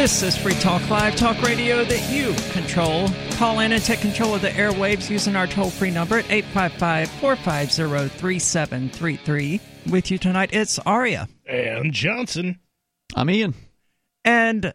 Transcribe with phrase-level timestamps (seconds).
[0.00, 3.06] This is Free Talk Live, talk radio that you control.
[3.32, 7.10] Call in and take control of the airwaves using our toll free number at 855
[7.20, 9.60] 450 3733.
[9.90, 11.28] With you tonight, it's Aria.
[11.46, 12.60] And Johnson.
[13.14, 13.52] I'm Ian.
[14.24, 14.72] And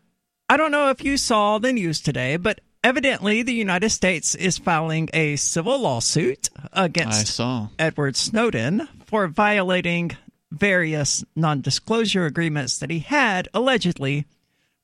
[0.48, 4.60] I don't know if you saw the news today, but evidently the United States is
[4.60, 7.70] filing a civil lawsuit I against saw.
[7.80, 10.16] Edward Snowden for violating
[10.52, 14.28] various non disclosure agreements that he had allegedly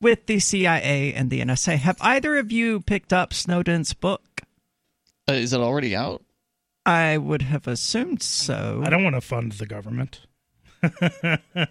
[0.02, 1.78] with the CIA and the NSA.
[1.78, 4.42] Have either of you picked up Snowden's book?
[5.30, 6.24] Uh, is it already out?
[6.86, 8.82] I would have assumed so.
[8.84, 10.22] I don't want to fund the government.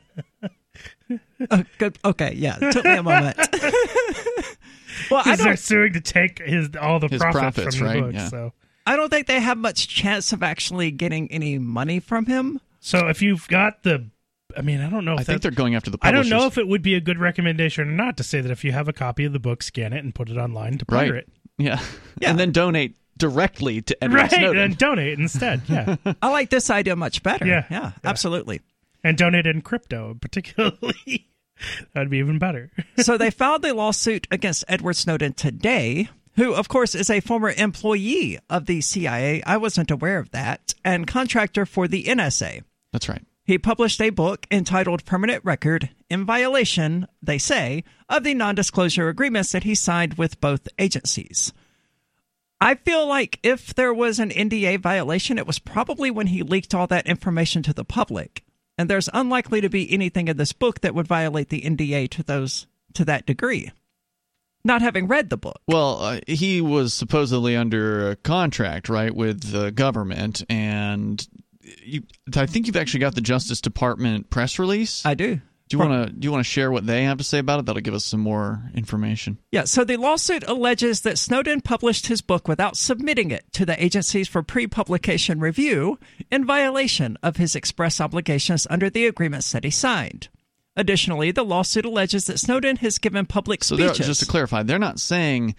[1.51, 1.99] Uh, good.
[2.05, 3.37] Okay, yeah, it took me a moment.
[5.11, 7.93] well, I they're don't, suing to take his all the His profits, profits, from the
[7.95, 8.03] right?
[8.03, 8.15] book.
[8.15, 8.29] Yeah.
[8.29, 8.53] So,
[8.87, 12.61] I don't think they have much chance of actually getting any money from him.
[12.79, 14.07] so if you've got the,
[14.57, 15.15] I mean, I don't know.
[15.15, 17.01] If I think they're going after the I don't know if it would be a
[17.01, 19.63] good recommendation or not to say that if you have a copy of the book,
[19.63, 21.09] scan it and put it online to right.
[21.09, 21.29] pirate.
[21.59, 21.81] Yeah.
[22.21, 22.31] Yeah.
[22.31, 24.63] and then donate directly to Edward Right, Snowden.
[24.63, 25.63] and donate instead.
[25.69, 27.47] Yeah, I like this idea much better.
[27.47, 28.11] Yeah, yeah, yeah.
[28.11, 28.63] absolutely.
[29.05, 31.29] and donate in crypto, particularly.
[31.95, 32.71] That'd be even better.
[32.99, 37.53] so they filed a lawsuit against Edward Snowden today, who, of course, is a former
[37.57, 39.43] employee of the CIA.
[39.45, 42.63] I wasn't aware of that, and contractor for the NSA.
[42.93, 43.23] That's right.
[43.51, 49.09] He published a book entitled Permanent Record in violation, they say, of the non disclosure
[49.09, 51.53] agreements that he signed with both agencies.
[52.61, 56.77] I feel like if there was an NDA violation, it was probably when he leaked
[56.77, 58.45] all that information to the public.
[58.79, 62.23] And there's unlikely to be anything in this book that would violate the NDA to
[62.23, 63.73] those to that degree.
[64.65, 65.61] Not having read the book.
[65.67, 71.27] Well, uh, he was supposedly under a contract, right, with the government, and
[71.83, 72.03] you,
[72.37, 75.05] I think you've actually got the Justice Department press release.
[75.05, 75.37] I do.
[75.37, 77.61] do you want to do you want to share what they have to say about
[77.61, 77.67] it?
[77.67, 79.39] That'll give us some more information.
[79.53, 83.83] Yeah, so the lawsuit alleges that Snowden published his book without submitting it to the
[83.83, 85.99] agencies for pre publication review
[86.31, 90.29] in violation of his express obligations under the agreements that he signed.
[90.77, 94.07] Additionally, the lawsuit alleges that Snowden has given public So speeches.
[94.07, 95.55] just to clarify, they're not saying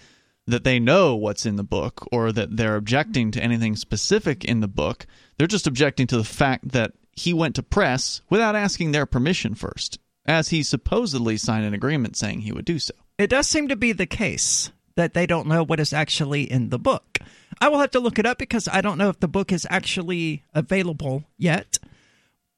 [0.51, 4.59] that they know what's in the book or that they're objecting to anything specific in
[4.59, 5.05] the book.
[5.37, 9.55] They're just objecting to the fact that he went to press without asking their permission
[9.55, 12.93] first, as he supposedly signed an agreement saying he would do so.
[13.17, 16.69] It does seem to be the case that they don't know what is actually in
[16.69, 17.19] the book.
[17.59, 19.67] I will have to look it up because I don't know if the book is
[19.69, 21.77] actually available yet.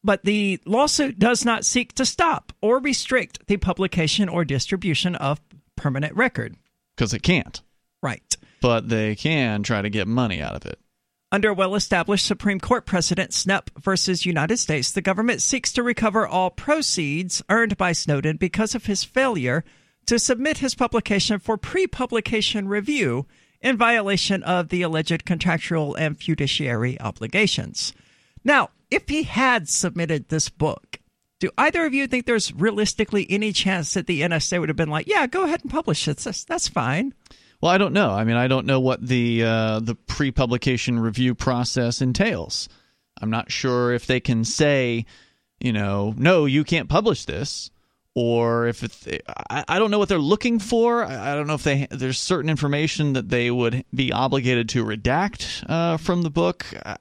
[0.03, 5.39] But the lawsuit does not seek to stop or restrict the publication or distribution of
[5.75, 6.57] permanent record.
[6.95, 7.61] Because it can't.
[8.03, 8.35] Right.
[8.61, 10.77] But they can try to get money out of it.
[11.31, 16.27] Under well established Supreme Court precedent, Snepp versus United States, the government seeks to recover
[16.27, 19.63] all proceeds earned by Snowden because of his failure
[20.05, 23.25] to submit his publication for pre publication review
[23.61, 27.93] in violation of the alleged contractual and fiduciary obligations.
[28.43, 30.99] Now, if he had submitted this book,
[31.39, 34.89] do either of you think there's realistically any chance that the NSA would have been
[34.89, 36.17] like, yeah, go ahead and publish it?
[36.17, 37.13] That's, that's fine.
[37.63, 38.09] Well, I don't know.
[38.09, 42.67] I mean, I don't know what the uh, the pre-publication review process entails.
[43.21, 45.05] I'm not sure if they can say,
[45.61, 47.71] you know, no, you can't publish this,
[48.15, 49.07] or if.
[49.49, 51.05] I, I don't know what they're looking for.
[51.05, 54.83] I, I don't know if they there's certain information that they would be obligated to
[54.83, 56.65] redact uh, from the book.
[56.85, 56.97] I,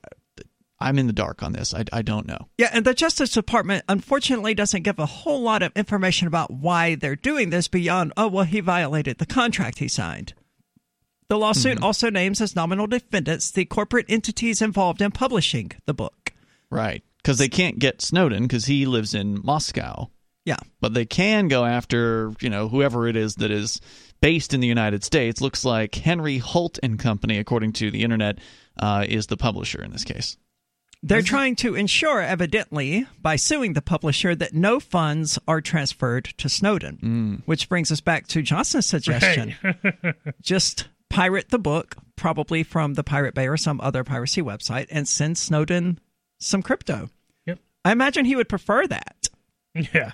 [0.79, 1.75] I'm in the dark on this.
[1.75, 2.47] I, I don't know.
[2.57, 6.95] Yeah, and the Justice Department unfortunately doesn't give a whole lot of information about why
[6.95, 10.35] they're doing this beyond, oh, well, he violated the contract he signed.
[11.33, 16.35] The lawsuit also names as nominal defendants the corporate entities involved in publishing the book.
[16.69, 17.03] Right.
[17.17, 20.11] Because they can't get Snowden because he lives in Moscow.
[20.45, 20.59] Yeah.
[20.83, 23.81] but they can go after you know whoever it is that is
[24.21, 25.41] based in the United States.
[25.41, 28.39] Looks like Henry Holt and Company, according to the internet,
[28.79, 30.37] uh, is the publisher in this case.
[31.03, 36.51] They're trying to ensure, evidently, by suing the publisher, that no funds are transferred to
[36.51, 37.43] Snowden.
[37.47, 39.55] Which brings us back to Johnson's suggestion.
[40.43, 45.07] Just pirate the book, probably from the Pirate Bay or some other piracy website, and
[45.07, 45.99] send Snowden
[46.39, 47.11] some crypto.
[47.47, 47.59] Yep.
[47.85, 49.29] I imagine he would prefer that.
[49.75, 50.13] Yeah.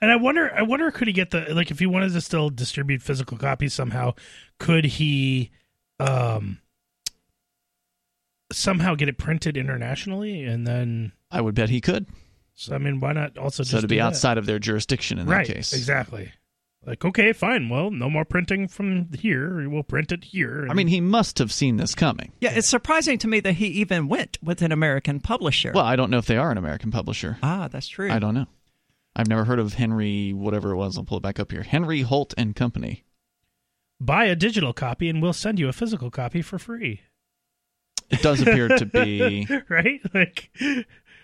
[0.00, 2.50] And I wonder I wonder could he get the like if he wanted to still
[2.50, 4.14] distribute physical copies somehow,
[4.58, 5.50] could he
[6.00, 6.58] um
[8.52, 12.06] somehow get it printed internationally and then I would bet he could.
[12.54, 14.04] so I mean why not also So just to do be that?
[14.06, 15.72] outside of their jurisdiction in right, that case.
[15.72, 16.30] Exactly.
[16.86, 17.68] Like, okay, fine.
[17.68, 19.68] Well, no more printing from here.
[19.68, 20.66] We'll print it here.
[20.70, 22.32] I mean, he must have seen this coming.
[22.40, 25.72] Yeah, it's surprising to me that he even went with an American publisher.
[25.74, 27.38] Well, I don't know if they are an American publisher.
[27.42, 28.10] ah, that's true.
[28.10, 28.46] I don't know.
[29.16, 30.98] I've never heard of Henry, whatever it was.
[30.98, 31.62] I'll pull it back up here.
[31.62, 33.04] Henry Holt and Company.
[34.00, 37.02] Buy a digital copy and we'll send you a physical copy for free.
[38.10, 40.50] It does appear to be right, like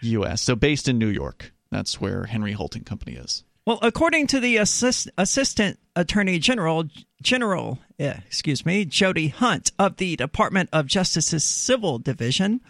[0.03, 0.41] U.S.
[0.41, 1.53] So based in New York.
[1.71, 3.45] That's where Henry Holt and Company is.
[3.67, 6.85] Well, according to the assist, Assistant Attorney General,
[7.23, 12.61] General, yeah, excuse me, Jody Hunt of the Department of Justice's Civil Division,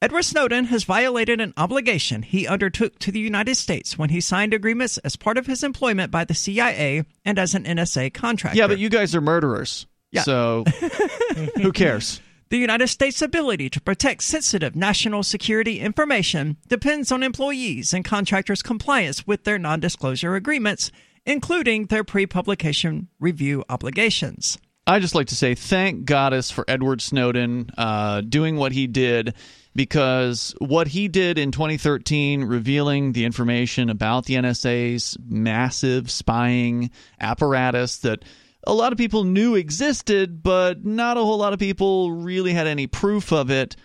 [0.00, 4.54] Edward Snowden has violated an obligation he undertook to the United States when he signed
[4.54, 8.58] agreements as part of his employment by the CIA and as an NSA contractor.
[8.58, 9.86] Yeah, but you guys are murderers.
[10.10, 10.22] Yeah.
[10.22, 10.64] So
[11.56, 12.20] who cares?
[12.52, 18.62] The United States' ability to protect sensitive national security information depends on employees and contractors'
[18.62, 20.92] compliance with their non disclosure agreements,
[21.24, 24.58] including their pre publication review obligations.
[24.86, 29.32] I just like to say thank Goddess for Edward Snowden uh, doing what he did
[29.74, 37.96] because what he did in 2013, revealing the information about the NSA's massive spying apparatus
[38.00, 38.26] that
[38.66, 42.66] a lot of people knew existed, but not a whole lot of people really had
[42.66, 43.76] any proof of it.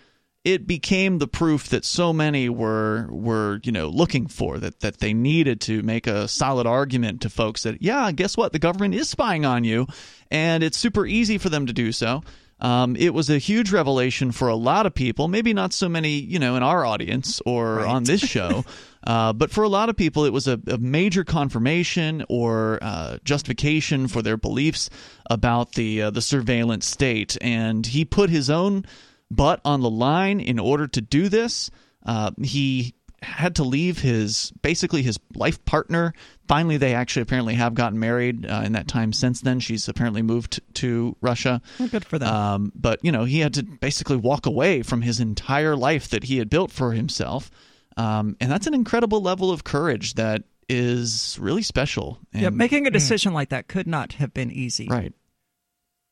[0.44, 4.98] It became the proof that so many were were you know looking for that that
[4.98, 8.94] they needed to make a solid argument to folks that yeah guess what the government
[8.94, 9.86] is spying on you
[10.30, 12.22] and it's super easy for them to do so.
[12.60, 15.28] Um, it was a huge revelation for a lot of people.
[15.28, 17.86] Maybe not so many, you know, in our audience or Right.
[17.86, 18.64] on this show,
[19.04, 23.18] uh, but for a lot of people, it was a, a major confirmation or uh,
[23.24, 24.90] justification for their beliefs
[25.30, 27.36] about the uh, the surveillance state.
[27.40, 28.84] And he put his own
[29.30, 31.70] butt on the line in order to do this.
[32.04, 36.12] Uh, he had to leave his basically his life partner.
[36.46, 39.60] Finally, they actually apparently have gotten married uh, in that time since then.
[39.60, 41.60] She's apparently moved to Russia.
[41.78, 42.32] Well, good for them.
[42.32, 46.24] Um, but you know, he had to basically walk away from his entire life that
[46.24, 47.50] he had built for himself,
[47.98, 52.18] um, and that's an incredible level of courage that is really special.
[52.32, 54.88] And, yeah, making a decision like that could not have been easy.
[54.88, 55.12] right.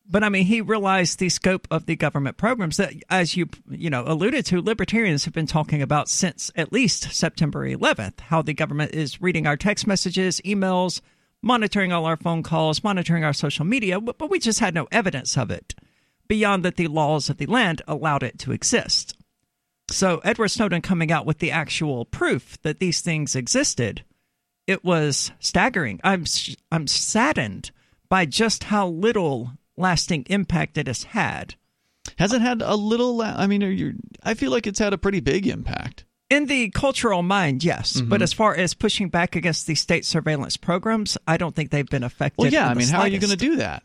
[0.09, 3.91] But I mean, he realized the scope of the government programs that, as you you
[3.91, 8.21] know alluded to, libertarians have been talking about since at least September 11th.
[8.21, 11.01] How the government is reading our text messages, emails,
[11.43, 14.87] monitoring all our phone calls, monitoring our social media, but, but we just had no
[14.93, 15.75] evidence of it
[16.29, 19.16] beyond that the laws of the land allowed it to exist.
[19.91, 24.05] So Edward Snowden coming out with the actual proof that these things existed,
[24.67, 26.01] it was staggering.
[26.03, 26.25] I'm
[26.73, 27.71] I'm saddened
[28.09, 31.55] by just how little lasting impact it has had.
[32.19, 33.17] Has it had a little?
[33.17, 33.95] la- I mean, are you?
[34.23, 36.05] I feel like it's had a pretty big impact.
[36.29, 38.09] In the cultural mind, yes, Mm-hmm.
[38.09, 41.89] but as far as pushing back against the state surveillance programs, I don't think they've
[41.89, 42.43] been affected.
[42.43, 42.69] Well, yeah.
[42.69, 43.83] I mean, how are you going to do that?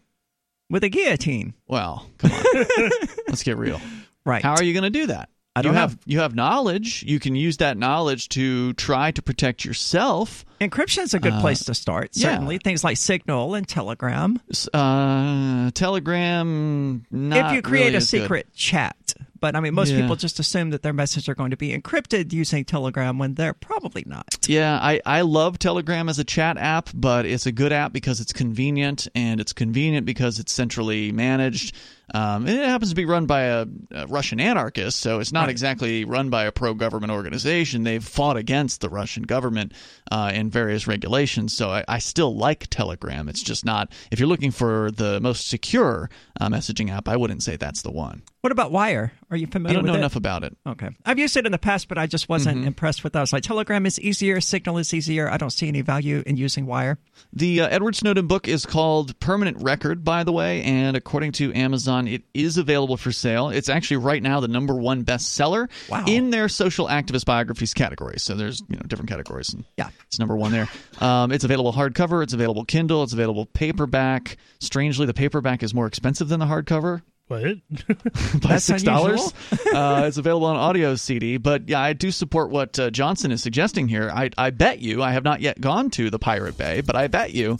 [0.70, 1.54] with a guillotine?
[1.68, 2.44] Well, come on.
[3.28, 3.82] Let's get real.
[4.26, 4.42] Right.
[4.42, 5.28] How are you going to do that?
[5.56, 5.82] I don't you know.
[5.82, 7.04] have you have knowledge.
[7.04, 10.46] You can use that knowledge to try to protect yourself.
[10.62, 12.06] Encryption is a good place to start.
[12.06, 12.30] Uh, yeah.
[12.30, 14.40] Certainly, things like Signal and Telegram.
[14.74, 17.04] Uh, Telegram.
[17.12, 18.22] Not if you create really a as good.
[18.22, 18.96] secret chat.
[19.42, 20.02] But I mean, most Yeah.
[20.02, 23.56] people just assume that their messages are going to be encrypted using Telegram when they're
[23.56, 24.38] probably not.
[24.48, 28.22] Yeah, I, I love Telegram as a chat app, but it's a good app because
[28.22, 31.76] it's convenient, and it's convenient because it's centrally managed.
[32.14, 35.50] Um, and it happens to be run by a, a Russian anarchist, so it's not
[35.50, 37.84] exactly run by a pro government organization.
[37.84, 39.74] They've fought against the Russian government
[40.12, 43.30] uh, in various regulations, so I, I still like Telegram.
[43.30, 47.44] It's just not, if you're looking for the most secure uh, messaging app, I wouldn't
[47.44, 48.24] say that's the one.
[48.42, 49.14] What about Wire?
[49.30, 49.78] Are you familiar?
[49.78, 49.98] I don't know it?
[50.00, 50.58] enough about it.
[50.68, 50.90] Okay.
[51.06, 52.68] I've used it in the past, but I just wasn't Mm-hmm.
[52.68, 53.20] impressed with that.
[53.20, 55.30] I was like, Telegram is easier, Signal is easier.
[55.30, 56.98] I don't see any value in using Wire.
[57.32, 61.54] The uh, Edward Snowden book is called Permanent Record, by the way, and according to
[61.54, 63.50] Amazon, it is available for sale.
[63.50, 66.04] It's actually right now the number one bestseller Wow.
[66.08, 68.20] in their social activist biographies category.
[68.20, 69.90] So there's you know different categories, and Yeah.
[70.08, 70.70] it's number one there.
[71.00, 74.38] Um, it's available hardcover, it's available Kindle, it's available paperback.
[74.60, 77.58] Strangely, the paperback is more expensive than the hardcover What?
[78.42, 79.34] by six dollars.
[79.74, 83.42] uh, it's available on audio CD, but yeah, I do support what uh, Johnson is
[83.42, 84.12] suggesting here.
[84.14, 87.08] I, I bet you I have not yet gone to the Pirate Bay, but I
[87.08, 87.58] bet you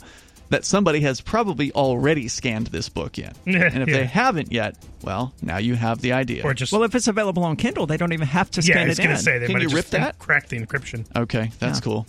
[0.52, 3.96] that somebody has probably already scanned this book in, and if Yeah.
[3.98, 6.44] they haven't yet, well, now you have the idea.
[6.44, 8.84] or just Well, if it's available on Kindle, they don't even have to yeah, scan
[8.84, 9.20] I was it gonna in.
[9.20, 10.18] say they Can might you rip that?
[10.18, 11.04] cracked the encryption.
[11.16, 12.06] okay, that's cool.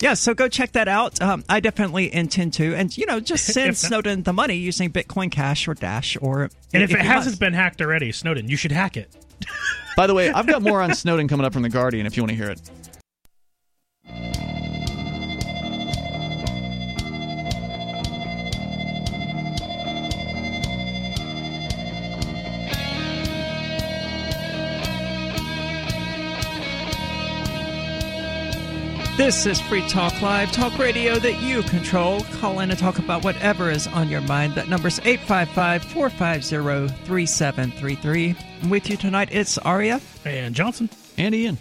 [0.00, 1.20] Yeah, so go check that out.
[1.20, 5.30] Um, I definitely intend to, and you know, just send Snowden the money using Bitcoin
[5.30, 7.40] Cash or Dash, or And if, it hasn't must.
[7.40, 9.14] been hacked already, Snowden, you should hack it.
[9.96, 12.22] By the way, I've got more on Snowden coming up from the Guardian if you
[12.22, 12.60] want to hear it.
[29.20, 32.22] This is Free Talk Live, talk radio that you control.
[32.40, 34.54] Call in and talk about whatever is on your mind.
[34.54, 38.34] That number's 855 450 3733.
[38.70, 40.00] With you tonight, it's Aria.
[40.24, 40.88] And Johnson.
[41.18, 41.58] And Ian.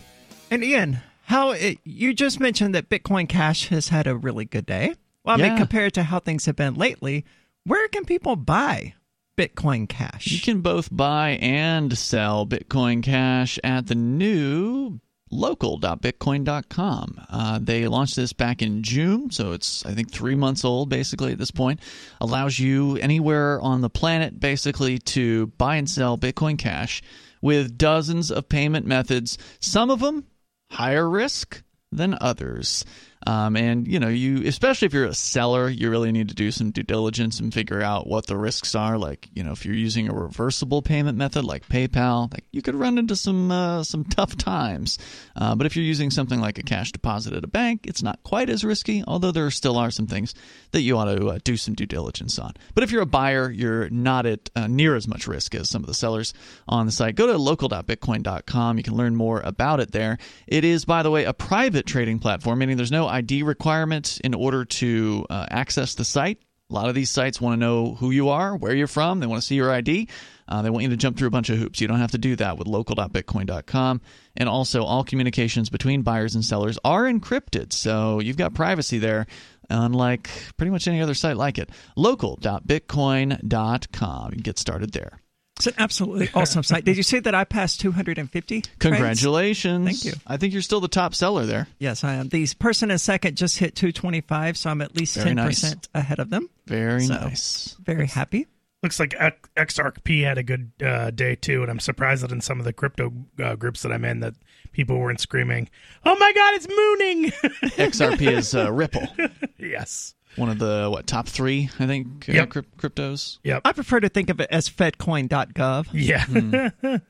[0.49, 4.65] And Ian, how it, you just mentioned that Bitcoin Cash has had a really good
[4.65, 4.95] day.
[5.25, 5.49] Well, I Yeah.
[5.49, 7.25] mean, compared to how things have been lately,
[7.65, 8.93] where can people buy
[9.37, 10.27] Bitcoin Cash?
[10.27, 17.25] You can both buy and sell Bitcoin Cash at the new local.bitcoin.com.
[17.29, 21.31] Uh, they launched this back in June, so it's, I think, three months old basically
[21.31, 21.79] at this point.
[22.21, 27.01] Allows you anywhere on the planet basically to buy and sell Bitcoin Cash
[27.41, 30.25] with dozens of payment methods, some of them
[30.71, 32.85] higher risk than others.
[33.27, 36.51] Um, and you know, you especially if you're a seller, you really need to do
[36.51, 38.97] some due diligence and figure out what the risks are.
[38.97, 42.75] Like, you know, if you're using a reversible payment method like PayPal, like you could
[42.75, 44.97] run into some uh, some tough times.
[45.35, 48.23] Uh, but if you're using something like a cash deposit at a bank, it's not
[48.23, 49.03] quite as risky.
[49.05, 50.33] Although there still are some things
[50.71, 52.53] that you ought to uh, do some due diligence on.
[52.73, 55.83] But if you're a buyer, you're not at uh, near as much risk as some
[55.83, 56.33] of the sellers
[56.67, 57.15] on the site.
[57.15, 58.77] Go to local.bitcoin.com.
[58.77, 60.17] You can learn more about it there.
[60.47, 64.33] It is, by the way, a private trading platform, meaning there's no ID requirement in
[64.33, 66.39] order to uh, access the site.
[66.69, 69.19] A lot of these sites want to know who you are, where you're from.
[69.19, 70.07] They want to see your ID.
[70.47, 71.81] Uh, they want you to jump through a bunch of hoops.
[71.81, 74.01] You don't have to do that with local.bitcoin.com.
[74.37, 77.73] And also, all communications between buyers and sellers are encrypted.
[77.73, 79.25] So you've got privacy there,
[79.69, 81.71] unlike pretty much any other site like it.
[81.95, 84.25] Local.bitcoin.com.
[84.25, 85.19] You can get started there.
[85.59, 86.85] It's an absolutely awesome site.
[86.85, 88.61] Did you say that I passed 250?
[88.61, 88.69] trades?
[88.79, 89.85] Congratulations.
[89.85, 90.13] Thank you.
[90.25, 91.67] I think you're still the top seller there.
[91.79, 92.29] Yes, I am.
[92.29, 95.75] The person in second just hit 225, so I'm at least Very 10% nice.
[95.93, 96.49] ahead of them.
[96.65, 97.75] Very So- nice.
[97.83, 98.47] Very happy.
[98.81, 99.09] Looks like
[99.57, 102.71] XRP had a good uh, day too, and I'm surprised that in some of the
[102.71, 103.11] crypto
[103.43, 104.35] uh, groups that I'm in, that
[104.71, 105.69] people weren't screaming,
[106.05, 107.25] "Oh my God, it's mooning!"
[107.75, 109.05] XRP is uh, Ripple,
[109.59, 110.15] yes.
[110.39, 112.49] One of the what top three I think uh, Yep.
[112.49, 113.37] cryp- cryptos.
[113.43, 113.61] Yep.
[113.65, 115.87] I prefer to think of it as fedcoin.gov.
[115.93, 116.25] Yeah.
[116.25, 116.95] Hmm.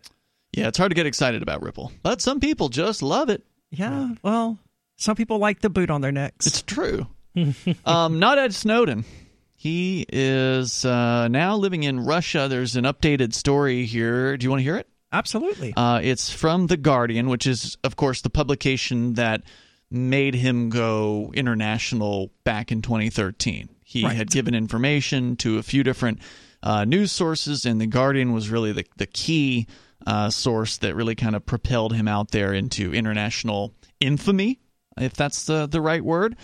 [0.52, 3.46] Yeah, it's hard to get excited about Ripple, but some people just love it.
[3.70, 4.58] Yeah, well,
[4.98, 6.48] some people like the boot on their necks.
[6.48, 7.06] It's true.
[7.86, 9.06] um, not Ed Snowden.
[9.56, 12.48] He is uh, now living in Russia.
[12.50, 14.38] There's an updated story here.
[14.38, 14.88] Do you want to hear it?
[15.14, 15.72] Absolutely.
[15.78, 19.44] Uh, it's from The Guardian, which is, of course, the publication that
[19.92, 23.70] made him go international back in 2013.
[23.84, 24.16] He Right.
[24.16, 26.20] had given information to a few different
[26.62, 29.66] uh, news sources, and The Guardian was really the, the key
[30.06, 34.60] uh, source that really kind of propelled him out there into international infamy,
[34.98, 36.36] if that's the, the right word.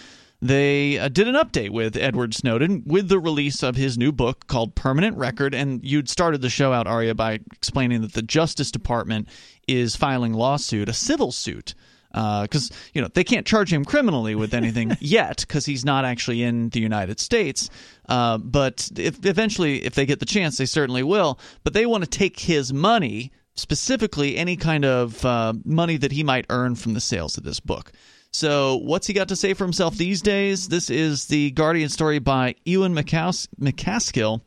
[0.42, 4.48] They uh, did an update with Edward Snowden with the release of his new book
[4.48, 5.54] called Permanent Record.
[5.56, 9.28] And you'd started the show out, Aria, by explaining that the Justice Department
[9.68, 11.74] is filing lawsuit, a civil suit.
[12.16, 16.44] Because you know they can't charge him criminally with anything yet, because he's not actually
[16.44, 17.70] in the United States.
[18.08, 21.40] Uh, but if eventually, if they get the chance, they certainly will.
[21.64, 26.24] But they want to take his money, specifically any kind of uh, money that he
[26.24, 27.92] might earn from the sales of this book.
[28.32, 30.68] So, what's he got to say for himself these days?
[30.68, 34.42] This is the Guardian story by Ewen McCas- MacAskill,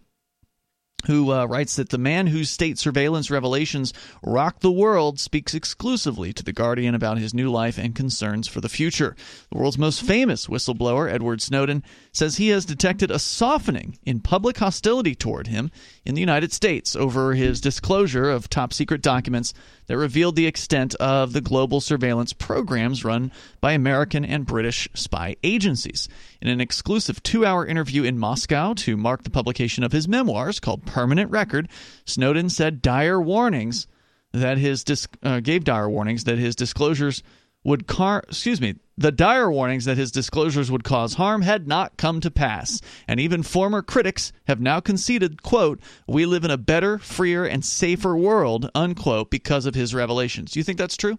[1.07, 6.33] who uh, writes that the man whose state surveillance revelations rocked the world speaks exclusively
[6.33, 9.15] to The Guardian about his new life and concerns for the future.
[9.51, 11.85] The world's most famous whistleblower, Edward Snowden,
[12.19, 15.71] says he has detected a softening in public hostility toward him
[16.05, 19.55] in the United States over his disclosure of top secret documents
[19.87, 25.37] that revealed the extent of the global surveillance programs run by American and British spy
[25.45, 26.09] agencies.
[26.43, 30.61] In an exclusive two hour interview in Moscow to mark the publication of his memoirs
[30.61, 31.69] called Permanent Record,
[32.05, 33.87] Snowden said dire warnings
[34.33, 37.23] that his dis- uh, gave dire warnings that his disclosures
[37.69, 41.97] would car excuse me the dire warnings that his disclosures would cause harm had not
[41.97, 42.81] come to pass.
[43.07, 47.65] And even former critics have now conceded quote we live in a better freer and
[47.65, 50.53] safer world unquote because of his revelations.
[50.53, 51.19] Do you think that's true?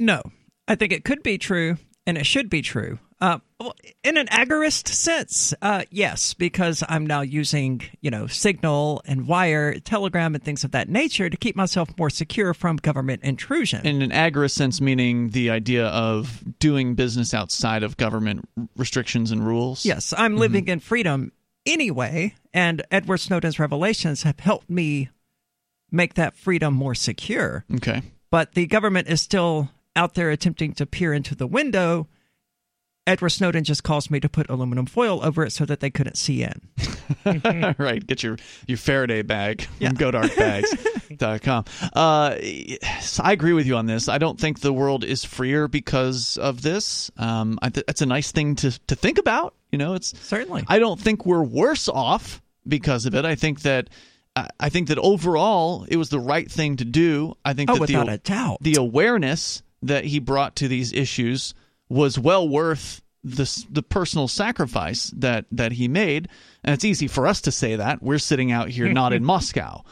[0.00, 0.22] No,
[0.66, 1.76] I think it could be true,
[2.06, 2.98] and it should be true.
[3.20, 9.02] Uh, well, in an agorist sense, uh, yes, because I'm now using you know Signal
[9.06, 13.22] and Wire, Telegram, and things of that nature to keep myself more secure from government
[13.22, 13.86] intrusion.
[13.86, 19.46] in an agorist sense meaning the idea of doing business outside of government restrictions and
[19.46, 21.32] rules yes, I'm living in freedom
[21.64, 25.08] anyway, and Edward Snowden's revelations have helped me
[25.90, 27.64] make that freedom more secure.
[27.76, 32.08] okay But the government is still out there attempting to peer into the window.
[33.06, 36.16] Edward Snowden just caused me to put aluminum foil over it so that they couldn't
[36.16, 36.60] see in.
[37.78, 38.04] right.
[38.06, 39.90] Get your, your Faraday bag from yeah.
[39.90, 41.64] godarkbags.com.
[41.94, 42.36] Uh,
[43.00, 44.08] so I agree with you on this.
[44.08, 47.10] I don't think the world is freer because of this.
[47.16, 49.54] Um, th- that's a nice thing to, to think about.
[49.70, 50.64] You know, it's certainly.
[50.66, 53.24] I don't think we're worse off because of it.
[53.24, 53.90] I think that
[54.36, 57.34] I think that overall it was the right thing to do.
[57.44, 58.58] I think oh, that without the, a doubt.
[58.60, 61.54] the awareness that he brought to these issues
[61.88, 66.28] was well worth the the personal sacrifice that that he made.
[66.62, 69.82] And it's easy for us to say that we're sitting out here not in Moscow.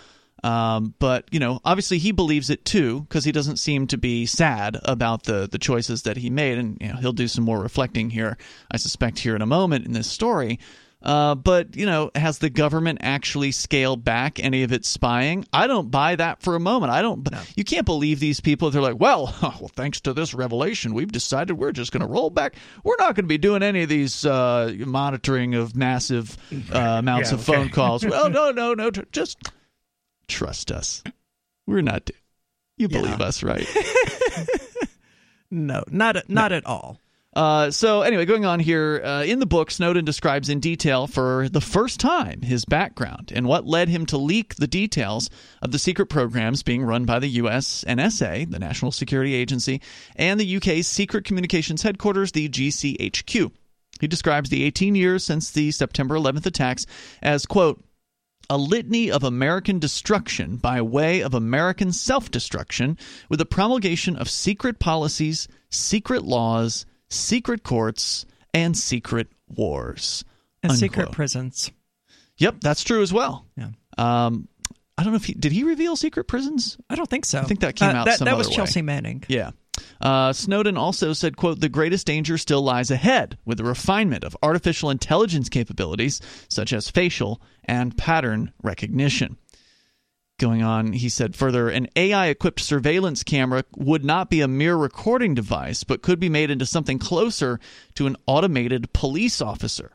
[0.45, 4.27] Um, but you know, obviously he believes it too because he doesn't seem to be
[4.27, 7.61] sad about the the choices that he made, and you know, he'll do some more
[7.61, 8.37] reflecting here,
[8.71, 10.59] I suspect, here in a moment in this story.
[11.03, 15.45] Uh, but you know, has the government actually scaled back any of its spying?
[15.53, 16.93] I don't buy that for a moment.
[16.93, 17.29] I don't.
[17.31, 17.41] No.
[17.57, 18.71] You can't believe these people.
[18.71, 22.31] They're like, well, well, thanks to this revelation, we've decided we're just going to roll
[22.31, 22.55] back.
[22.85, 26.37] We're not going to be doing any of these uh, monitoring of massive
[26.73, 27.59] uh, amounts yeah, of okay.
[27.59, 28.05] phone calls.
[28.05, 28.91] well, no, no, no.
[28.91, 29.39] Just
[30.29, 31.03] trust us.
[31.67, 32.11] We're not.
[32.77, 33.27] You believe yeah.
[33.27, 33.67] us, right?
[35.51, 36.57] no, not not no.
[36.57, 36.99] at all.
[37.35, 41.49] Uh, so anyway, going on here uh, in the book, Snowden describes in detail for
[41.49, 45.31] the first time his background and what led him to leak the details
[45.63, 47.85] of the secret programs being run by the U.S.
[47.89, 49.81] NSA, the National Security Agency,
[50.15, 53.51] and the UK's Secret Communications Headquarters, the GCHQ.
[54.01, 56.87] He describes the 18 years since the September 11th attacks
[57.23, 57.83] as quote
[58.51, 62.99] a litany of American destruction by way of American self destruction
[63.31, 70.25] with the promulgation of secret policies, secret laws, secret courts, and secret wars.
[70.63, 70.81] And unquote.
[70.81, 71.71] secret prisons.
[72.39, 73.47] Yep, that's true as well.
[73.57, 73.71] Yeah.
[73.99, 74.49] Um,
[74.97, 76.77] I don't know if he did he reveal secret prisons.
[76.89, 77.41] I don't think so.
[77.41, 78.05] I think that came uh, out.
[78.07, 78.87] That, that was Chelsea way.
[78.87, 79.25] Manning.
[79.29, 79.51] Yeah.
[80.01, 84.37] Uh, Snowden also said, "quote The greatest danger still lies ahead with the refinement of
[84.43, 89.39] artificial intelligence capabilities such as facial and pattern recognition."
[90.43, 90.93] Going on.
[90.93, 95.85] He said further an AI equipped surveillance camera would not be a mere recording device,
[95.85, 97.61] but could be made into something closer
[97.95, 99.93] to an automated police officer.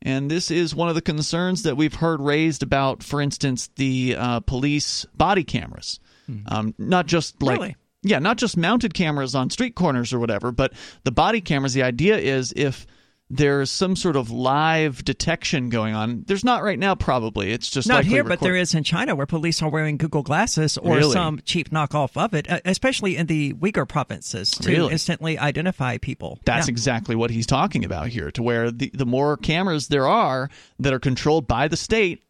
[0.00, 4.14] And this is one of the concerns that we've heard raised about, for instance, the
[4.16, 5.98] uh, police body cameras.
[6.26, 6.38] Hmm.
[6.46, 7.58] Um, not just like.
[7.58, 7.76] Really?
[8.02, 10.72] Yeah, not just mounted cameras on street corners or whatever, but
[11.02, 11.74] the body cameras.
[11.74, 12.86] The idea is if
[13.30, 16.24] there's some sort of live detection going on.
[16.26, 17.52] There's not right now, probably.
[17.52, 20.22] It's just not here, record- but there is in China where police are wearing Google
[20.22, 21.12] glasses or really?
[21.12, 24.92] some cheap knockoff of it, especially in the Uyghur provinces to really?
[24.92, 26.40] instantly identify people.
[26.44, 26.72] That's yeah.
[26.72, 28.32] exactly what he's talking about here.
[28.32, 32.24] To where the the more cameras there are that are controlled by the state,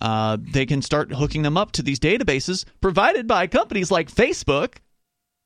[0.00, 4.78] uh, they can start hooking them up to these databases provided by companies like Facebook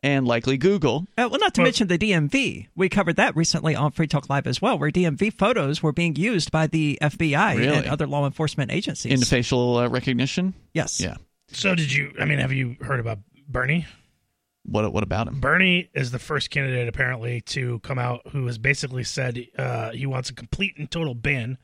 [0.04, 1.06] and likely Google.
[1.16, 2.68] Uh, well, not to well, mention the DMV.
[2.76, 6.14] We covered that recently on Free Talk Live as well, where DMV photos were being
[6.14, 7.78] used by the FBI really?
[7.78, 9.10] and other law enforcement agencies.
[9.10, 10.52] Into facial uh, recognition?
[10.74, 11.00] Yes.
[11.00, 11.16] Yeah.
[11.48, 13.86] So, did you, I mean, have you heard about Bernie?
[14.66, 15.40] What, what about him?
[15.40, 20.04] Bernie is the first candidate, apparently, to come out who has basically said uh, he
[20.04, 21.56] wants a complete and total ban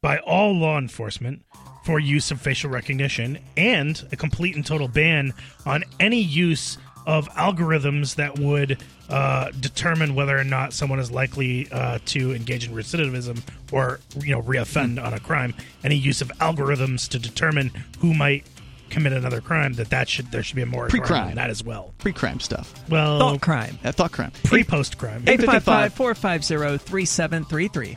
[0.00, 1.44] by all law enforcement
[1.84, 5.32] for use of facial recognition and a complete and total ban
[5.66, 11.70] on any use of algorithms that would uh, determine whether or not someone is likely
[11.70, 15.54] uh, to engage in recidivism or you know reoffend on a crime.
[15.84, 18.46] Any use of algorithms to determine who might
[18.92, 21.94] commit another crime that that should there should be a more pre-crime that as well.
[21.98, 22.74] Pre-crime stuff.
[22.88, 23.78] Well, thought crime.
[23.82, 24.30] Uh, thought crime.
[24.44, 25.24] Pre-post crime.
[25.24, 27.96] 855-450-3733.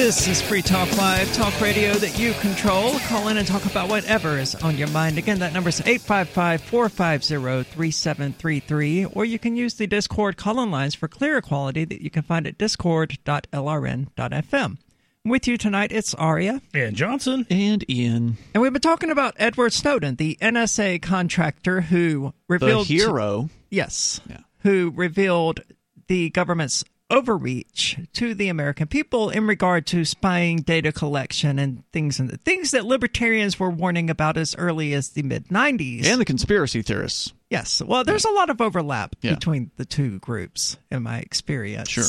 [0.00, 2.98] This is Free Talk Live, talk radio that you control.
[3.00, 5.18] Call in and talk about whatever is on your mind.
[5.18, 10.70] Again, that number is 855 450 3733, or you can use the Discord call in
[10.70, 14.78] lines for clearer quality that you can find at discord.lrn.fm.
[15.26, 16.62] With you tonight, it's Aria.
[16.72, 17.46] And Johnson.
[17.50, 18.38] And Ian.
[18.54, 22.86] And we've been talking about Edward Snowden, the NSA contractor who revealed.
[22.86, 23.50] The hero.
[23.68, 24.22] yes.
[24.26, 24.38] Yeah.
[24.60, 25.60] Who revealed
[26.08, 32.20] the government's overreach to the American people in regard to spying, data collection, and things
[32.20, 36.06] and things that libertarians were warning about as early as the mid '90s.
[36.06, 37.32] And the conspiracy theorists.
[37.50, 37.82] Yes.
[37.82, 39.34] Well, there's a lot of overlap Yeah.
[39.34, 41.88] between the two groups in my experience.
[41.88, 42.04] Sure.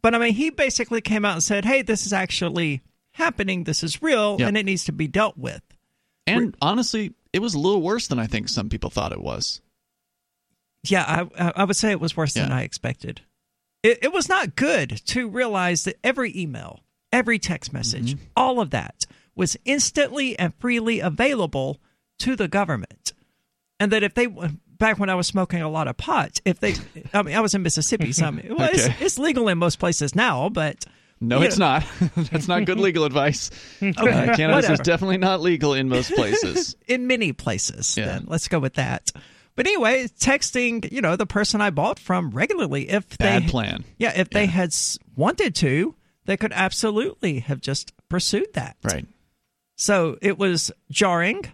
[0.00, 3.64] But I mean, he basically came out and said, "Hey, this is actually happening.
[3.64, 4.48] This is real, Yeah.
[4.48, 5.62] and it needs to be dealt with."
[6.26, 9.60] And honestly, it was a little worse than I think some people thought it was.
[10.86, 13.22] Yeah, I, I would say it was worse than I expected.
[13.84, 16.80] It, it was not good to realize that every email,
[17.12, 18.24] every text message, Mm-hmm.
[18.36, 19.04] all of that
[19.36, 21.80] was instantly and freely available
[22.20, 23.12] to the government.
[23.78, 26.74] And that if they, back when I was smoking a lot of pot, if they,
[27.12, 28.96] I mean, I was in Mississippi, so I mean, well, it's, Okay.
[29.04, 30.84] it's legal in most places now, but.
[31.20, 31.84] No, it's not.
[32.16, 33.50] That's not good legal advice.
[33.82, 36.74] Uh, Okay, cannabis is definitely not legal in most places.
[36.86, 37.96] in many places.
[37.96, 38.06] Yeah.
[38.06, 39.10] Then let's go with that.
[39.56, 43.84] But anyway, texting, you know, the person I bought from regularly, if Bad they, plan.
[43.98, 44.74] yeah, if they had
[45.14, 48.76] wanted to, they could absolutely have just pursued that.
[48.82, 49.06] Right.
[49.76, 51.44] So it was jarring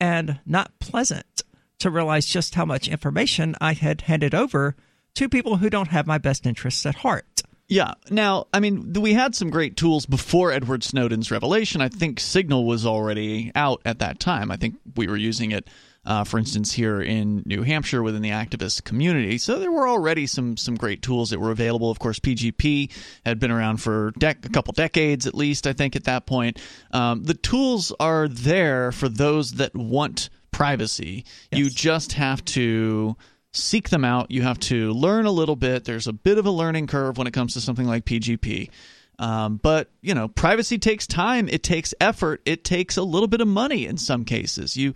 [0.00, 1.42] and not pleasant
[1.80, 4.76] to realize just how much information I had handed over
[5.14, 7.42] to people who don't have my best interests at heart.
[7.68, 7.94] Yeah.
[8.10, 11.80] Now, I mean, we had some great tools before Edward Snowden's revelation.
[11.80, 14.50] I think Signal was already out at that time.
[14.50, 15.68] I think we were using it,
[16.04, 19.36] uh, for instance, here in New Hampshire within the activist community.
[19.36, 21.90] So there were already some some great tools that were available.
[21.90, 22.90] Of course, PGP
[23.26, 25.66] had been around for dec- a couple decades at least.
[25.66, 26.58] I think at that point,
[26.92, 31.24] um, the tools are there for those that want privacy.
[31.52, 33.16] You just have to
[33.52, 34.30] seek them out.
[34.30, 35.84] You have to learn a little bit.
[35.84, 38.70] There's a bit of a learning curve when it comes to something like PGP.
[39.18, 41.46] Um, but you know, privacy takes time.
[41.48, 42.40] It takes effort.
[42.46, 44.78] It takes a little bit of money in some cases.
[44.78, 44.94] You,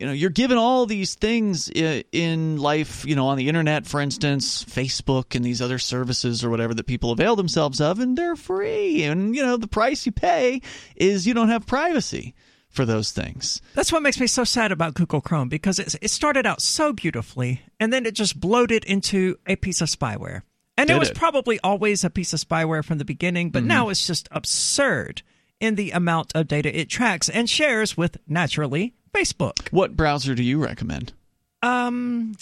[0.00, 3.04] you know, you're given all these things in life.
[3.04, 6.86] You know, on the internet, for instance, Facebook and these other services or whatever that
[6.86, 9.02] people avail themselves of, and they're free.
[9.02, 10.62] And you know, the price you pay
[10.96, 12.34] is you don't have privacy
[12.70, 13.60] for those things.
[13.74, 16.94] That's what makes me so sad about Google Chrome because it, it started out so
[16.94, 20.42] beautifully and then it just bloated into a piece of spyware.
[20.78, 21.16] And it was it?
[21.16, 23.68] probably always a piece of spyware from the beginning, but mm-hmm.
[23.68, 25.20] now it's just absurd
[25.58, 29.70] in the amount of data it tracks and shares with, naturally, Facebook.
[29.72, 31.12] What browser do you recommend?
[31.62, 32.34] Um,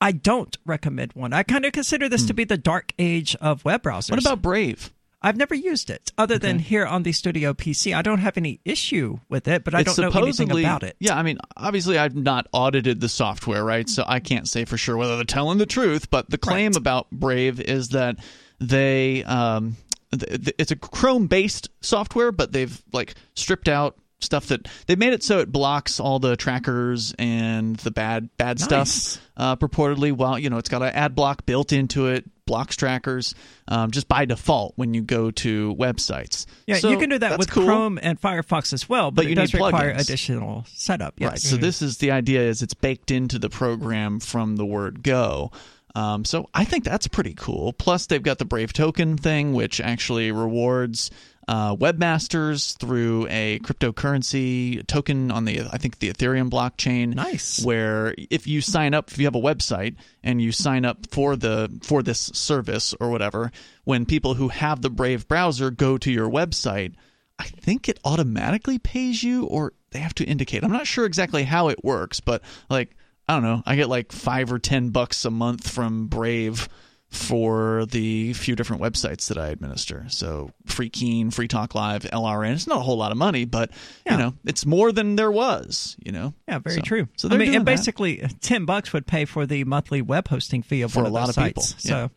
[0.00, 1.32] I don't recommend one.
[1.32, 4.08] I kind of consider this to be the dark age of web browsers.
[4.08, 4.14] Hmm.
[4.14, 4.92] What about Brave?
[5.22, 7.96] I've never used it other than here on the studio PC.
[7.96, 10.96] I don't have any issue with it, but I It's don't know anything about it.
[11.00, 13.88] Yeah, I mean, obviously, I've not audited the software, right?
[13.88, 16.10] So I can't say for sure whether they're telling the truth.
[16.10, 16.76] But the claim Right.
[16.76, 18.18] about Brave is that
[18.60, 19.78] they, um,
[20.12, 25.38] it's a Chrome-based software, but they've like stripped out stuff that they made it so
[25.38, 28.64] it blocks all the trackers and the bad bad Nice.
[28.92, 32.76] stuff uh, purportedly while you know it's got an ad block built into it blocks
[32.76, 33.34] trackers
[33.68, 37.38] um, just by default when you go to websites Yeah, So you can do that
[37.38, 37.64] with cool.
[37.64, 40.00] Chrome and Firefox as well, but, But it you does require plugins.
[40.00, 41.14] additional setup.
[41.18, 41.30] Yes.
[41.30, 41.40] Right.
[41.40, 45.52] So this is the idea is it's baked into the program from the word go.
[45.94, 47.72] Um, so I think that's pretty cool.
[47.72, 51.10] Plus they've got the Brave token thing, which actually rewards
[51.46, 57.14] uh, webmasters through a cryptocurrency token on the I think the Ethereum blockchain.
[57.14, 57.64] Nice.
[57.64, 61.36] Where if you sign up, if you have a website and you sign up for
[61.36, 63.50] the for this service or whatever,
[63.84, 66.94] when people who have the Brave browser go to your website,
[67.38, 70.64] I think it automatically pays you or they have to indicate.
[70.64, 72.96] I'm not sure exactly how it works, but like
[73.28, 76.68] I don't know, I get like 5 or 10 bucks a month from Brave
[77.14, 80.04] for the few different websites that I administer.
[80.08, 82.52] So Free Keene, Free Talk Live, LRN.
[82.54, 83.70] It's not a whole lot of money, but
[84.04, 84.12] Yeah.
[84.12, 86.34] you know, it's more than there was, you know.
[86.48, 87.08] Yeah, very So- true.
[87.16, 90.62] So I mean, and basically, uh, ten bucks would pay for the monthly web hosting
[90.62, 91.84] fee of For one a lot of people, sites.
[91.84, 91.90] yeah.
[91.90, 92.10] So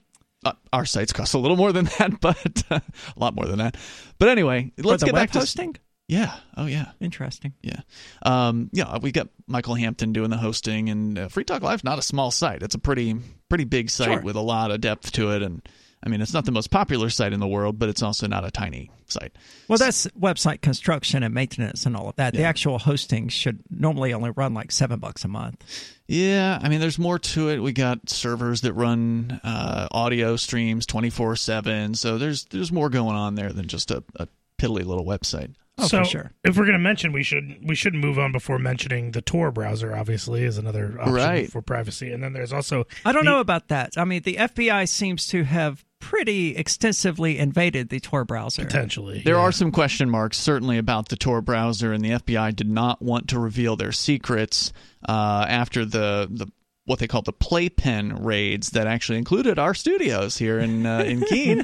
[0.45, 3.57] Uh, our sites cost a little more than that, but uh, a lot more than
[3.59, 3.75] that.
[4.19, 5.75] But anyway, let's get back to hosting,
[6.07, 6.33] Yeah.
[6.55, 6.91] Oh yeah.
[6.99, 7.53] interesting.
[7.63, 7.81] Yeah.
[8.23, 11.97] Um, yeah, we got Michael Hampton doing the hosting, and uh, Free Talk Live not
[11.99, 12.61] a small site.
[12.63, 13.15] It's a pretty
[13.49, 14.21] pretty big site Sure.
[14.21, 15.61] with a lot of depth to it, and
[16.03, 18.45] I mean, it's not the most popular site in the world, but it's also not
[18.45, 19.31] a tiny site.
[19.67, 22.33] Well, that's website construction and maintenance and all of that.
[22.33, 25.63] The actual hosting should normally only run like seven bucks a month.
[26.07, 27.59] Yeah, I mean, there's more to it.
[27.59, 33.15] We got servers that run uh, audio streams 24 seven, so there's there's more going
[33.15, 34.27] on there than just a, a
[34.59, 35.53] piddly little website.
[35.79, 36.31] Oh, so for sure.
[36.43, 39.51] if we're going to mention, we should we should move on before mentioning the Tor
[39.51, 39.95] browser.
[39.95, 41.51] Obviously, is another option Right.
[41.51, 43.93] for privacy, and then there's also I don't the- know about that.
[43.97, 48.63] I mean, the FBI seems to have pretty extensively invaded the Tor browser.
[48.63, 49.41] potentially There yeah.
[49.41, 53.27] are some question marks certainly about the Tor browser, and the FBI did not want
[53.29, 54.71] to reveal their secrets
[55.07, 56.47] uh, after the the
[56.87, 61.21] what they call the playpen raids that actually included our studios here in uh, in
[61.25, 61.59] Keene.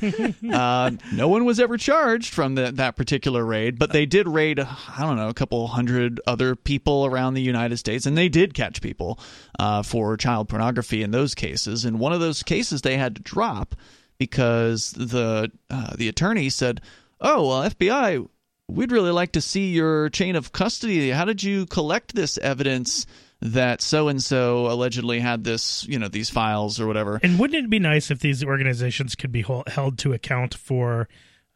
[0.54, 4.60] uh, no one was ever charged from the, that particular raid, but they did raid
[4.60, 8.54] I don't know a couple hundred other people around the United States, and they did
[8.54, 9.18] catch people
[9.58, 11.86] uh, for child pornography in those cases.
[11.86, 13.76] And one of those cases they had to drop
[14.18, 16.82] because the uh, the attorney said,
[17.22, 18.28] "Oh well, FBI."
[18.70, 21.12] We'd really like to see your chain of custody.
[21.12, 23.06] How did you collect this evidence?
[23.44, 27.20] That so and so allegedly had this, you know, these files or whatever.
[27.22, 31.08] And wouldn't it be nice if these organizations could be held to account for,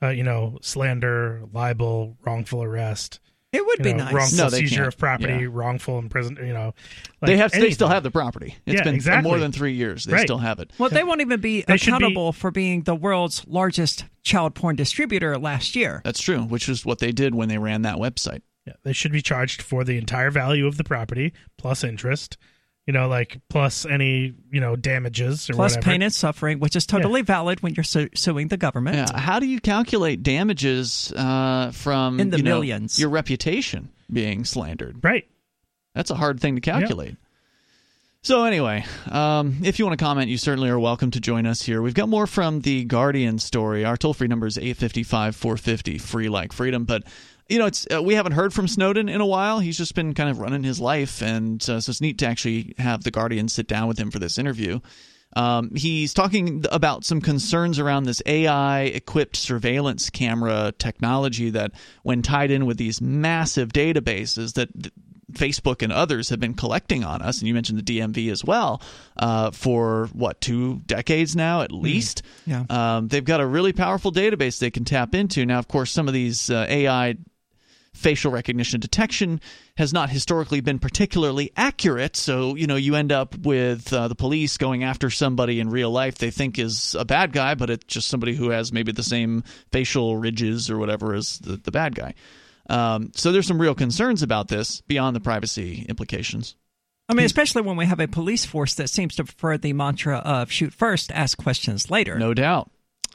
[0.03, 3.19] uh, you know, slander, libel, wrongful arrest?
[3.53, 4.13] It would be know, nice.
[4.13, 4.87] Wrongful No, seizure can't.
[4.89, 5.47] of property, Yeah.
[5.49, 6.45] wrongful imprisonment.
[6.45, 6.73] You know,
[7.21, 7.51] like they have.
[7.53, 8.57] They still have the property.
[8.65, 9.29] It's Yeah, been exactly.
[9.29, 10.03] more than three years.
[10.03, 10.23] They Right.
[10.27, 10.71] still have it.
[10.77, 14.53] Well, they won't even be They should be- accountable for being the world's largest child
[14.53, 16.01] porn distributor last year.
[16.03, 16.41] That's true.
[16.41, 18.41] Which is what they did when they ran that website.
[18.67, 22.37] Yeah, they should be charged for the entire value of the property plus interest.
[22.85, 25.91] You know, like plus any you know damages or Plus whatever.
[25.91, 29.09] pain and suffering, which is totally valid when you're su- suing the government.
[29.11, 29.19] Yeah.
[29.19, 32.97] How do you calculate damages uh, from In the you know, millions.
[32.97, 35.03] your reputation being slandered?
[35.03, 35.27] Right.
[35.95, 37.17] That's a hard thing to calculate.
[38.21, 41.61] So anyway, um, if you want to comment, you certainly are welcome to join us
[41.61, 41.81] here.
[41.81, 43.83] We've got more from the Guardian story.
[43.85, 46.85] Our toll-free number is 855-450, free like freedom.
[46.85, 47.03] But
[47.49, 49.59] you know, it's uh, we haven't heard from Snowden in a while.
[49.59, 52.73] He's just been kind of running his life, and uh, so it's neat to actually
[52.77, 54.79] have the Guardian sit down with him for this interview.
[55.35, 62.21] Um, he's talking about some concerns around this AI equipped surveillance camera technology that, when
[62.21, 64.93] tied in with these massive databases that th-
[65.33, 68.81] Facebook and others have been collecting on us, and you mentioned the DMV as well,
[69.17, 72.21] uh, for what, two decades now at least?
[72.45, 72.63] Yeah.
[72.69, 75.45] Um, they've got a really powerful database they can tap into.
[75.45, 77.17] Now, of course, some of these uh, AI
[77.97, 79.41] facial recognition detection
[79.77, 82.15] has not historically been particularly accurate.
[82.15, 85.91] So, you know, you end up with uh, the police going after somebody in real
[85.91, 89.03] life they think is a bad guy, but it's just somebody who has maybe the
[89.03, 92.13] same facial ridges or whatever as the, the bad guy.
[92.69, 96.55] Um, so there's some real concerns about this beyond the privacy implications.
[97.09, 100.17] I mean, especially when we have a police force that seems to prefer the mantra
[100.17, 102.19] of shoot first, ask questions later.
[102.19, 102.69] No doubt.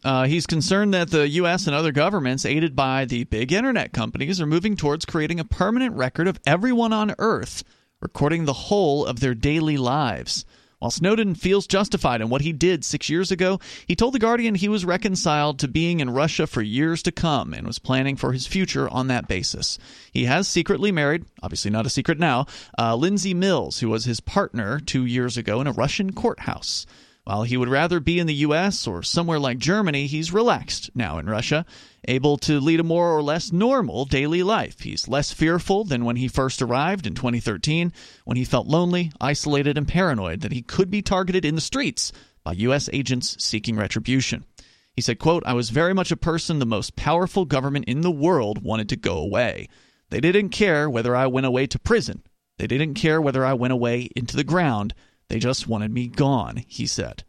[0.05, 1.67] Uh, he's concerned that the U.S.
[1.67, 5.95] and other governments, aided by the big internet companies, are moving towards creating a permanent
[5.95, 7.63] record of everyone on Earth,
[8.01, 10.45] recording the whole of their daily lives.
[10.83, 14.57] While Snowden feels justified in what he did six years ago, he told The Guardian
[14.57, 18.33] he was reconciled to being in Russia for years to come and was planning for
[18.33, 19.79] his future on that basis.
[20.11, 24.19] He has secretly married, obviously not a secret now, uh, Lindsay Mills, who was his
[24.19, 26.85] partner two years ago in a Russian courthouse.
[27.25, 28.87] While he would rather be in the U.S.
[28.87, 31.65] or somewhere like Germany, he's relaxed now in Russia,
[32.09, 34.81] able to lead a more or less normal daily life.
[34.81, 37.93] He's less fearful than when he first arrived in 2013,
[38.25, 42.11] when he felt lonely, isolated, and paranoid that he could be targeted in the streets
[42.43, 42.91] by U.S.
[42.93, 44.45] agents seeking retribution.
[44.93, 48.11] He said, quote, I was very much a person the most powerful government in the
[48.11, 49.69] world wanted to go away.
[50.11, 52.25] They didn't care whether I went away to prison.
[52.59, 54.93] They didn't care whether I went away into the ground.
[55.33, 57.25] They just wanted me gone, he said.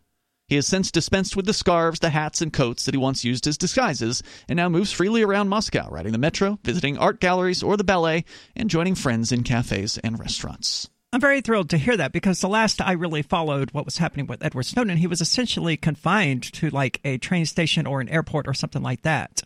[0.49, 3.47] He has since dispensed with the scarves, the hats, and coats that he once used
[3.47, 7.77] as disguises, and now moves freely around Moscow, riding the metro, visiting art galleries or
[7.77, 8.25] the ballet,
[8.57, 10.89] and joining friends in cafes and restaurants.
[11.13, 14.27] I'm very thrilled to hear that because the last I really followed what was happening
[14.27, 18.49] with Edward Snowden, he was essentially confined to like a train station or an airport
[18.49, 19.43] or something like that.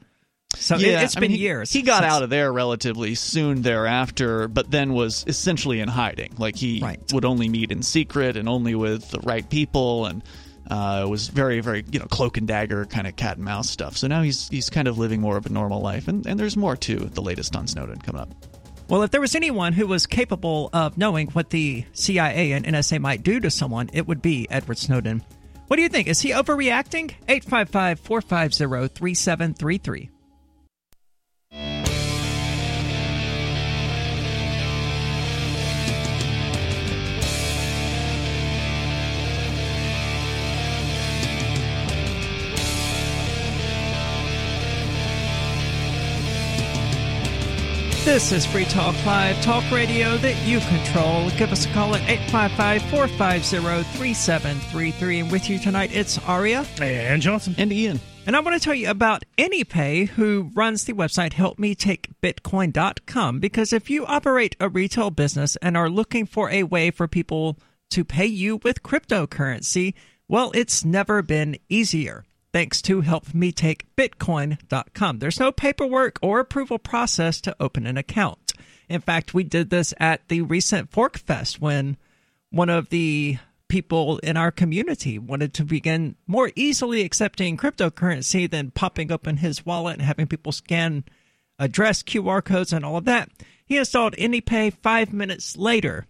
[0.55, 1.71] So it, Yeah, has I been mean, years.
[1.71, 6.33] He got since- out of there relatively soon thereafter, but then was essentially in hiding.
[6.37, 6.99] Like he Right.
[7.13, 10.23] would only meet in secret and only with the right people, and
[10.69, 13.97] uh, was very, very you know cloak and dagger kind of cat and mouse stuff.
[13.97, 16.57] So now he's he's kind of living more of a normal life, and and there's
[16.57, 18.33] more to the latest on Snowden coming up.
[18.89, 22.99] Well, if there was anyone who was capable of knowing what the CIA and NSA
[22.99, 25.23] might do to someone, it would be Edward Snowden.
[25.67, 26.07] What do you think?
[26.07, 27.11] Is he overreacting?
[27.27, 30.09] 855 450 3733.
[48.07, 51.29] This is Free Talk Live, talk radio that you control.
[51.31, 55.19] Give us a call at 855 450 3733.
[55.19, 56.65] And with you tonight, it's Aria.
[56.79, 57.53] And Johnson.
[57.57, 63.39] And Ian, And I want to tell you about AnyPay, who runs the website helpmetakebitcoin.com.
[63.41, 67.59] Because if you operate a retail business and are looking for a way for people
[67.89, 69.95] to pay you with cryptocurrency,
[70.29, 72.23] well, it's never been easier.
[72.53, 75.19] Thanks to helpmetakebitcoin.com.
[75.19, 78.53] There's no paperwork or approval process to open an account.
[78.89, 81.97] In fact, we did this at the recent Fork Fest when
[82.49, 88.71] one of the people in our community wanted to begin more easily accepting cryptocurrency than
[88.71, 91.03] popping open his wallet and having people scan
[91.59, 93.29] address QR codes and all of that.
[93.65, 96.05] He installed AnyPay five minutes later,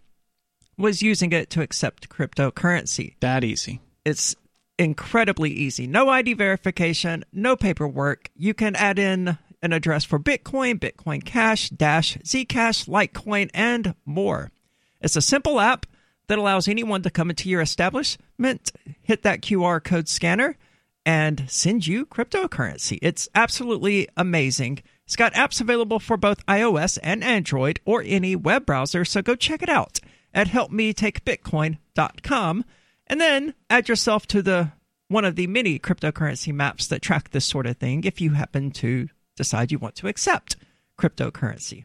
[0.76, 3.14] was using it to accept cryptocurrency.
[3.20, 3.80] That easy.
[4.04, 4.36] It's
[4.78, 5.86] incredibly easy.
[5.86, 8.30] No ID verification, no paperwork.
[8.34, 14.52] You can add in an address for Bitcoin, Bitcoin Cash, Dash, Zcash, Litecoin, and more.
[15.00, 15.86] It's a simple app
[16.28, 18.70] that allows anyone to come into your establishment,
[19.02, 20.56] hit that QR code scanner,
[21.04, 22.98] and send you cryptocurrency.
[23.02, 24.82] It's absolutely amazing.
[25.06, 29.34] It's got apps available for both iOS and Android or any web browser, so go
[29.34, 30.00] check it out
[30.34, 32.64] at helpmetakebitcoin.com
[33.08, 34.72] and then add yourself to the
[35.08, 38.70] one of the many cryptocurrency maps that track this sort of thing if you happen
[38.70, 40.56] to decide you want to accept
[40.98, 41.84] cryptocurrency.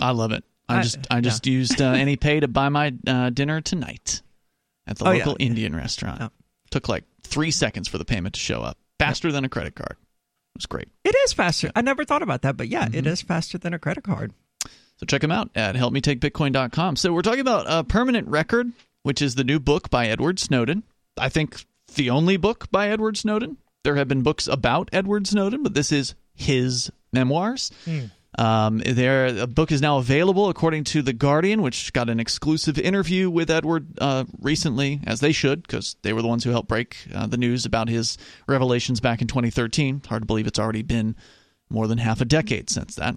[0.00, 0.44] I love it.
[0.68, 1.52] I, I just I just yeah.
[1.52, 4.22] used uh, AnyPay to buy my uh, dinner tonight
[4.86, 5.46] at the oh, local yeah.
[5.46, 6.22] Indian restaurant.
[6.22, 6.30] Oh.
[6.70, 9.92] Took like three seconds for the payment to show up, faster than a credit card.
[9.92, 10.88] It was great.
[11.04, 11.70] It is faster.
[11.74, 12.94] I never thought about that, but yeah, mm-hmm.
[12.94, 14.32] it is faster than a credit card.
[14.98, 16.96] So check them out at helpmetakebitcoin.com.
[16.96, 18.72] So we're talking about a permanent record,
[19.08, 20.82] which is the new book by Edward Snowden.
[21.16, 23.56] I think the only book by Edward Snowden.
[23.82, 27.70] There have been books about Edward Snowden, but this is his memoirs.
[27.86, 28.10] Mm.
[28.38, 32.78] Um, there, the book is now available, according to the Guardian, which got an exclusive
[32.78, 36.68] interview with Edward uh, recently, as they should, because they were the ones who helped
[36.68, 40.02] break uh, the news about his revelations back in 2013.
[40.06, 41.16] Hard to believe it's already been
[41.70, 43.16] more than half a decade since that.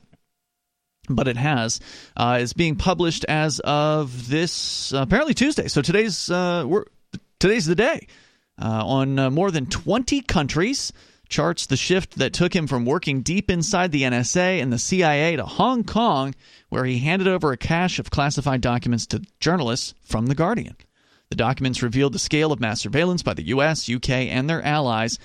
[1.16, 1.80] But it has.
[2.16, 5.68] Uh, is being published as of this apparently Tuesday.
[5.68, 6.86] So today's uh, we're
[7.40, 8.08] today's the day.
[8.62, 10.94] Uh, on uh, more than 20 countries
[11.32, 15.38] charts the shift that took him from working deep inside the NSA and the CIA
[15.38, 16.36] to Hong Kong,
[16.70, 20.76] where he handed over a cache of classified documents to journalists from The Guardian.
[21.30, 25.18] The documents revealed the scale of mass surveillance by the US, UK, and their allies.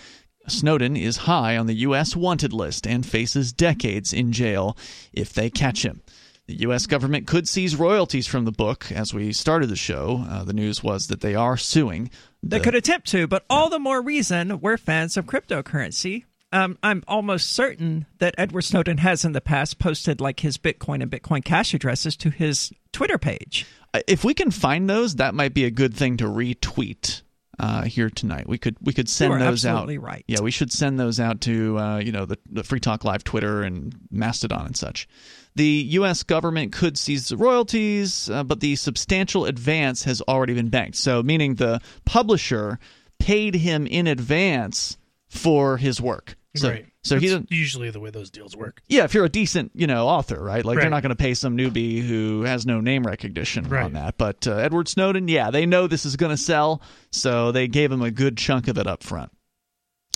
[0.48, 4.76] Snowden is high on the US wanted list and faces decades in jail
[5.12, 6.02] if they catch him.
[6.46, 6.86] The U.S.
[6.86, 8.92] government could seize royalties from the book.
[8.92, 12.08] As we started the show, uh, the news was that they are suing.
[12.40, 16.24] The, they could attempt to, but all the more reason we're fans of cryptocurrency.
[16.52, 21.02] Um, I'm almost certain that Edward Snowden has in the past posted like his Bitcoin
[21.02, 23.66] and Bitcoin Cash addresses to his Twitter page.
[23.92, 27.22] Uh, if we can find those, that might be a good thing to retweet
[27.58, 28.48] uh, here tonight.
[28.48, 29.88] We could we could send those out.
[29.98, 30.24] Right.
[30.26, 33.24] Yeah, we should send those out to uh, you know the, the Free Talk Live
[33.24, 35.08] Twitter and Mastodon and such.
[35.54, 36.22] The U.S.
[36.22, 40.96] government could seize the royalties, uh, but the substantial advance has already been banked.
[40.96, 42.78] So, meaning the publisher
[43.18, 46.36] paid him in advance for his work.
[46.56, 46.86] So, right.
[47.06, 48.82] So he usually the way those deals work.
[48.88, 50.64] Yeah, if you're a decent, you know, author, right?
[50.64, 50.82] Like right.
[50.82, 53.84] they're not going to pay some newbie who has no name recognition right.
[53.84, 54.18] on that.
[54.18, 57.92] But uh, Edward Snowden, yeah, they know this is going to sell, so they gave
[57.92, 59.30] him a good chunk of it up front.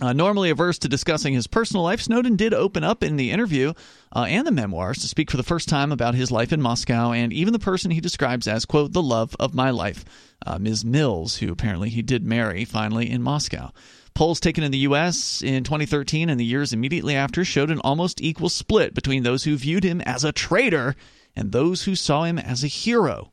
[0.03, 3.75] Uh, normally averse to discussing his personal life, Snowden did open up in the interview
[4.17, 7.13] uh, and the memoirs to speak for the first time about his life in Moscow
[7.13, 10.05] and even the person he describes as, quote, the love of my life,
[10.47, 10.87] uh, Ms.
[10.87, 13.73] Mills, who apparently he did marry finally in Moscow.
[14.15, 15.43] Polls taken in the U.S.
[15.43, 19.57] in 2013 and the years immediately after showed an almost equal split between those who
[19.57, 20.95] viewed him as a traitor
[21.37, 23.33] and those who saw him as a hero.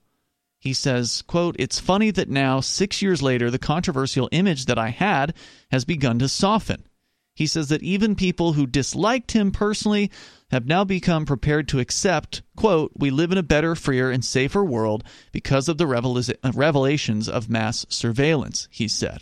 [0.59, 4.89] He says, quote, It's funny that now, six years later, the controversial image that I
[4.89, 5.33] had
[5.71, 6.87] has begun to soften.
[7.35, 10.09] He says that even people who disliked him personally
[10.49, 14.63] have now become prepared to accept, quote, we live in a better, freer, and safer
[14.63, 19.21] world because of the revelations of mass surveillance, he said.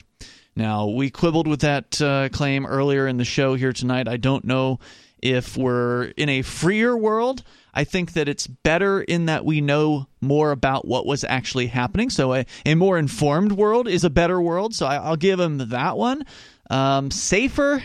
[0.55, 4.07] Now, we quibbled with that uh, claim earlier in the show here tonight.
[4.07, 4.79] I don't know
[5.21, 7.43] if we're in a freer world
[7.75, 12.09] I think that it's better in that we know more about what was actually happening.
[12.09, 14.73] So a, a more informed world is a better world.
[14.73, 16.25] So I, will give him that one.
[16.69, 17.83] Um, safer,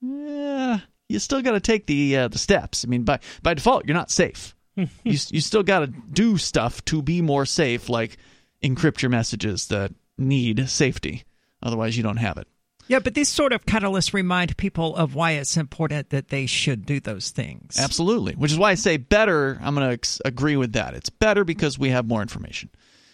[0.00, 2.84] yeah, you still got to take the uh, the steps.
[2.84, 4.54] I mean, by by default, you're not safe.
[4.76, 8.16] you you still got to do stuff to be more safe, like
[8.62, 11.24] encrypt your messages that need safety.
[11.62, 12.46] Otherwise, you don't have it.
[12.88, 16.84] Yeah, but these sort of catalysts remind people of why it's important that they should
[16.84, 17.78] do those things.
[17.78, 18.34] Absolutely.
[18.34, 19.58] Which is why I say better.
[19.62, 20.94] I'm going to agree with that.
[20.94, 22.70] It's better because we have more information.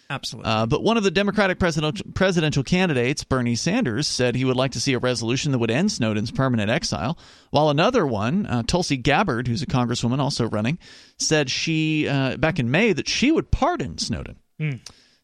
[0.09, 0.51] Absolutely.
[0.51, 4.71] Uh, but one of the Democratic presidential, presidential candidates, Bernie Sanders, said he would like
[4.71, 7.15] to see a resolution that would end Snowden's permanent exile,
[7.51, 10.79] while another one, uh, Tulsi Gabbard, who's a congresswoman also running,
[11.19, 14.37] said she, uh, back in May, that she would pardon Snowden.
[14.59, 14.79] Mm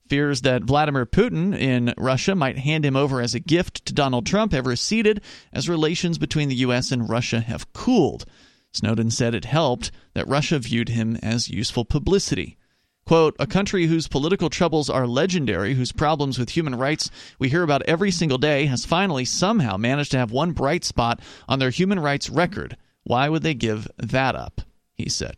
[0.08, 4.26] fears that Vladimir Putin in Russia might hand him over as a gift to Donald
[4.26, 6.92] Trump have receded as relations between the U.S.
[6.92, 8.26] and Russia have cooled.
[8.72, 12.58] Snowden said it helped that Russia viewed him as useful publicity.
[13.06, 17.62] Quote, a country whose political troubles are legendary, whose problems with human rights we hear
[17.62, 21.70] about every single day, has finally somehow managed to have one bright spot on their
[21.70, 22.76] human rights record.
[23.04, 24.62] Why would they give that up?
[24.96, 25.38] He said.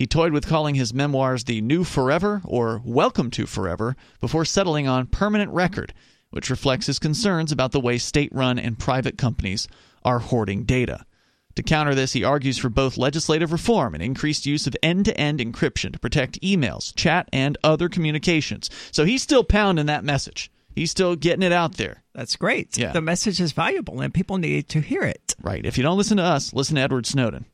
[0.00, 4.88] He toyed with calling his memoirs The New Forever or Welcome to Forever before settling
[4.88, 5.92] on Permanent Record,
[6.30, 9.68] which reflects his concerns about the way state run and private companies
[10.02, 11.04] are hoarding data.
[11.56, 15.20] To counter this, he argues for both legislative reform and increased use of end to
[15.20, 18.70] end encryption to protect emails, chat, and other communications.
[18.92, 20.50] So he's still pounding that message.
[20.74, 22.02] He's still getting it out there.
[22.14, 22.78] That's great.
[22.78, 22.92] Yeah.
[22.92, 25.34] The message is valuable and people need to hear it.
[25.42, 25.66] Right.
[25.66, 27.44] If you don't listen to us, listen to Edward Snowden.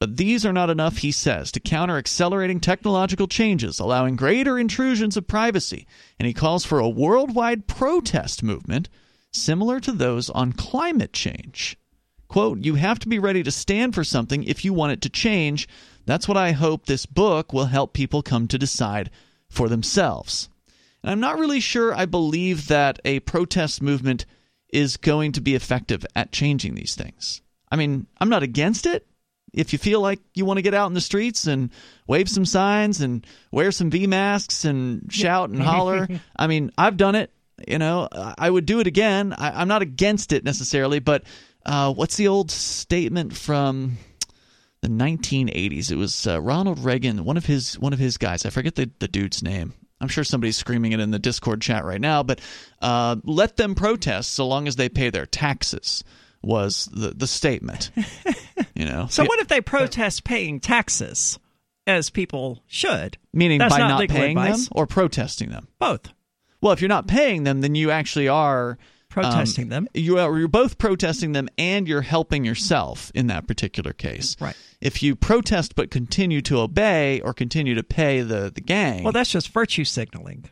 [0.00, 5.16] But these are not enough, he says, to counter accelerating technological changes, allowing greater intrusions
[5.16, 5.86] of privacy.
[6.18, 8.88] And he calls for a worldwide protest movement
[9.32, 11.76] similar to those on climate change.
[12.28, 15.08] Quote, you have to be ready to stand for something if you want it to
[15.08, 15.66] change.
[16.06, 19.10] That's what I hope this book will help people come to decide
[19.48, 20.48] for themselves.
[21.02, 24.26] And I'm not really sure I believe that a protest movement
[24.68, 27.40] is going to be effective at changing these things.
[27.70, 29.06] I mean, I'm not against it.
[29.52, 31.70] If you feel like you want to get out in the streets and
[32.06, 36.96] wave some signs and wear some V masks and shout and holler, I mean, I've
[36.96, 37.32] done it.
[37.66, 39.34] You know, I would do it again.
[39.36, 41.24] I, am not against it necessarily, but
[41.66, 43.98] uh, what's the old statement from
[44.80, 45.90] the 1980s?
[45.90, 48.46] It was uh, Ronald Reagan, one of his one of his guys.
[48.46, 49.74] I forget the, the dude's name.
[50.00, 52.40] I'm sure somebody's screaming it in the Discord chat right now, but
[52.80, 56.04] uh, let them protest so long as they pay their taxes
[56.42, 57.90] was the the statement.
[58.74, 59.06] you know.
[59.10, 61.38] So what if they protest paying taxes,
[61.86, 63.18] as people should?
[63.32, 64.68] Meaning That's by not not, legal paying advice.
[64.68, 65.68] them or protesting them.
[65.78, 66.12] Both
[66.60, 68.78] Well, if you're not paying them, then you actually are
[69.08, 69.88] protesting um, them.
[69.94, 74.36] You are, you're both protesting them and you're helping yourself in that particular case.
[74.40, 74.56] Right.
[74.80, 79.02] If you protest but continue to obey or continue to pay the, the gang.
[79.02, 80.44] Well, that's just virtue signaling.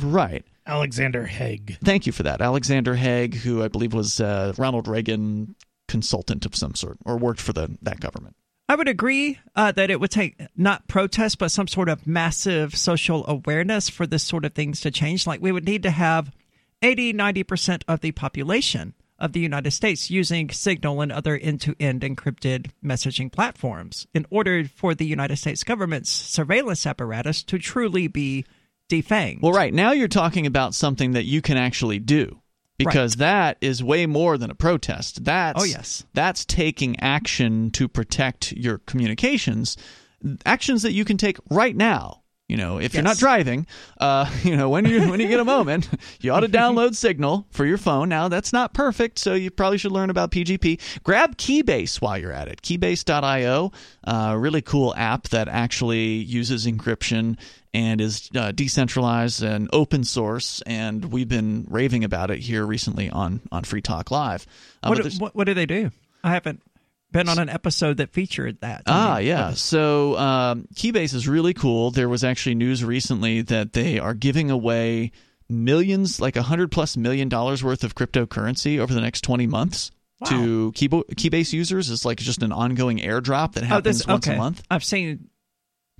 [0.00, 0.44] right.
[0.70, 1.78] Alexander Haig.
[1.82, 2.40] Thank you for that.
[2.40, 5.56] Alexander Haig, who I believe was uh, Ronald Reagan
[5.88, 8.36] consultant of some sort or worked for the that government.
[8.68, 12.76] I would agree uh, that it would take not protest, but some sort of massive
[12.76, 15.26] social awareness for this sort of things to change.
[15.26, 16.30] Like we would need to have
[16.80, 21.74] 80, 90% of the population of the United States using Signal and other end to
[21.80, 28.06] end encrypted messaging platforms in order for the United States government's surveillance apparatus to truly
[28.06, 28.44] be
[28.90, 29.40] defanged.
[29.40, 29.72] Well, right.
[29.72, 32.40] Now you're talking about something that you can actually do.
[32.78, 35.22] Because that is way more than a protest.
[35.22, 36.06] That's Oh, yes.
[36.14, 39.76] That's taking action to protect your communications.
[40.46, 42.19] Actions that you can take right now.
[42.50, 43.64] You know, if you're not driving,
[44.00, 45.88] uh, you know, when you when you get a moment,
[46.20, 48.08] you ought to download Signal for your phone.
[48.08, 50.80] Now that's not perfect, so you probably should learn about PGP.
[51.04, 52.60] Grab Keybase while you're at it.
[52.62, 53.70] Keybase.io,
[54.02, 57.38] uh, really cool app that actually uses encryption
[57.72, 60.60] and is uh, decentralized and open source.
[60.66, 64.44] And we've been raving about it here recently on on Free Talk Live.
[64.82, 65.92] Uh, what, what, what do they do?
[66.24, 66.60] I haven't
[67.12, 68.82] been on an episode that featured that.
[68.86, 69.52] Ah, mean, yeah.
[69.52, 71.90] So um, Keybase is really cool.
[71.90, 75.12] There was actually news recently that they are giving away
[75.48, 79.90] millions, like a hundred plus million dollars worth of cryptocurrency over the next twenty months
[80.26, 81.90] to Keybo- Keybase users.
[81.90, 84.36] It's like just an ongoing airdrop that happens Oh, happens this once okay.
[84.36, 84.62] a month.
[84.70, 85.30] I've seen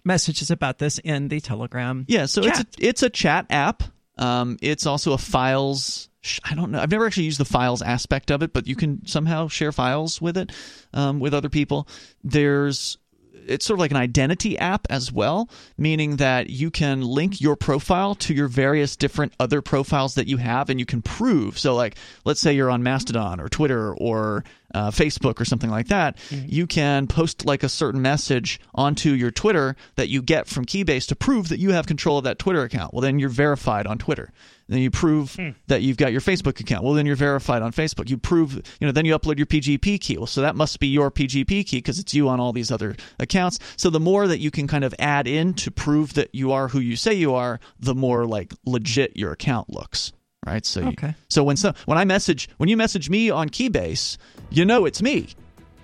[0.05, 2.05] messages about this in the Telegram.
[2.07, 2.61] Yeah, so chat.
[2.61, 3.83] it's a, it's a chat app.
[4.19, 6.10] Um, it's also a files.
[6.45, 6.81] I don't know.
[6.81, 10.21] I've never actually used the files aspect of it, but you can somehow share files
[10.21, 10.53] with it
[10.93, 11.89] um, with other people.
[12.23, 12.99] There's
[13.47, 17.57] it's sort of like an identity app as well, meaning that you can link your
[17.57, 21.59] profile to your various different other profiles that you have, and you can prove.
[21.59, 24.45] So, like, let's say you're on Mastodon or Twitter or
[24.75, 26.17] uh, Facebook or something like that,
[26.47, 31.09] you can post like a certain message onto your Twitter that you get from Keybase
[31.09, 32.95] to prove that you have control of that Twitter account.
[32.95, 34.33] Well, then you're verified on Twitter.
[34.71, 35.51] Then you prove hmm.
[35.67, 36.85] that you've got your Facebook account.
[36.85, 38.09] Well, then you're verified on Facebook.
[38.09, 40.17] You prove, you know, then you upload your PGP key.
[40.17, 42.95] Well, so that must be your PGP key because it's you on all these other
[43.19, 43.59] accounts.
[43.77, 46.69] So the more that you can kind of add in to prove that you are
[46.69, 50.13] who you say you are, the more like legit your account looks.
[50.47, 50.65] Right.
[50.65, 54.17] So, you- so when so when I message when you message me on Keybase,
[54.51, 55.29] you know it's me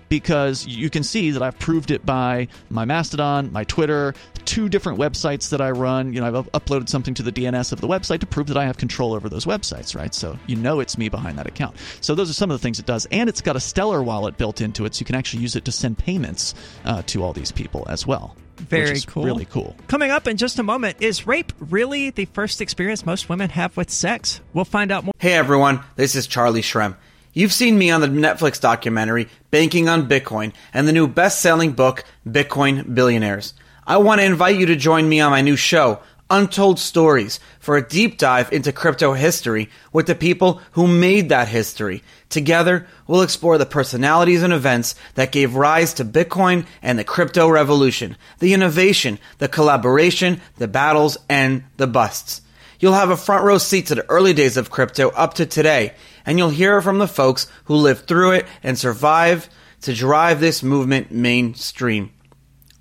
[0.09, 4.13] because you can see that I've proved it by my Mastodon, my Twitter,
[4.47, 6.13] two different websites that I run.
[6.13, 8.65] You know, I've uploaded something to the DNS of the website to prove that I
[8.65, 10.15] have control over those websites, right?
[10.15, 11.75] So you know it's me behind that account.
[12.01, 14.37] So those are some of the things it does, and it's got a Stellar wallet
[14.37, 17.33] built into it, so you can actually use it to send payments uh, to all
[17.33, 18.35] these people as well.
[18.57, 19.25] which Very is cool.
[19.25, 19.75] Really cool.
[19.87, 23.75] Coming up in just a moment, is rape really the first experience most women have
[23.75, 24.41] with sex?
[24.53, 25.13] We'll find out more.
[25.19, 26.95] Hey everyone, this is Charlie Shrem.
[27.33, 31.73] You've seen me on the Netflix documentary Banking on Bitcoin and the new best selling
[31.73, 33.53] book, Bitcoin Billionaires.
[33.89, 37.77] I want to invite you to join me on my new show, Untold Stories, for
[37.77, 42.03] a deep dive into crypto history with the people who made that history.
[42.27, 47.47] Together, we'll explore the personalities and events that gave rise to Bitcoin and the crypto
[47.47, 52.41] revolution, the innovation, the collaboration, the battles, and the busts.
[52.81, 55.93] You'll have a front row seat to the early days of crypto up to today,
[56.25, 59.47] and you'll hear from the folks who lived through it and survived
[59.83, 62.11] to drive this movement mainstream.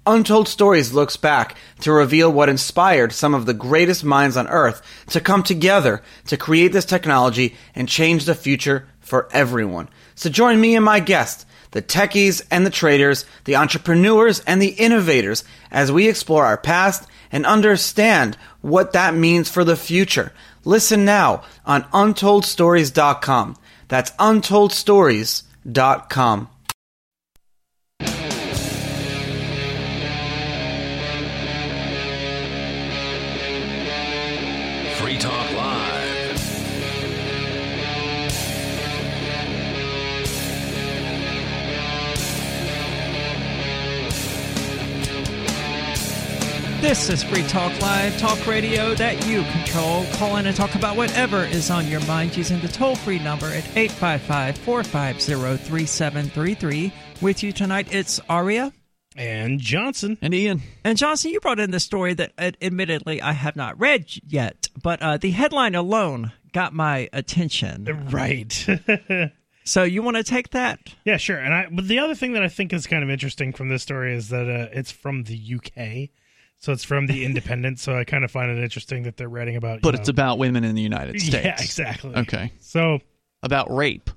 [0.06, 4.82] Untold Stories looks back to reveal what inspired some of the greatest minds on earth
[5.08, 9.88] to come together to create this technology and change the future for everyone.
[10.14, 14.68] So join me and my guests, the techies and the traders, the entrepreneurs and the
[14.68, 20.32] innovators, as we explore our past and understand what that means for the future.
[20.64, 23.56] Listen now on untoldstories.com.
[23.88, 26.48] That's untoldstories.com.
[46.86, 50.06] This is Free Talk Live, talk radio that you control.
[50.12, 53.46] Call in and talk about whatever is on your mind using the toll free number
[53.46, 56.92] at 855 450 3733.
[57.20, 58.72] With you tonight, it's Aria.
[59.16, 60.16] And Johnson.
[60.22, 60.62] And Ian.
[60.84, 64.68] And Johnson, you brought in the story that uh, admittedly I have not read yet,
[64.80, 68.08] but uh, the headline alone got my attention.
[68.12, 68.64] Right.
[69.68, 70.78] So you want to take that?
[71.04, 71.38] yeah, sure.
[71.38, 73.82] And I but the other thing that I think is kind of interesting from this
[73.82, 76.10] story is that uh, it's from the UK.
[76.58, 77.78] So it's from the Independent.
[77.78, 80.38] so I kind of find it interesting that they're writing about But you it's about
[80.38, 81.44] women in the United States.
[81.44, 82.14] Yeah, exactly.
[82.14, 82.52] Okay.
[82.60, 83.00] So,
[83.42, 84.10] About rape.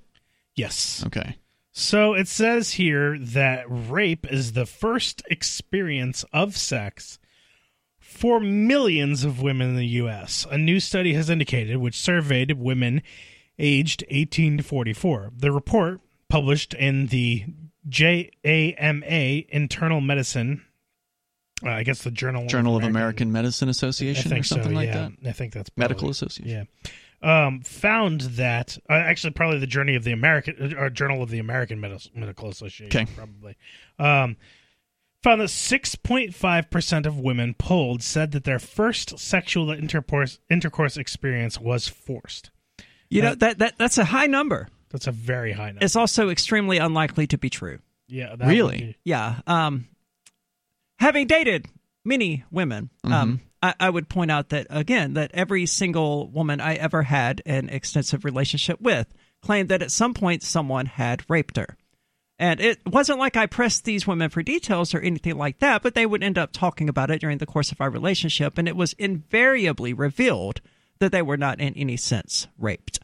[0.55, 1.03] yes.
[1.07, 1.37] Okay.
[1.71, 7.19] So it says here that rape is the first experience of sex
[7.99, 10.45] for millions of women in the U.S.
[10.49, 13.01] A new study has indicated, which surveyed women
[13.59, 15.31] aged 18 to 44.
[15.37, 17.45] The report, published in the
[17.87, 20.65] JAMA Internal Medicine,
[21.63, 25.09] uh, I guess the Journal Journal of American Medicine Association or something so, like yeah.
[25.21, 25.29] that.
[25.29, 26.67] I think that's Medical Association.
[26.83, 26.91] yeah.
[27.21, 31.39] Um, found that uh, actually probably the journey of the American or Journal of the
[31.39, 33.11] American Medi- Medical Association Okay.
[33.13, 33.57] probably
[33.99, 34.37] um,
[35.21, 40.39] found that six point five percent of women polled said that their first sexual intercourse
[40.49, 42.51] intercourse experience was forced.
[43.09, 44.69] You know Uh, that that that's a high number.
[44.89, 45.83] That's a very high number.
[45.83, 47.79] It's also extremely unlikely to be true.
[48.07, 48.75] yeah, that Really?
[48.77, 49.41] would be- Yeah.
[49.45, 49.89] Um,
[50.99, 51.67] having dated
[52.05, 56.75] many women, um, I, I would point out that again that every single woman I
[56.75, 61.77] ever had an extensive relationship with claimed that at some point someone had raped her.
[62.37, 65.93] And it wasn't like I pressed these women for details or anything like that, but
[65.93, 68.77] they would end up talking about it during the course of our relationship, and it
[68.77, 70.61] was invariably revealed
[70.99, 72.99] that they were not in any sense raped.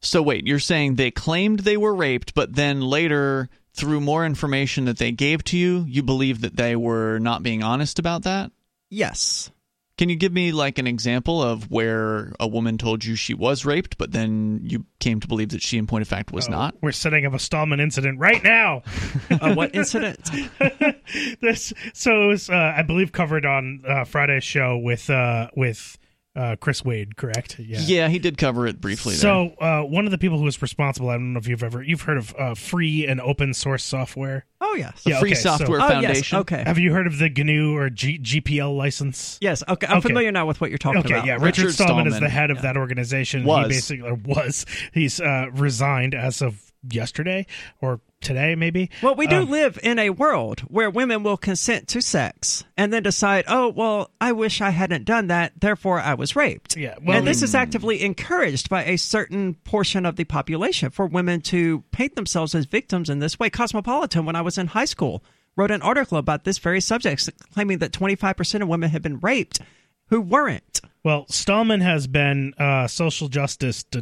[0.00, 4.84] So wait, you're saying they claimed they were raped, but then later, through more information
[4.86, 8.52] that they gave to you, you believe that they were not being honest about that?
[8.88, 9.50] Yes.
[9.96, 13.64] Can you give me like an example of where a woman told you she was
[13.64, 16.52] raped, but then you came to believe that she, in point of fact, was Oh,
[16.52, 16.74] not?
[16.80, 18.82] We're setting up a Stallman incident right now.
[19.30, 20.30] Uh, what incident?
[21.40, 25.98] this so it was, uh, I believe covered on uh, Friday's show with uh, with
[26.36, 27.58] uh, Chris Wade, correct?
[27.58, 27.78] Yeah.
[27.80, 29.12] Yeah, he did cover it briefly.
[29.12, 29.20] there.
[29.20, 31.82] So uh, one of the people who was responsible, I don't know if you've ever
[31.82, 34.44] you've heard of uh, free and open source software.
[34.60, 35.02] Oh yes.
[35.06, 35.92] Yeah, Free okay, so- Software Oh yes.
[36.02, 36.38] Foundation.
[36.38, 36.62] Okay.
[36.64, 39.38] Have you heard of the GNU or G- GPL license?
[39.40, 39.62] Yes.
[39.68, 39.86] Okay.
[39.86, 40.08] I'm Okay.
[40.08, 41.26] familiar now with what you're talking Okay, about.
[41.26, 41.34] yeah.
[41.34, 43.44] Richard, Richard Stallman, is the head of that organization.
[43.44, 43.66] Was.
[43.66, 44.66] He basically was.
[44.92, 47.46] He's uh, resigned as of yesterday
[47.80, 48.90] or today, maybe.
[49.02, 52.92] Well, we do Um, live in a world where women will consent to sex and
[52.92, 56.76] then decide, oh, well, I wish I hadn't done that, therefore I was raped.
[56.76, 61.06] Yeah, well- and this is actively encouraged by a certain portion of the population for
[61.06, 63.50] women to paint themselves as victims in this way.
[63.50, 65.22] Cosmopolitan, when I was in high school,
[65.56, 69.60] wrote an article about this very subject, claiming that 25% of women had been raped
[70.08, 70.80] who weren't.
[71.02, 73.84] Well, Stallman has been uh, social justice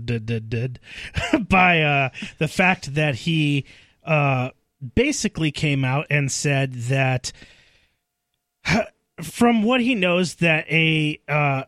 [1.49, 2.09] by uh,
[2.39, 3.65] the fact that he
[4.05, 4.51] uh,
[4.95, 7.33] basically came out and said that
[9.23, 11.65] from what he knows that a uh,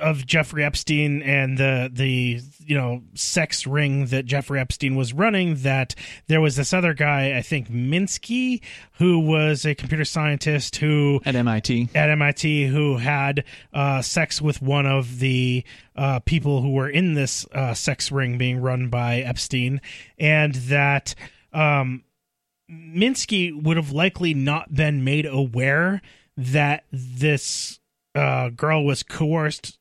[0.00, 5.56] of Jeffrey Epstein and the the you know sex ring that Jeffrey Epstein was running
[5.56, 5.94] that
[6.26, 8.62] there was this other guy I think Minsky
[8.92, 11.90] who was a computer scientist who at MIT.
[11.94, 15.64] at MIT who had uh, sex with one of the
[15.94, 19.82] uh, people who were in this uh, sex ring being run by Epstein,
[20.18, 21.14] and that
[21.52, 22.04] um,
[22.70, 26.02] Minsky would have likely not been made aware
[26.36, 27.80] that this
[28.14, 29.78] uh, girl was coerced,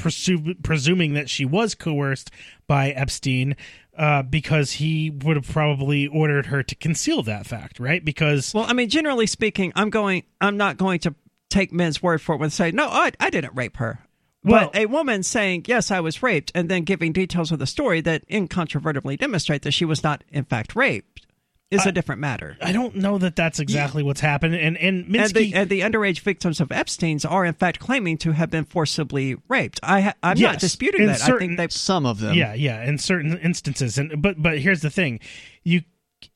[0.00, 2.30] presu- presuming that she was coerced
[2.66, 3.56] by Epstein,
[3.96, 8.04] uh, because he would have probably ordered her to conceal that fact, right?
[8.04, 10.22] Because Well, I mean, generally speaking, I'm going.
[10.40, 11.14] I'm not going to
[11.50, 14.00] take men's word for it and say, "No, I, I didn't rape her."
[14.44, 17.66] Well- but a woman saying, "Yes, I was raped," and then giving details of the
[17.66, 21.26] story that incontrovertibly demonstrate that she was not, in fact, raped,
[21.70, 22.56] is a different matter.
[22.62, 24.54] I don't know that that's exactly what's happened.
[24.54, 28.16] And and And Minsky, the, and the underage victims of Epstein's are, in fact, claiming
[28.18, 29.78] to have been forcibly raped.
[29.82, 31.20] I ha- I'm not disputing in that.
[31.20, 32.34] I think they Some of them.
[32.34, 35.20] Yeah, yeah, in certain instances, and but but here's the thing,
[35.62, 35.82] you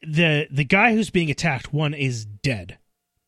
[0.02, 2.76] the the guy who's being attacked one is dead,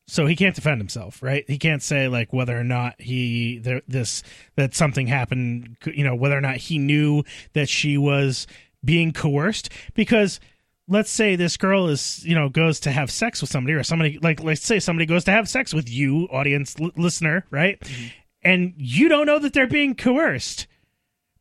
[0.06, 1.44] so he can't defend himself, right?
[1.48, 4.22] He can't say like whether or not he there this
[4.56, 7.24] that something happened, you know, whether or not he knew
[7.54, 8.46] that she was
[8.84, 10.40] being coerced because.
[10.86, 14.18] Let's say this girl is, you know, goes to have sex with somebody, or somebody
[14.20, 17.80] like, let's say somebody goes to have sex with you, audience l- listener, right?
[17.80, 18.06] Mm-hmm.
[18.42, 20.66] And you don't know that they're being coerced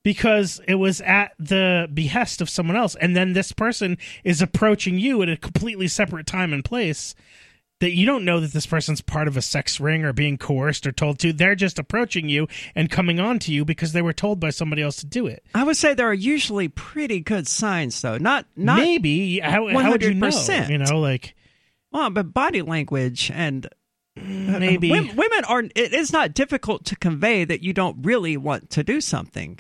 [0.04, 5.00] because it was at the behest of someone else and then this person is approaching
[5.00, 7.16] you at a completely separate time and place
[7.84, 10.88] that you don't know that this person's part of a sex ring or being coerced
[10.88, 14.14] or told to they're just approaching you and coming on to you because they were
[14.14, 17.46] told by somebody else to do it I would say there are usually pretty good
[17.48, 18.18] signs, though.
[18.18, 20.70] Not not maybe how, how would you know 100%.
[20.70, 21.36] you know like
[21.92, 23.68] well, but body language and
[24.18, 25.64] uh, maybe Wom- women are.
[25.76, 29.60] It is not difficult to convey that you don't really want to do something,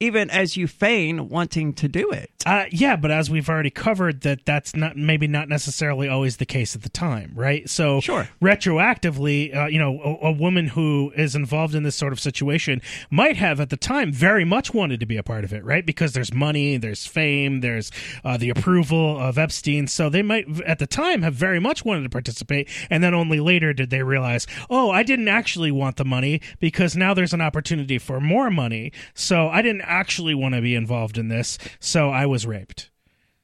[0.00, 2.30] even as you feign wanting to do it.
[2.46, 6.46] Uh, yeah, but as we've already covered, that that's not maybe not necessarily always the
[6.46, 7.68] case at the time, right?
[7.68, 8.28] So, Sure.
[8.42, 12.80] retroactively, uh, you know, a, a woman who is involved in this sort of situation
[13.10, 15.84] might have at the time very much wanted to be a part of it, right?
[15.84, 17.90] Because there's money, there's fame, there's
[18.24, 22.04] uh, the approval of Epstein, so they might at the time have very much wanted
[22.04, 26.04] to participate, and then only later did they realize, oh, I didn't actually want the
[26.06, 30.62] money because now there's an opportunity for more money, so I didn't actually want to
[30.62, 32.90] be involved in this, so I was raped.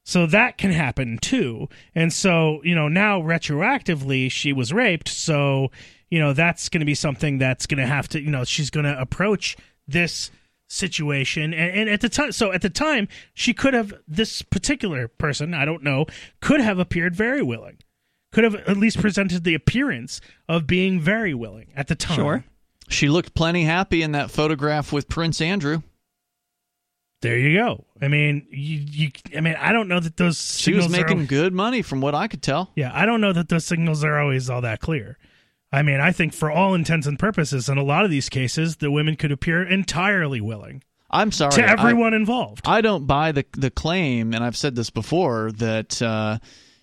[0.05, 1.68] So that can happen too.
[1.95, 5.70] And so, you know, now retroactively she was raped, so,
[6.11, 8.70] you know, that's going to be something that's going to have to, you know, she's
[8.70, 9.57] going to approach
[9.89, 10.30] this
[10.68, 15.07] situation and, and at the time so at the time she could have this particular
[15.07, 16.05] person i don't know
[16.41, 17.78] could have appeared very willing
[18.32, 22.45] could have at least presented the appearance of being very willing at the time Sure.
[22.89, 25.82] She looked plenty happy in that photograph with Prince Andrew.
[27.23, 30.75] There you go i mean you, you i mean i don't know that those She
[30.75, 32.71] was signals are- making good money from what I could tell.
[32.77, 35.17] Yeah, I don't know that those signals are always all that clear.
[35.73, 38.77] I mean, I think for all intents and purposes, in a lot of these cases,
[38.77, 41.53] the women could appear entirely willing I'm sorry.
[41.53, 42.62] to I- everyone involved.
[42.67, 46.39] I don't buy the the claim, and I've said this before that uh,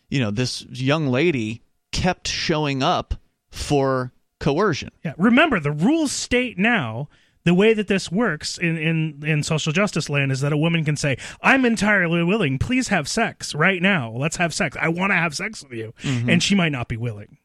[0.09, 1.61] you know this young lady
[1.91, 3.13] kept showing up
[3.51, 4.89] for coercion.
[5.05, 7.07] yeah, remember the rules state now.
[7.45, 10.85] The way that this works in, in, in social justice land is that a woman
[10.85, 12.57] can say, I'm entirely willing.
[12.57, 14.11] Please have sex right now.
[14.11, 14.77] Let's have sex.
[14.79, 15.93] I want to have sex with you.
[16.03, 17.37] And she might not be willing.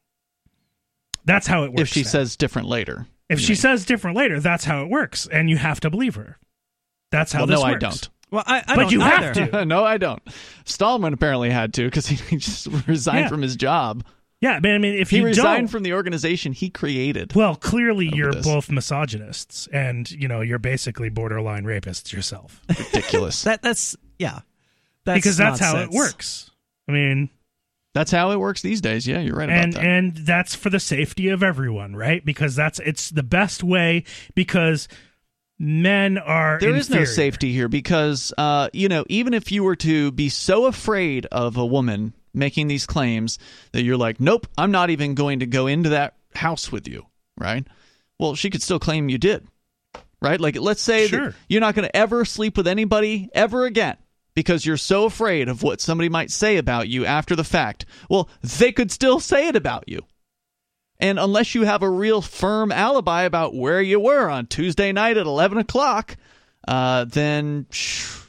[1.25, 1.73] That's how it works.
[1.73, 1.81] Mm-hmm.
[1.81, 2.07] If she now.
[2.09, 5.27] says different later, if she says different later, that's how it works.
[5.27, 6.37] And you have to believe her.
[7.11, 8.09] That's how well, this no, I don't.
[8.31, 9.65] Well, I, I But don't you have to.
[9.65, 10.21] no, I don't.
[10.63, 13.27] Stallman apparently had to because he just resigned Yeah.
[13.27, 14.03] from his job.
[14.41, 17.35] Yeah, but I mean, if He you resigned don't, from the organization he created.
[17.35, 18.45] well, clearly you're this.
[18.45, 23.43] both misogynists, and you know you're basically borderline rapists yourself, Ridiculous.
[23.43, 24.39] That that's yeah.
[25.05, 26.51] That's because that's how it works.
[26.87, 27.29] I mean,
[27.93, 29.05] That's how it works these days.
[29.07, 29.83] Yeah, you're right about and that.
[29.83, 32.23] and that's for the safety of everyone, right?
[32.23, 34.03] Because that's it's the best way
[34.35, 34.87] because
[35.57, 39.75] men are There is no safety here because, uh, you know, even if you were
[39.77, 43.39] to be so afraid of a woman making these claims
[43.71, 47.05] that you're like, nope, I'm not even going to go into that house with you,
[47.37, 47.65] right?
[48.19, 49.47] Well, she could still claim you did,
[50.21, 50.39] right?
[50.39, 51.33] Like, let's say Sure.
[51.47, 53.97] you're not going to ever sleep with anybody ever again
[54.35, 57.85] because you're so afraid of what somebody might say about you after the fact.
[58.09, 60.01] Well, they could still say it about you.
[60.99, 65.15] And unless you have a real firm alibi about where you were on Tuesday night
[65.17, 66.17] at 11 o'clock,
[66.67, 68.25] uh, then psh,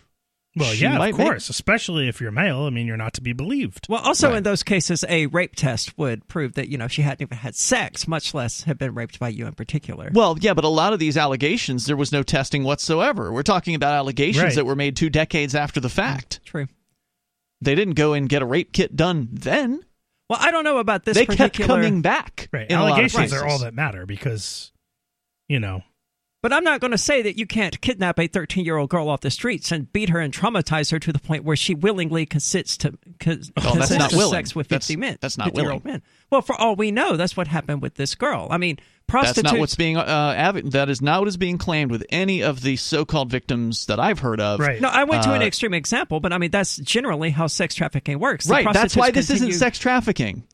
[0.57, 2.63] Well, she yeah, might of make- course, especially if you're male.
[2.63, 3.87] I mean, you're not to be believed.
[3.89, 4.39] Well, also Right.
[4.39, 7.55] in those cases, a rape test would prove that you know she hadn't even had
[7.55, 10.11] sex, much less have been raped by you in particular.
[10.13, 13.33] well, yeah, but a lot of these allegations, there was no testing whatsoever.
[13.33, 14.55] We're talking about allegations Right.
[14.57, 16.41] that were made two decades after the fact.
[16.43, 16.67] Mm, true.
[17.61, 19.85] They didn't go and get a rape kit done then.
[20.29, 22.49] Well, I don't know about this they kept coming back.
[22.53, 22.69] Right.
[22.71, 24.73] in a lot of Allegations are all that matter because,
[25.49, 25.83] you know,
[26.43, 29.11] But I'm not going to say that you can't kidnap a 13 year old girl
[29.11, 32.25] off the streets and beat her and traumatize her to the point where she willingly
[32.25, 34.33] consents to cons- Oh, that's consents not to willing.
[34.33, 35.19] sex with That's- 50 men.
[35.21, 36.01] that's not 50-year-old willing.
[36.01, 36.03] men.
[36.31, 38.49] Well, for all we know, that's what happened with this girl.
[38.51, 38.79] I mean,
[39.13, 42.43] That's not what's being uh, adv- that is not what is being claimed with any
[42.45, 44.61] of the so-called victims that I've heard of.
[44.61, 44.81] Right.
[44.81, 47.75] no, I went to an Uh, extreme example, but I mean that's generally how sex
[47.75, 48.47] trafficking works.
[48.47, 48.65] The Right.
[48.73, 50.45] That's why prostitutes this isn't sex trafficking.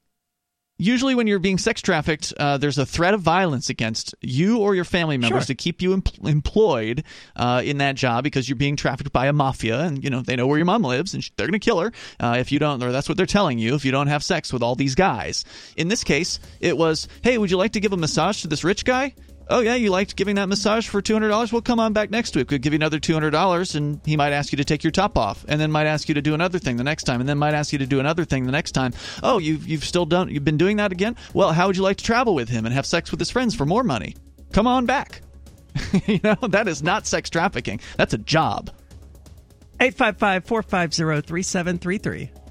[0.78, 4.74] Usually, when you're being sex trafficked, uh, there's a threat of violence against you or
[4.74, 5.46] your family members Sure.
[5.46, 7.02] to keep you em- employed
[7.34, 10.36] uh, in that job because you're being trafficked by a mafia, and you know they
[10.36, 12.58] know where your mom lives, and sh- they're going to kill her uh, if you
[12.58, 12.82] don't.
[12.82, 15.46] Or that's what they're telling you if you don't have sex with all these guys.
[15.78, 18.62] In this case, it was, hey, would you like to give a massage to this
[18.62, 19.14] rich guy?
[19.48, 21.52] Oh yeah, you liked giving that massage for two hundred dollars.
[21.52, 22.50] Well, come on back next week.
[22.50, 24.90] We'll give you another two hundred dollars, and he might ask you to take your
[24.90, 27.28] top off, and then might ask you to do another thing the next time, and
[27.28, 28.92] then might ask you to do another thing the next time.
[29.22, 31.14] Oh, you've you've still done you've been doing that again.
[31.32, 33.54] Well, how would you like to travel with him and have sex with his friends
[33.54, 34.16] for more money?
[34.52, 35.20] Come on back.
[36.06, 37.80] you know that is not sex trafficking.
[37.96, 38.70] That's a job.
[39.78, 42.45] 855 450 3733.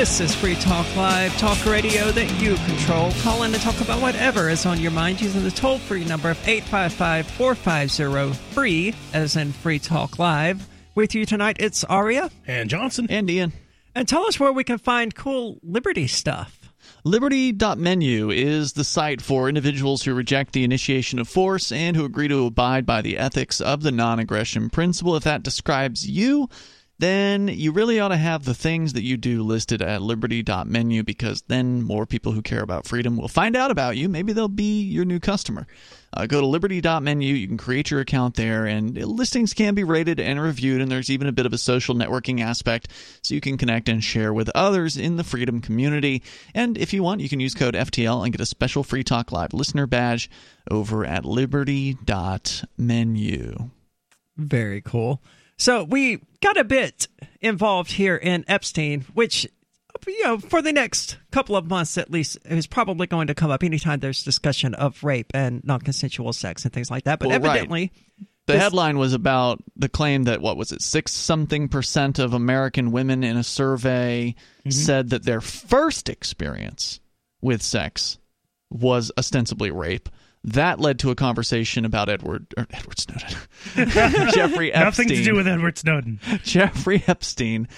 [0.00, 3.12] This is Free Talk Live, talk radio that you control.
[3.20, 6.30] Call in and talk about whatever is on your mind using the toll free number
[6.30, 10.66] of 855 450 free, as in Free Talk Live.
[10.94, 12.30] With you tonight, it's Aria.
[12.46, 13.08] And Johnson.
[13.10, 13.52] And Ian.
[13.94, 16.72] And tell us where we can find cool Liberty stuff.
[17.04, 22.28] Liberty.menu is the site for individuals who reject the initiation of force and who agree
[22.28, 25.14] to abide by the ethics of the non aggression principle.
[25.14, 26.48] If that describes you,
[27.00, 31.42] then you really ought to have the things that you do listed at liberty.menu because
[31.48, 34.08] then more people who care about freedom will find out about you.
[34.08, 35.66] Maybe they'll be your new customer.
[36.12, 37.34] Uh, go to liberty.menu.
[37.34, 40.80] You can create your account there, and listings can be rated and reviewed.
[40.80, 42.88] And there's even a bit of a social networking aspect
[43.22, 46.22] so you can connect and share with others in the freedom community.
[46.54, 49.30] And if you want, you can use code FTL and get a special Free Talk
[49.30, 50.28] Live listener badge
[50.68, 51.96] over at liberty.menu.
[54.36, 55.22] Very cool.
[55.60, 57.06] So we got a bit
[57.42, 59.46] involved here in Epstein, which
[60.06, 63.50] you know for the next couple of months at least is probably going to come
[63.50, 67.18] up anytime there's discussion of rape and non-consensual sex and things like that.
[67.18, 67.50] But Well, right.
[67.50, 67.92] evidently,
[68.46, 72.32] The This- headline was about the claim that what was it, six something percent of
[72.32, 74.70] American women in a survey mm-hmm.
[74.70, 77.00] said that their first experience
[77.42, 78.16] with sex
[78.70, 80.08] was ostensibly rape.
[80.44, 83.36] That led to a conversation about Edward or Edward Snowden,
[84.32, 85.08] Jeffrey Epstein.
[85.08, 86.18] Nothing to do with Edward Snowden.
[86.42, 87.68] Jeffrey Epstein,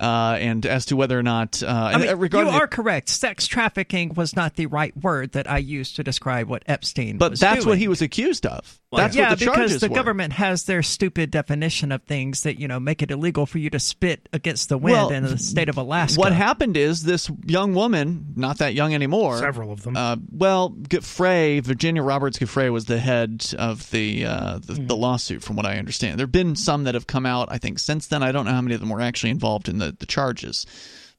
[0.00, 3.08] uh, and as to whether or not uh, I mean, you regarding the- are correct.
[3.08, 7.18] Sex trafficking was not the right word that I used to describe what Epstein.
[7.18, 8.80] but was that's what he was accused of.
[8.90, 9.94] Well, that's yeah, what the because the were.
[9.94, 13.70] government has their stupid definition of things that you know make it illegal for you
[13.70, 16.18] to spit against the wind Well, in the state of Alaska.
[16.18, 19.96] What happened is this young woman, not that young anymore, Several of them.
[19.96, 25.42] Uh, well, Giuffre, Virginia Roberts Giuffre was the head of the, uh, the the lawsuit,
[25.42, 26.18] from what I understand.
[26.18, 28.22] There have been some that have come out, I think, since then.
[28.22, 30.66] I don't know how many of them were actually involved in the, the charges.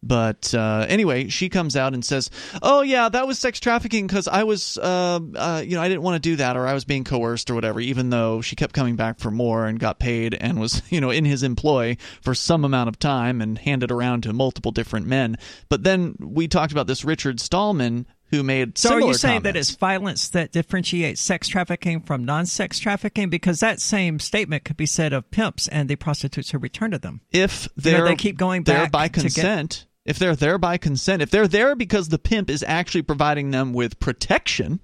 [0.03, 2.31] But uh, anyway, she comes out and says,
[2.63, 6.01] "Oh yeah, that was sex trafficking because I was, uh, uh, you know, I didn't
[6.01, 8.73] want to do that, or I was being coerced, or whatever." Even though she kept
[8.73, 12.33] coming back for more and got paid and was, you know, in his employ for
[12.33, 15.37] some amount of time and handed around to multiple different men.
[15.69, 19.55] But then we talked about this Richard Stallman who made So are you saying that
[19.55, 23.29] it's violence that differentiates sex trafficking from non-sex trafficking?
[23.29, 26.97] Because that same statement could be said of pimps and the prostitutes who return to
[26.97, 27.21] them.
[27.31, 30.77] if they're know, they keep going there by to get- consent, if they're there by
[30.77, 34.79] consent, if they're there because the pimp is actually providing them with protection,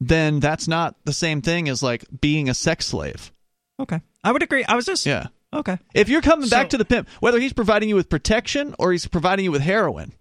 [0.00, 3.32] then that's not the same thing as like being a sex slave.
[3.80, 4.64] Okay, I would agree.
[4.64, 5.28] I was just Yeah.
[5.52, 5.78] okay.
[5.94, 9.06] If you're coming back to the pimp, whether he's providing you with protection or he's
[9.06, 10.12] providing you with heroin,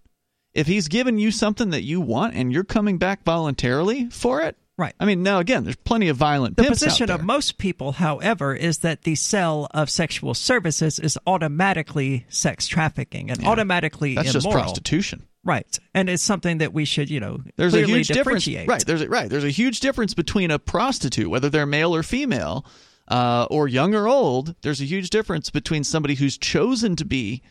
[0.53, 4.57] if he's given you something that you want and you're coming back voluntarily for it,
[4.77, 4.95] Right.
[4.99, 8.79] I mean, now again, there's plenty of violent The position of most people, however, is
[8.79, 14.63] that the sale of sexual services is automatically sex trafficking and automatically That's just immoral.
[14.63, 15.27] prostitution.
[15.43, 18.67] Right, and it's something that we should, you know, There's a huge difference, differentiate.
[18.67, 18.83] right?
[18.85, 19.29] There's a, right.
[19.29, 22.65] There's a huge difference between a prostitute, whether they're male or female,
[23.07, 24.55] uh, or young or old.
[24.61, 27.41] There's a huge difference between somebody who's chosen to be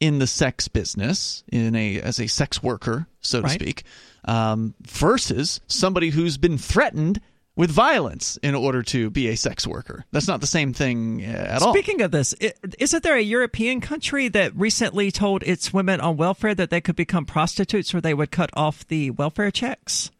[0.00, 3.60] in the sex business, in a as a sex worker, so to Right.
[3.60, 3.82] speak,
[4.24, 7.20] um, versus somebody who's been threatened
[7.56, 10.04] with violence in order to be a sex worker.
[10.12, 11.72] That's not the same thing uh, at all.
[11.74, 12.32] Speaking of this,
[12.78, 16.94] isn't there a European country that recently told its women on welfare that they could
[16.94, 20.12] become prostitutes or they would cut off the welfare checks?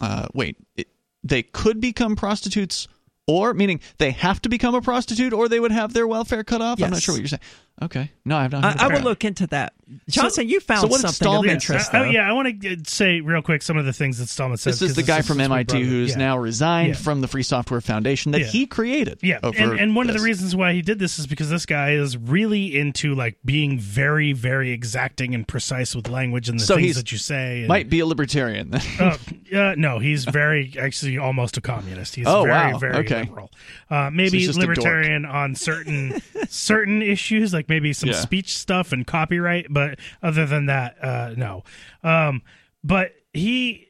[0.00, 0.88] uh, wait, it,
[1.22, 2.88] they could become prostitutes,
[3.28, 6.60] or meaning they have to become a prostitute, or they would have their welfare cut
[6.60, 6.82] off.
[6.82, 7.40] I'm not sure what you're saying.
[7.82, 8.64] Okay, no, I've not.
[8.64, 9.74] I, heard I will look into that.
[10.08, 12.10] Johnson, you found so what did something of Stallman interest, Uh, though.
[12.10, 14.78] yeah, I want to say real quick some of the things that Stallman says.
[14.78, 16.16] This is 'cause the guy from MIT who's yeah.
[16.18, 16.94] now resigned Yeah.
[16.94, 18.46] from the Free Software Foundation that Yeah.
[18.46, 19.18] he created.
[19.22, 21.66] Yeah, over and, and one of the reasons why he did this is because this
[21.66, 26.64] guy is really into like being very, very exacting and precise with language and the
[26.64, 27.58] So things that you say.
[27.60, 28.70] And, might be a libertarian.
[28.70, 28.82] then.
[29.00, 29.18] uh,
[29.58, 32.14] uh, no, he's very actually almost a communist.
[32.14, 32.78] He's Oh, very, wow.
[32.78, 33.20] very Okay.
[33.24, 33.50] liberal.
[33.90, 34.76] Uh, So maybe he's just a dork.
[34.78, 38.20] libertarian on certain certain issues, like maybe some Yeah.
[38.20, 39.66] speech stuff and copyright.
[39.70, 41.64] But other than that, uh, no.
[42.02, 42.42] Um,
[42.82, 43.88] but he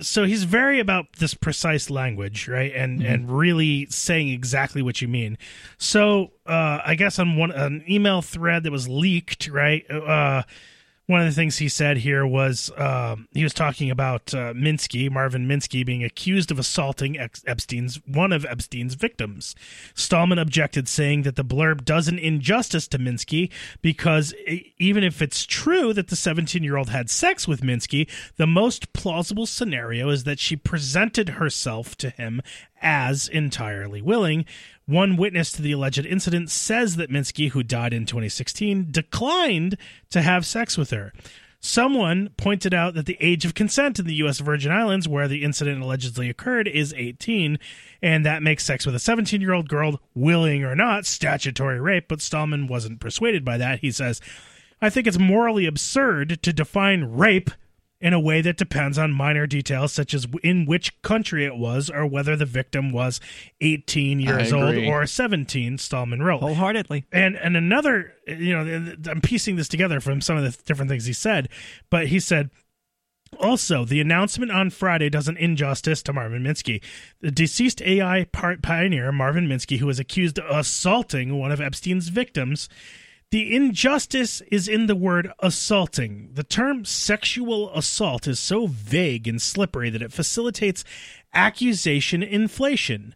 [0.00, 2.72] so he's very about this precise language, right?
[2.74, 3.12] And Mm-hmm.
[3.12, 5.38] and really saying exactly what you mean.
[5.78, 9.84] So uh, I guess on one an email thread that was leaked, right?
[9.90, 10.42] Uh,
[11.06, 15.08] one of the things he said here was um, he was talking about uh, Minsky,
[15.10, 19.54] Marvin Minsky, being accused of assaulting Epstein's one of Epstein's victims.
[19.94, 23.50] Stallman objected, saying that the blurb does an injustice to Minsky
[23.82, 24.34] because
[24.78, 28.92] even if it's true that the 17 year old had sex with Minsky, the most
[28.92, 32.42] plausible scenario is that she presented herself to him
[32.82, 34.44] as entirely willing.
[34.86, 39.76] One witness to the alleged incident says that Minsky, who died in 2016, declined
[40.10, 41.12] to have sex with her.
[41.58, 44.38] Someone pointed out that the age of consent in the U.S.
[44.38, 47.58] Virgin Islands, where the incident allegedly occurred, is 18,
[48.00, 52.06] and that makes sex with a 17 year old girl, willing or not, statutory rape.
[52.06, 53.80] But Stallman wasn't persuaded by that.
[53.80, 54.20] He says,
[54.80, 57.50] I think it's morally absurd to define rape
[58.06, 61.90] in a way that depends on minor details such as in which country it was
[61.90, 63.20] or whether the victim was
[63.60, 67.04] 18 years old or 17 Stallman wrote Wholeheartedly.
[67.10, 71.06] and and another you know i'm piecing this together from some of the different things
[71.06, 71.48] he said
[71.90, 72.50] but he said
[73.40, 76.80] also, the announcement on Friday does an injustice to Marvin Minsky.
[77.20, 82.08] The deceased AI part pioneer, Marvin Minsky, who was accused of assaulting one of Epstein's
[82.08, 82.68] victims,
[83.30, 86.30] the injustice is in the word assaulting.
[86.34, 90.84] The term sexual assault is so vague and slippery that it facilitates
[91.34, 93.14] accusation inflation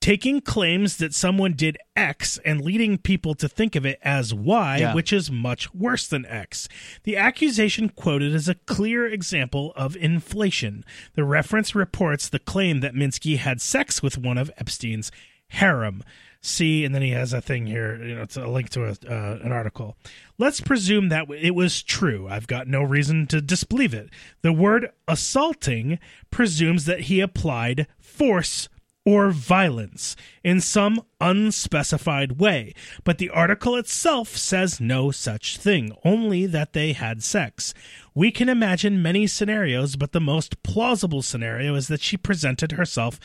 [0.00, 4.76] taking claims that someone did X and leading people to think of it as Y,
[4.80, 4.94] Yeah.
[4.94, 6.68] which is much worse than X.
[7.04, 10.84] The accusation quoted is a clear example of inflation.
[11.14, 15.10] The reference reports the claim that Minsky had sex with one of Epstein's
[15.48, 16.02] harem.
[16.46, 18.90] See, and then he has a thing here, you know, it's a link to a,
[18.90, 19.96] uh, an article.
[20.36, 22.28] Let's presume that it was true.
[22.28, 24.10] I've got no reason to disbelieve it.
[24.42, 25.98] The word assaulting
[26.30, 28.68] presumes that he applied force
[29.06, 32.74] or violence in some unspecified way.
[33.04, 37.72] But the article itself says no such thing, only that they had sex.
[38.14, 43.18] We can imagine many scenarios, but the most plausible scenario is that she presented herself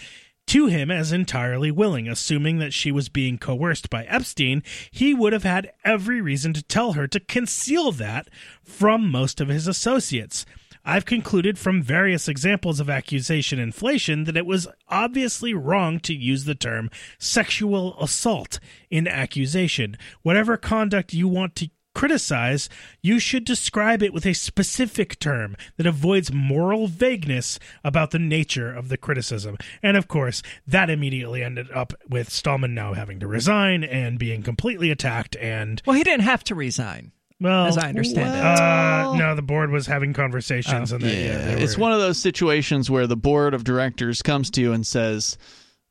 [0.50, 5.32] to him as entirely willing, assuming that she was being coerced by Epstein, he would
[5.32, 8.28] have had every reason to tell her to conceal that
[8.64, 10.48] from most of his associates.
[10.84, 16.46] I've concluded from various examples of accusation inflation that it was obviously wrong to use
[16.46, 16.90] the term
[17.20, 19.98] sexual assault in accusation.
[20.24, 22.70] Whatever conduct you want to criticize,
[23.02, 28.72] you should describe it with a specific term that avoids moral vagueness about the nature
[28.74, 29.58] of the criticism.
[29.84, 34.44] And of course, that immediately ended up with Stallman now having to resign and being
[34.44, 38.44] completely attacked and Well, he didn't have to resign, well as I understand it.
[38.44, 42.00] uh, no, the board was having conversations, and they, yeah, Yeah, they it's one of
[42.00, 45.38] those situations where the board of directors comes to you and says,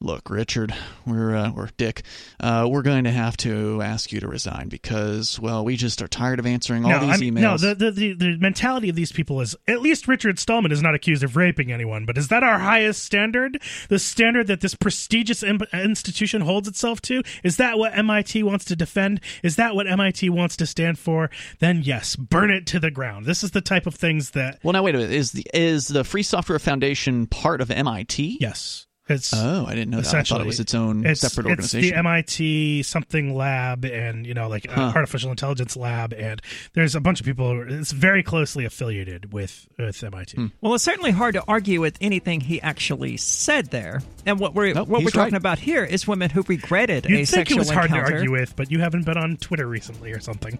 [0.00, 0.74] "Look, Richard,
[1.06, 2.02] we're uh, or Dick,
[2.40, 6.08] uh, we're going to have to ask you to resign because, well, we just are
[6.08, 8.96] tired of answering all no, these I'm- emails." no, the, the the the mentality of
[8.96, 12.28] these people is at least Richard Stallman is not accused of raping anyone, but is
[12.28, 13.60] that our highest standard?
[13.88, 17.22] The standard that this prestigious institution holds itself to?
[17.42, 19.20] Is that what MIT wants to defend?
[19.42, 21.30] Is that what MIT wants to stand for?
[21.58, 23.26] Then yes, burn it to the ground.
[23.26, 25.12] This is the type of things that well, now wait a minute.
[25.12, 28.38] Is the is the Free Software Foundation part of MIT?
[28.40, 30.14] yes, it's Oh, I didn't know that.
[30.14, 31.78] I thought it was its own it's, separate organization.
[31.80, 31.98] it's the.
[31.98, 34.92] MIT something lab and you know like uh, Huh.
[34.96, 36.40] artificial intelligence lab and
[36.74, 40.36] there's a bunch of people it's very closely affiliated with with MIT.
[40.36, 40.46] Hmm.
[40.60, 44.02] Well, it's certainly hard to argue with anything he actually said there.
[44.26, 45.38] And what we're Nope, what we're he's talking right.
[45.38, 48.08] about here is women who regretted a You'd think it sexual was hard encounter.
[48.10, 50.58] to argue with, but you haven't been on Twitter recently or something.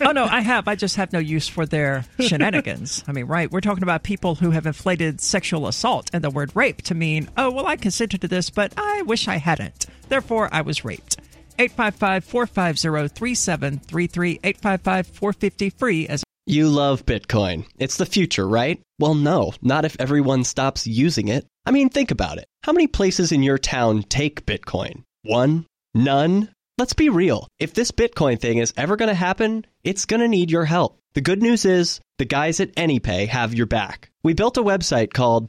[0.00, 0.68] oh no, I have.
[0.68, 3.04] I just have no use for their shenanigans.
[3.06, 3.50] I mean, right?
[3.50, 7.28] We're talking about people who have inflated sexual assault and the word rape to mean,
[7.36, 9.86] oh well, I consented to this, but I wish I hadn't.
[10.08, 11.18] Therefore, I was raped.
[11.58, 17.66] 855 450 3733 855 450 free as You love Bitcoin.
[17.78, 18.80] It's the future, right?
[18.98, 21.46] Well, no, not if everyone stops using it.
[21.64, 22.46] I mean, think about it.
[22.64, 25.02] How many places in your town take Bitcoin?
[25.22, 25.66] One?
[25.94, 26.50] None?
[26.76, 27.46] Let's be real.
[27.60, 30.98] If this Bitcoin thing is ever going to happen, it's going to need your help.
[31.14, 34.10] The good news is the guys at AnyPay have your back.
[34.24, 35.48] We built a website called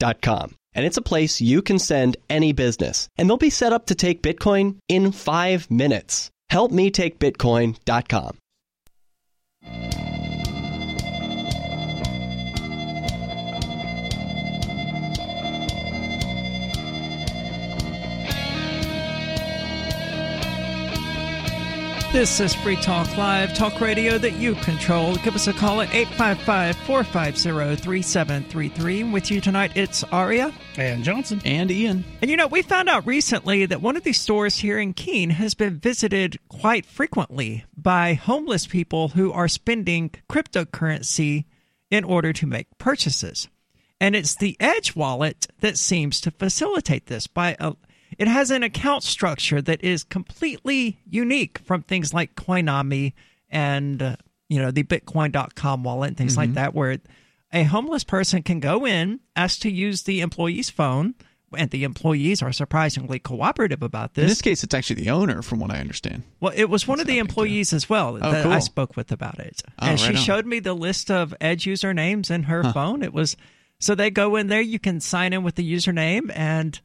[0.00, 3.86] helpmetakebitcoin.com, and it's a place you can send any business, and they'll be set up
[3.86, 6.30] to take Bitcoin in five minutes.
[6.50, 8.38] Helpmetakebitcoin.com.
[22.16, 25.16] This is Free Talk Live, talk radio that you control.
[25.16, 29.04] Give us a call at 855 450 3733.
[29.04, 30.50] With you tonight, it's Aria.
[30.78, 31.42] And Johnson.
[31.44, 32.06] And Ian.
[32.22, 35.28] And you know, we found out recently that one of these stores here in Keene
[35.28, 41.44] has been visited quite frequently by homeless people who are spending cryptocurrency
[41.90, 43.46] in order to make purchases.
[44.00, 47.74] And it's the Edge wallet that seems to facilitate this by a,
[48.18, 53.12] it has an account structure that is completely unique from things like Coinomi
[53.50, 54.16] and uh,
[54.48, 56.40] you know the bitcoin.com wallet and things Mm-hmm.
[56.40, 56.98] like that where
[57.52, 61.14] a homeless person can go in ask to use the employee's phone
[61.56, 64.22] and the employees are surprisingly cooperative about this.
[64.24, 64.42] In this.
[64.42, 66.24] case, it's actually the owner, from what I understand.
[66.40, 69.62] Well, it was one of the employees as well that I spoke with about it.
[69.80, 70.16] Oh, and she on.
[70.16, 73.02] showed me the list of Edge usernames in her phone.
[73.02, 73.36] It was
[73.78, 76.80] so they go in there, you can sign in with the username and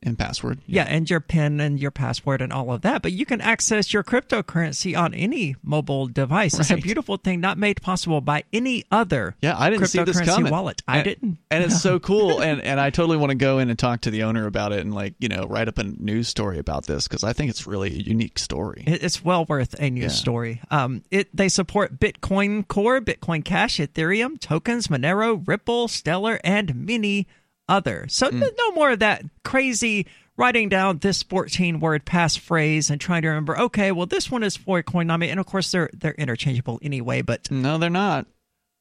[0.00, 0.60] And password.
[0.66, 3.02] yeah, and your PIN and your password and all of that.
[3.02, 6.58] But you can access your cryptocurrency on any mobile device.
[6.58, 10.20] It's a beautiful thing, not made possible by any other Yeah, I didn't see this
[10.20, 10.52] cryptocurrency coming.
[10.52, 10.82] wallet.
[10.86, 11.38] I And- didn't.
[11.50, 12.40] and it's so cool.
[12.40, 14.80] And and I totally want to go in and talk to the owner about it
[14.80, 17.66] and like you know write up a news story about this because I think it's
[17.66, 18.84] really a unique story.
[18.86, 20.08] It's well worth a news Yeah.
[20.10, 20.60] story.
[20.70, 27.26] Um, it they support Bitcoin Core, Bitcoin Cash, Ethereum, tokens, Monero, Ripple, Stellar, and many
[27.68, 28.06] other.
[28.08, 30.06] So n- no more of that crazy
[30.36, 33.58] writing down this 14 word passphrase and trying to remember.
[33.58, 37.22] Okay, well this one is for Coinomi, and of course they're they're interchangeable anyway.
[37.22, 38.26] But no, they're not.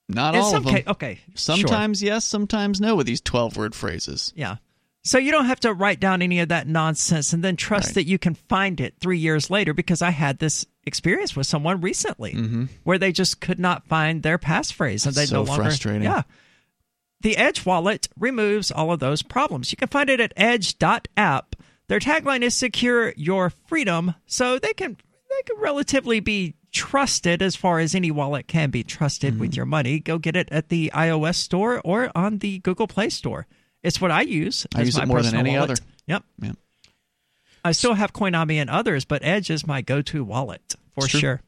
[0.10, 0.84] Not all of them.
[0.88, 1.34] okay, sure.
[1.36, 4.32] Sometimes yes, sometimes no with these twelve word phrases.
[4.36, 4.58] Yeah.
[5.04, 7.96] So you don't have to write down any of that nonsense and then trust Right.
[7.96, 11.80] that you can find it three years later because I had this experience with someone
[11.80, 15.30] recently where they just could not find their passphrase and they Mm-hmm.
[15.30, 16.04] So no longer frustrating.
[16.04, 16.24] Yeah.
[17.22, 19.72] The Edge wallet removes all of those problems.
[19.72, 21.56] You can find it at edge.app.
[21.88, 24.98] Their tagline is secure your freedom, so they can
[25.30, 29.56] they can relatively be trusted as far as any wallet can be trusted with Mm-hmm.
[29.58, 30.00] your money.
[30.00, 33.48] Go get it at the iOS store or on the Google Play Store.
[33.84, 34.68] It's what I use.
[34.76, 35.72] I as use it my more than personal any wallet.
[35.72, 35.82] other.
[36.08, 36.24] Yep.
[36.42, 36.52] Yeah.
[37.66, 41.42] I still have Coinomi and others, but Edge is my go-to wallet for sure.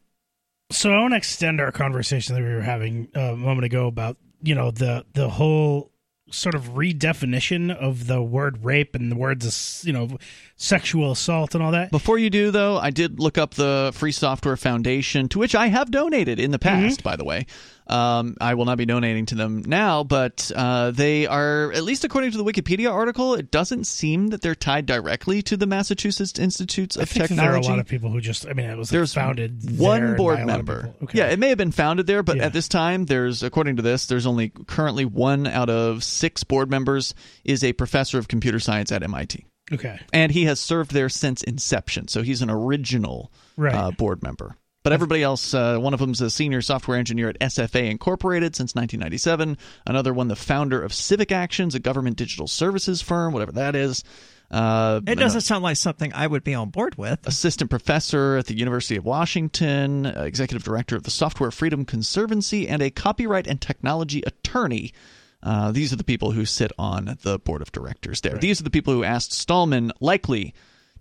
[0.72, 3.88] So I want to extend our conversation that we were having uh, a moment ago
[3.88, 5.92] about you know the the whole
[6.32, 10.18] sort of redefinition of the word rape and the words you know
[10.62, 11.90] sexual assault and all that.
[11.90, 15.68] Before you do, though, I did look up the Free Software Foundation, to which I
[15.68, 17.46] have donated in the past, by the way.
[17.88, 22.04] Um, I will not be donating to them now, but uh, they are, at least
[22.04, 26.38] according to the Wikipedia article, it doesn't seem that they're tied directly to the Massachusetts
[26.38, 27.36] Institutes of Technology.
[27.36, 30.16] there are a lot of people who just I mean it was there's founded one
[30.16, 30.94] board by a lot of member.
[31.04, 31.18] Okay.
[31.18, 32.44] Yeah, it may have been founded there, but Yeah.
[32.46, 36.70] at this time, there's according to this, there's only currently one out of six board
[36.70, 40.00] members is a professor of computer science at MIT, okay.
[40.14, 42.08] and he has served there since inception.
[42.08, 43.74] So he's an original Right.
[43.76, 44.56] uh, board member.
[44.82, 48.74] But everybody else, uh, one of them's a senior software engineer at SFA Incorporated since
[48.76, 49.58] 1997.
[49.86, 54.06] Another one, the founder of Civic Actions, a government digital services firm, whatever that is.
[54.50, 57.20] Uh, It doesn't sound like something I would be on board with.
[57.28, 62.68] assistant professor at the University of Washington, uh, executive director of the Software Freedom Conservancy,
[62.68, 64.94] and a copyright and technology attorney.
[65.42, 68.38] Uh, these are the people who sit on the board of directors there.
[68.38, 70.54] These are the people who asked Stallman likely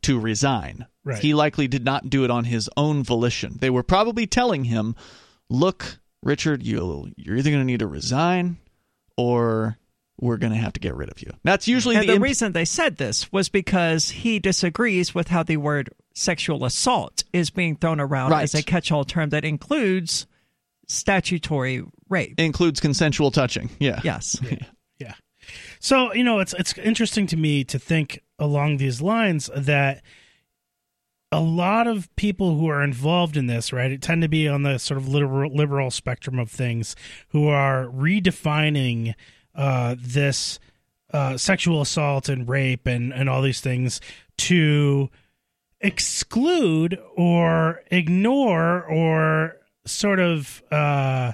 [0.03, 0.87] to resign.
[1.05, 1.19] Right.
[1.19, 3.57] He likely did not do it on his own volition.
[3.61, 4.95] They were probably telling him,
[5.49, 8.59] "Look, Richard, you you're either going to need to resign,
[9.17, 9.77] or
[10.21, 12.23] we're going to have to get rid of you." That's usually And the, the imp-
[12.25, 17.51] reason they said this was because he disagrees with how the word sexual assault is
[17.51, 18.43] being thrown around Right.
[18.43, 20.27] as a catch-all term that includes
[20.89, 22.39] statutory rape.
[22.39, 23.71] includes consensual touching.
[23.79, 24.01] Yeah.
[24.03, 24.41] Yes.
[24.99, 25.15] Yeah.
[25.81, 30.03] So, you know, it's it's interesting to me to think along these lines that
[31.31, 34.63] a lot of people who are involved in this, right, it tend to be on
[34.63, 36.97] the sort of liberal, liberal spectrum of things
[37.29, 39.15] who are redefining
[39.55, 40.59] uh, this
[41.13, 44.01] uh, sexual assault and rape and, and all these things
[44.37, 45.11] to
[45.81, 49.58] exclude or ignore or
[49.89, 51.33] sort of uh,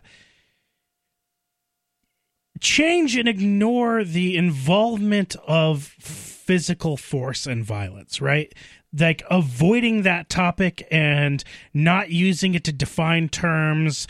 [2.61, 8.53] change and ignore the involvement of physical force and violence, right?
[8.99, 11.43] Like avoiding that topic and
[11.73, 14.07] not using it to define terms,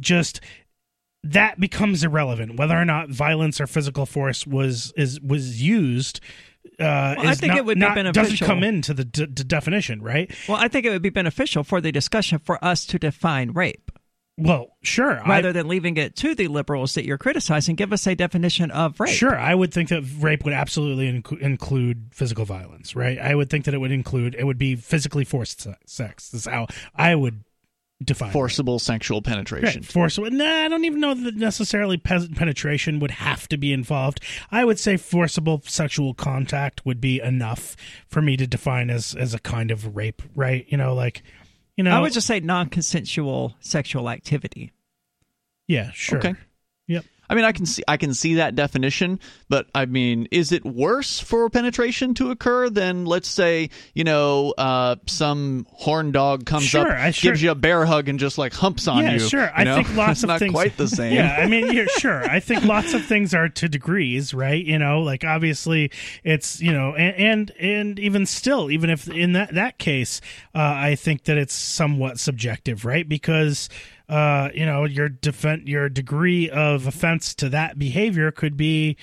[0.00, 0.40] just
[1.24, 2.56] that becomes irrelevant.
[2.56, 6.20] Whether or not violence or physical force was is was used.
[6.78, 9.44] Uh, Well, I think not- it would be not- doesn't come into the d- d-
[9.44, 10.30] definition, right?
[10.48, 13.90] Well, I think it would be beneficial for the discussion for us to define rape
[14.36, 15.20] Well, sure.
[15.24, 17.74] I- rather than leaving it to the liberals that you're criticizing.
[17.74, 19.10] Give us a definition of rape.
[19.14, 23.18] Sure, I would think that rape would absolutely inc- include physical violence, right?
[23.18, 26.28] I would think that it would include it would be physically forced sex.
[26.30, 27.42] That's how I would
[28.04, 29.24] define Forcible sexual Right.
[29.24, 29.82] penetration.
[29.82, 30.30] Forcible.
[30.30, 34.20] Nah, I don't even know that necessarily pe- penetration would have to be involved.
[34.52, 37.74] I would say forcible sexual contact would be enough
[38.06, 40.64] for me to define as as a kind of rape, right?
[40.68, 41.22] You know, like
[41.76, 44.72] you know, I would just say non-consensual sexual activity.
[45.66, 46.18] yeah, sure.
[46.18, 46.34] Okay.
[47.30, 50.64] I mean, I can see I can see that definition, but I mean, is it
[50.64, 56.64] worse for penetration to occur than, let's say, you know, uh, some horn dog comes
[56.64, 59.18] Sure, up, sure- gives you a bear hug, and just like humps on yeah, you?
[59.18, 59.42] sure.
[59.44, 59.74] you I know?
[59.76, 61.12] think lots of not things quite the same.
[61.14, 62.24] Yeah, I mean, yeah, sure.
[62.28, 64.64] I think lots of things are to degrees, right?
[64.64, 65.90] You know, like obviously
[66.24, 70.20] it's you know, and and, and even still, even if in that that case,
[70.54, 73.08] uh, I think that it's somewhat subjective, right?
[73.08, 73.68] Because
[74.08, 78.96] uh, you know, your defend your degree of offense to that behavior could be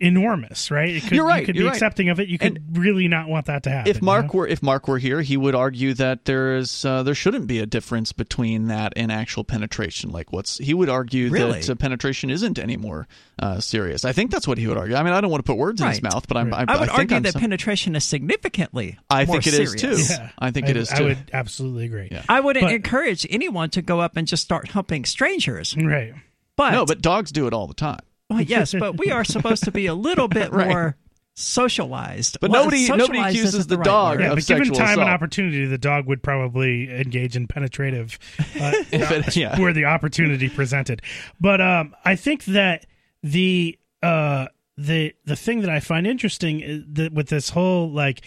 [0.00, 0.88] enormous, right?
[0.88, 1.74] It could, You're right, You could you're be right.
[1.76, 2.28] accepting of it.
[2.28, 3.90] You could really not want that to happen.
[3.90, 4.38] if you Mark know?
[4.38, 7.58] were if Mark were here, he would argue that there is uh, there shouldn't be
[7.58, 10.10] a difference between that and actual penetration.
[10.10, 11.60] Like what's he would argue Really?
[11.60, 13.06] that uh, penetration isn't any more
[13.38, 14.04] uh, serious.
[14.04, 14.96] I think that's what he would argue.
[14.96, 16.78] I mean, I don't want to put words in his mouth, but I'm, I, I
[16.80, 20.08] would think argue I'm that some- penetration is significantly I more think it is serious.
[20.08, 20.14] too.
[20.14, 22.08] yeah, I think I, it is I would absolutely agree.
[22.10, 22.22] Yeah.
[22.28, 25.76] I wouldn't But- encourage anyone to go up and just start humping strangers.
[25.76, 26.14] Right.
[26.56, 28.00] But, no, but dogs do it all the time.
[28.30, 30.68] Well, yes, but we are supposed to be a little bit Right.
[30.68, 30.96] more
[31.34, 32.38] socialized.
[32.40, 34.24] But Well, nobody- socialized nobody accuses isn't the right dog word.
[34.24, 38.18] Yeah, of but given sexual time and opportunity, the dog would probably engage in penetrative
[38.60, 39.58] uh, If it- yeah.
[39.58, 41.00] where the opportunity presented.
[41.40, 42.86] But um, I think that
[43.22, 48.22] the uh, the the thing that I find interesting is that with this whole like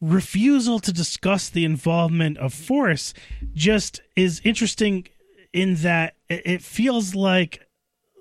[0.00, 3.14] refusal to discuss the involvement of force
[3.54, 5.06] just is interesting
[5.52, 7.65] in that it it feels like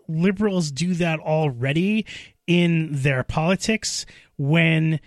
[0.08, 2.06] liberals do that already
[2.48, 4.06] in their politics
[4.38, 5.00] when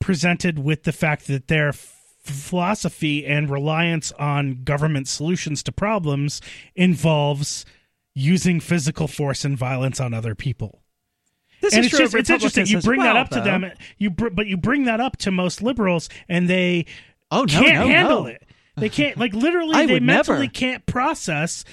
[0.00, 6.40] presented with the fact that their philosophy and reliance on government solutions to problems
[6.74, 7.64] involves
[8.14, 10.80] using physical force and violence on other people.
[11.60, 12.66] This and is it's true just it's interesting.
[12.66, 15.30] You bring that well, up to them, you br- but you bring that up to
[15.30, 16.86] most liberals, and they
[17.30, 18.26] Oh no, can't no, handle no.
[18.28, 18.42] it.
[18.76, 20.50] They can't like literally I they mentally never.
[20.52, 21.64] can't process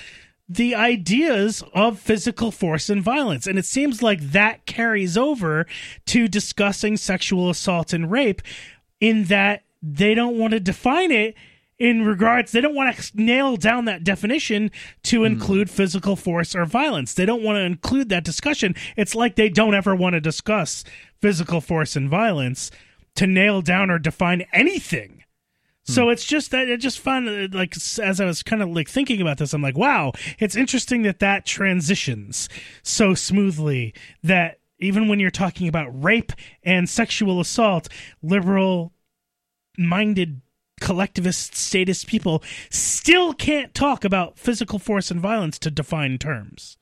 [0.54, 3.48] the ideas of physical force and violence.
[3.48, 5.66] And it seems like that carries over
[6.08, 8.42] to discussing sexual assault and rape
[9.00, 11.36] in that they don't want to define it
[11.80, 14.70] in regards they don't want to nail down that definition
[15.02, 15.26] to Hmm.
[15.26, 17.14] include physical force or violence.
[17.16, 18.76] They don't want to include that discussion.
[18.96, 20.84] It's like they don't ever want to discuss
[21.22, 22.70] physical force and violence
[23.16, 25.21] to nail down or define anything.
[25.94, 27.28] So it's just that I just fun.
[27.28, 30.56] Uh, like as I was kind of like thinking about this, I'm like, wow, it's
[30.56, 32.50] interesting that that transitions
[32.84, 36.34] so smoothly that even when you're talking about rape
[36.64, 37.88] and sexual assault,
[38.22, 38.94] liberal
[39.78, 40.42] minded
[40.80, 46.78] collectivist statist people still can't talk about physical force and violence to define terms.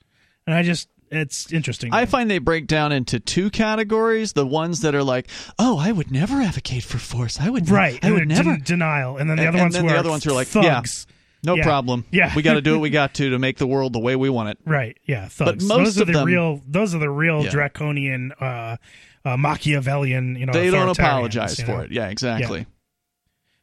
[0.47, 1.93] And I just it's interesting.
[1.93, 5.27] I find they break down into two categories: the ones that are like,
[5.57, 7.39] "Oh, I would never advocate for force.
[7.39, 7.99] I would, right.
[8.03, 9.17] I and would never." den- denial.
[9.17, 10.53] And then the And- other and ones then who the are other ones are like,
[10.53, 10.61] yeah.
[10.75, 11.07] thugs.
[11.43, 11.63] no Yeah.
[11.63, 12.05] problem.
[12.11, 12.33] Yeah.
[12.35, 14.29] we got to do what we got to to make the world the way we
[14.29, 14.57] want it.
[14.65, 14.97] Right.
[15.05, 15.27] Yeah.
[15.29, 15.63] Thugs.
[15.65, 16.61] most those are of the them- real.
[16.67, 17.49] Those are the real Yeah.
[17.51, 18.77] draconian, uh,
[19.25, 20.35] uh, Machiavellian.
[20.35, 21.79] You know, they don't apologize you for know?
[21.81, 21.91] it.
[21.91, 22.65] Yeah, exactly.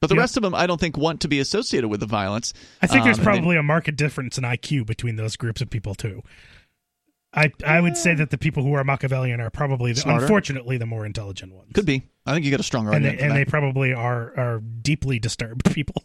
[0.00, 0.20] But the Yep.
[0.20, 2.52] rest of them, I don't think, want to be associated with the violence.
[2.82, 5.60] I think there's Um, and they- probably a marked difference in IQ between those groups
[5.62, 6.22] of people too.
[7.36, 10.24] I I would say that the people who are Machiavellian are probably, the, Smarter?
[10.24, 11.70] unfortunately, the more intelligent ones.
[11.74, 12.02] could be.
[12.24, 13.18] I think you got a stronger and argument.
[13.18, 16.02] they, and for they probably are are deeply disturbed people.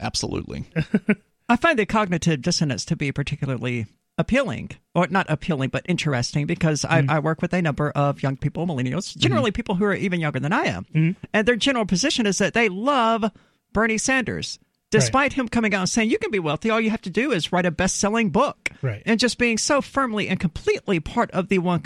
[0.00, 0.64] Absolutely.
[1.48, 3.86] I find the cognitive dissonance to be particularly
[4.18, 7.10] appealing, or not appealing, but interesting because I, mm-hmm.
[7.10, 9.20] I work with a number of young people, millennials, mm-hmm.
[9.20, 10.84] generally people who are even younger than I am.
[10.94, 11.10] Mm-hmm.
[11.32, 13.30] And their general position is that they love
[13.72, 14.58] Bernie Sanders.
[14.90, 17.32] Despite him coming out and saying you can be wealthy, all you have to do
[17.32, 19.02] is write a best-selling book, Right.
[19.04, 21.82] And just being so firmly and completely part of the one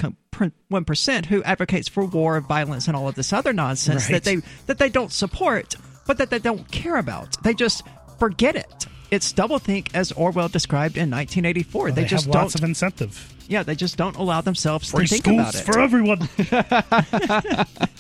[0.69, 4.23] one percent who advocates for war, violence, and all of this other nonsense Right.
[4.23, 4.37] that they
[4.67, 5.75] that they don't support,
[6.07, 7.43] but that they don't care about.
[7.43, 7.83] They just
[8.19, 8.87] forget it.
[9.11, 11.85] it's doublethink as Orwell described in 1984.
[11.85, 12.43] Well, they, they, just have don't.
[12.43, 13.33] lots of incentive.
[13.49, 15.65] yeah, they just don't allow themselves Free to think schools about it.
[15.65, 16.29] for everyone.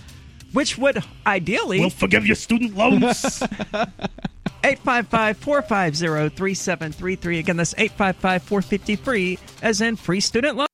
[0.52, 3.42] which would ideally we'll forgive your student loans.
[4.62, 7.38] 855 450 3733.
[7.38, 10.69] Again, that's 855 450 free, as in free student loan.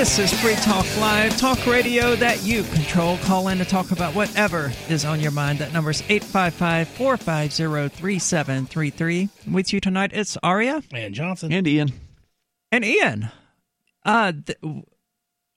[0.00, 3.18] This is Free Talk Live, talk radio that you control.
[3.18, 5.58] Call in to talk about whatever is on your mind.
[5.58, 9.28] That number is 855 450 3733.
[9.52, 11.52] With you tonight, it's Aria and Johnson.
[11.52, 11.92] And Ian.
[12.72, 13.28] and Ian.
[14.02, 14.58] Uh, th-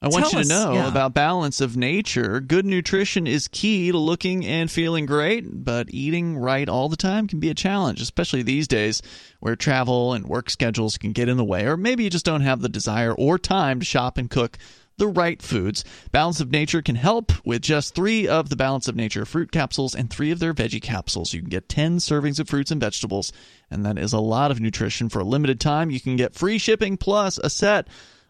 [0.04, 0.88] I want Tell you us- to know yeah.
[0.90, 2.42] about balance of nature.
[2.42, 7.26] Good nutrition is key to looking and feeling great, but eating right all the time
[7.26, 9.02] can be a challenge, especially these days
[9.40, 12.42] where travel and work schedules can get in the way, or maybe you just don't
[12.42, 14.58] have the desire or time to shop and cook
[14.98, 15.84] the right foods.
[16.12, 19.96] Balance of Nature can help with just three of the Balance of Nature fruit capsules
[19.96, 21.34] and three of their veggie capsules.
[21.34, 23.32] You can get 10 servings of fruits and vegetables,
[23.72, 25.90] and that is a lot of nutrition for a limited time.
[25.90, 27.88] You can get free shipping plus a set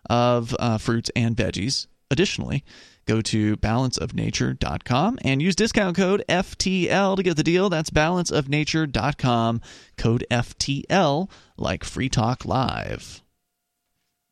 [0.10, 1.88] of uh, fruits and veggies.
[2.12, 2.64] Additionally,
[3.06, 7.70] go to balanceofnature.com and use discount code FTL to get the deal.
[7.70, 9.62] That's balanceofnature.com,
[9.98, 13.22] code FTL, like Free Talk Live.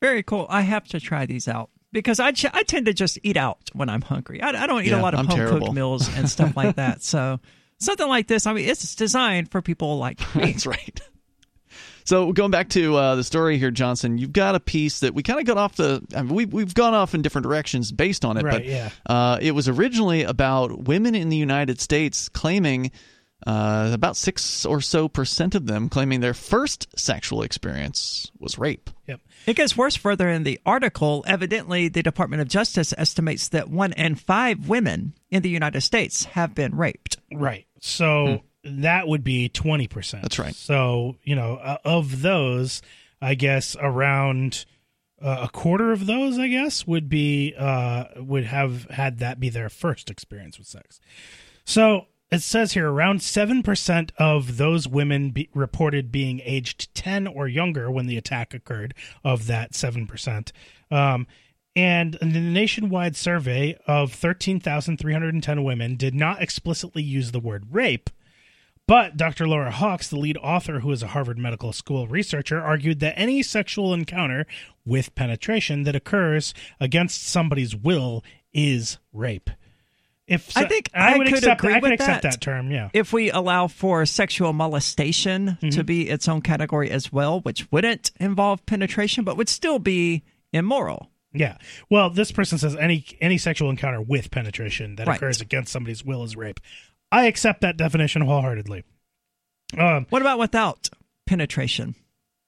[0.01, 0.45] very cool.
[0.49, 3.69] I have to try these out because I, ch- I tend to just eat out
[3.73, 4.41] when I'm hungry.
[4.41, 7.03] I, I don't eat Yeah, a lot of home cooked meals and stuff like that.
[7.03, 7.39] So
[7.79, 10.51] something like this, I mean, it's designed for people like me.
[10.51, 11.01] That's right.
[12.05, 15.23] So going back to uh, the story here, Johnson, you've got a piece that we
[15.23, 16.03] kind of got off the.
[16.15, 18.89] I mean, we we've gone off in different directions based on it, Right, but yeah.
[19.05, 22.91] uh, it was originally about women in the United States claiming.
[23.47, 28.87] Uh, about six or so percent of them claiming their first sexual experience was rape.
[29.07, 29.19] Yep.
[29.47, 31.23] It gets worse further in the article.
[31.25, 36.25] Evidently, the Department of Justice estimates that one in five women in the United States
[36.25, 37.17] have been raped.
[37.33, 37.65] Right.
[37.79, 40.11] So that would be 20%.
[40.11, 40.21] Hmm.
[40.21, 40.55] That's right.
[40.55, 42.81] So, you know, uh, of those,
[43.21, 44.65] I guess around
[45.21, 49.49] uh, a quarter of those, I guess, would be uh would have had that be
[49.49, 50.99] their first experience with sex.
[51.63, 57.47] So, it says here around 7% of those women be, reported being aged 10 or
[57.47, 58.93] younger when the attack occurred
[59.23, 60.51] of that 7%.
[60.89, 61.27] Um
[61.75, 68.09] and the nationwide survey of 13,310 women did not explicitly use the word rape,
[68.87, 69.47] but Dr.
[69.47, 73.41] Laura Hawks, the lead author who is a Harvard Medical School researcher, argued that any
[73.41, 74.45] sexual encounter
[74.85, 79.49] with penetration that occurs against somebody's will is rape.
[80.27, 82.31] If I think I, I would could accept agree I could with accept that.
[82.33, 82.89] that term, yeah.
[82.93, 85.69] If we allow for sexual molestation Mm-hmm.
[85.69, 90.23] to be its own category as well, which wouldn't involve penetration but would still be
[90.53, 91.09] immoral.
[91.33, 91.57] Yeah.
[91.89, 95.15] Well, this person says any any sexual encounter with penetration that Right.
[95.17, 96.59] occurs against somebody's will is rape.
[97.11, 98.83] I accept that definition wholeheartedly.
[99.77, 100.89] Um, What about without
[101.25, 101.95] penetration?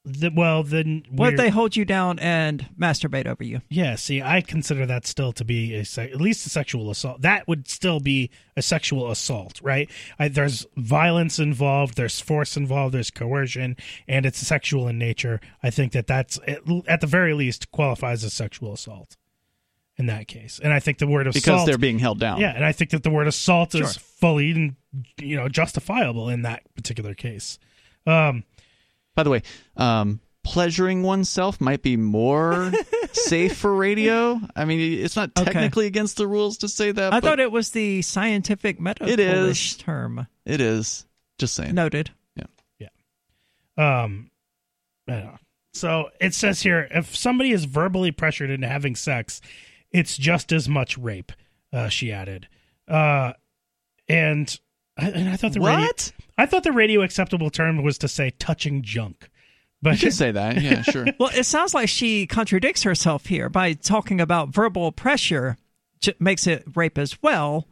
[0.05, 3.61] the, well, then What if they hold you down and masturbate over you?
[3.69, 7.21] Yeah, see, I consider that still to be a at least a sexual assault.
[7.21, 9.89] That would still be a sexual assault, right?
[10.19, 13.77] I, there's violence involved, there's force involved, there's coercion,
[14.07, 15.39] and it's sexual in nature.
[15.61, 19.15] I think that that's at, at the very least qualifies as sexual assault
[20.03, 20.59] in that case.
[20.61, 22.39] And I think the word assault because they're being held down.
[22.41, 24.01] yeah, and I think that the word assault is Sure.
[24.19, 24.75] fully
[25.21, 27.57] you know justifiable in that particular case.
[28.05, 28.43] Um,
[29.15, 29.43] By the way,
[29.77, 32.71] um, pleasuring oneself might be more
[33.13, 34.41] safe for radio.
[34.55, 35.45] I mean, it's not Okay.
[35.53, 37.13] technically against the rules to say that.
[37.13, 39.77] I but thought it was the scientific medical It is.
[39.77, 40.27] term.
[40.45, 41.05] it is.
[41.39, 41.73] Just saying.
[41.75, 42.11] Noted.
[42.35, 42.43] Yeah.
[43.77, 44.03] Yeah.
[44.03, 44.29] Um,
[45.07, 45.37] I don't know.
[45.75, 49.41] So it says here if somebody is verbally pressured into having sex,
[49.93, 51.31] it's just as much rape.
[51.71, 52.47] Uh, she added,
[52.87, 53.33] uh,
[54.07, 54.59] and
[54.97, 56.11] I, and I thought the radio, What?
[56.37, 59.29] I thought the radio acceptable term was to say touching junk, You
[59.81, 60.61] but could say that.
[60.61, 61.05] Yeah, sure.
[61.19, 65.57] Well, it sounds like she contradicts herself here by talking about verbal pressure
[66.01, 67.67] j- makes it rape as well.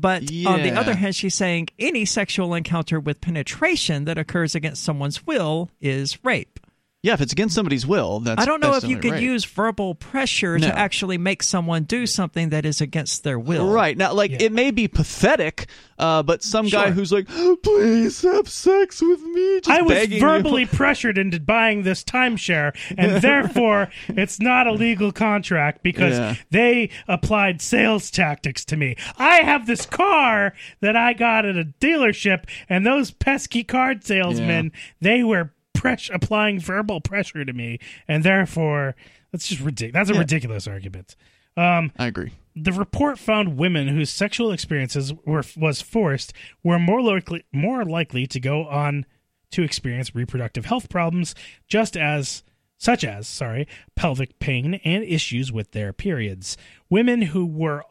[0.00, 4.84] But on the other hand, she's saying any sexual encounter with penetration that occurs against
[4.84, 6.60] someone's will is rape.
[7.00, 8.42] Yeah, if it's against somebody's will, that's.
[8.42, 9.22] I don't know if you could rape.
[9.22, 10.66] use verbal pressure No.
[10.66, 13.70] to actually make someone do something that is against their will.
[13.70, 14.38] Right now, like Yeah.
[14.40, 17.28] it may be pathetic, uh, but some guy who's like,
[17.62, 20.20] "Please have sex with me," just I was begging you.
[20.20, 26.34] verbally pressured into buying this timeshare, and therefore it's not a legal contract because Yeah.
[26.50, 28.96] they applied sales tactics to me.
[29.16, 34.72] I have this car that I got at a dealership, and those pesky card salesmen
[35.00, 38.94] they were press- applying verbal pressure to me, and therefore
[39.32, 39.92] that's just ridiculous.
[39.94, 40.20] That's a Yeah.
[40.20, 41.16] ridiculous argument.
[41.56, 42.30] Um, I agree.
[42.54, 46.32] the report found women whose sexual experiences were was forced
[46.64, 49.06] were more likely more likely to go on
[49.50, 51.34] to experience reproductive health problems
[51.68, 52.42] just as
[52.76, 56.56] such as sorry pelvic pain and issues with their periods
[56.90, 57.82] women who were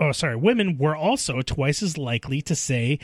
[0.00, 2.98] oh sorry women were also twice as likely to say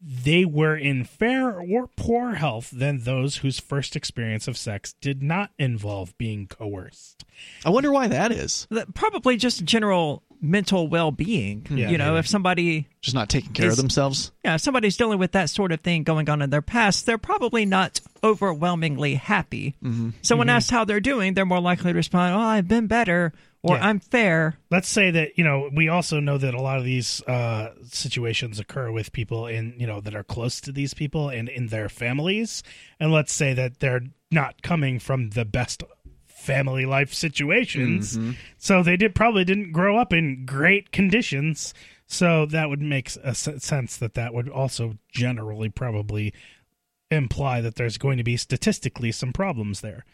[0.00, 5.22] they were in fair or poor health than those whose first experience of sex did
[5.22, 7.24] not involve being coerced
[7.64, 8.66] I wonder why that is.
[8.94, 11.66] Probably just general mental well-being.
[11.70, 12.18] Yeah, you know, maybe.
[12.20, 14.32] if somebody Just not taking care of themselves.
[14.44, 17.18] yeah, if somebody's dealing with that sort of thing going on in their past, they're
[17.18, 19.76] probably not overwhelmingly happy.
[19.82, 20.10] Mm-hmm.
[20.22, 23.32] So when asked how they're doing, they're more likely to respond, "Oh, I've been better,"
[23.66, 23.86] or Yeah.
[23.86, 27.22] "I'm fair." let's say that you know we also know that a lot of these
[27.22, 31.48] uh, situations occur with people in you know that are close to these people and
[31.48, 32.62] in their families.
[33.00, 35.82] And let's say that they're not coming from the best
[36.26, 38.18] family life situations.
[38.58, 41.74] So they did probably didn't grow up in great conditions.
[42.06, 46.32] So that would make a s- sense that that would also generally probably
[47.10, 50.04] imply that there's going to be statistically some problems there.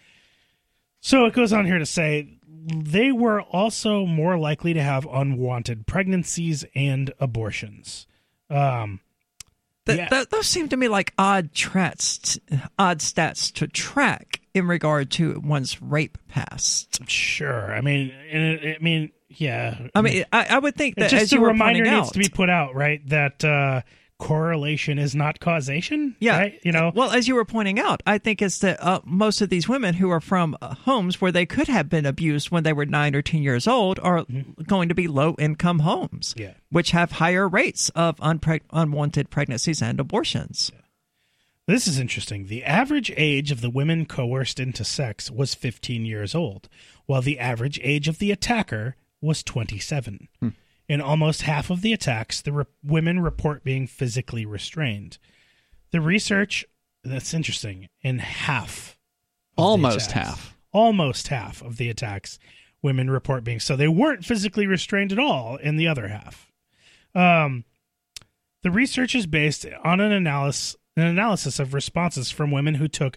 [1.00, 5.86] So it goes on here to say they were also more likely to have unwanted
[5.86, 8.06] pregnancies and abortions.
[8.50, 9.00] Um,
[9.84, 10.06] Th- Yeah.
[10.08, 12.38] th- those seem to me like odd trats,
[12.78, 17.00] odd stats to track in regard to one's rape past.
[17.10, 17.74] sure.
[17.74, 19.88] I mean, and- I mean, yeah.
[19.92, 22.48] I mean, I, I would think that just a reminder needs out, to be put
[22.48, 23.00] out, right?
[23.08, 23.82] That uh,
[24.22, 26.16] correlation is not causation.
[26.20, 26.60] Yeah, right?
[26.62, 26.92] you know.
[26.94, 29.94] Well, as you were pointing out, I think it's that uh, most of these women
[29.94, 33.14] who are from uh, homes where they could have been abused when they were nine
[33.14, 34.24] or ten years old are
[34.66, 36.42] going to be low income homes, Mm-hmm.
[36.42, 36.54] Yeah.
[36.70, 40.70] which have higher rates of unpreg- unwanted pregnancies and abortions.
[41.66, 42.46] This is interesting.
[42.46, 46.68] The average age of the women coerced into sex was 15 years old,
[47.06, 50.28] while the average age of the attacker was 27.
[50.88, 55.18] In almost half of the attacks, the re- women report being physically restrained.
[55.90, 56.64] The research,
[57.04, 58.98] that's interesting, in half.
[59.56, 60.56] Almost attacks- half.
[60.72, 62.38] Almost half of the attacks,
[62.80, 63.60] women report being.
[63.60, 66.50] So they weren't physically restrained at all in the other half.
[67.14, 67.64] Um,
[68.62, 73.16] the research is based on an analysis an analysis of responses from women who took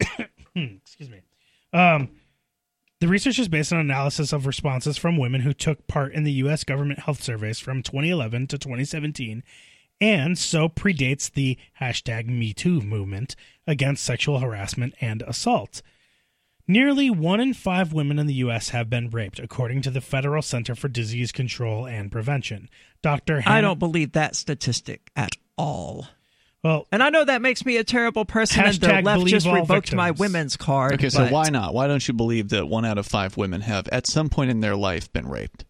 [0.54, 1.20] excuse me.
[1.72, 2.10] Um,
[3.04, 6.32] the research is based on analysis of responses from women who took part in the
[6.32, 6.64] U.S.
[6.64, 9.42] government health surveys from 2011 to 2017,
[10.00, 13.36] and so predates the hashtag MeToo movement
[13.66, 15.82] against sexual harassment and assault.
[16.66, 18.70] Nearly one in five women in the U.S.
[18.70, 22.70] have been raped, according to the Federal Center for Disease Control and Prevention.
[23.02, 23.42] Dr.
[23.44, 26.06] I don't believe that statistic at all.
[26.64, 29.32] Well, And I know that makes me a terrible person, and the Hashtag left believe
[29.32, 30.20] just all revoked my victims.
[30.20, 30.94] women's card.
[30.94, 31.74] Okay, so but- why not?
[31.74, 34.60] Why don't you believe that one out of five women have, at some point in
[34.60, 35.66] their life, been raped?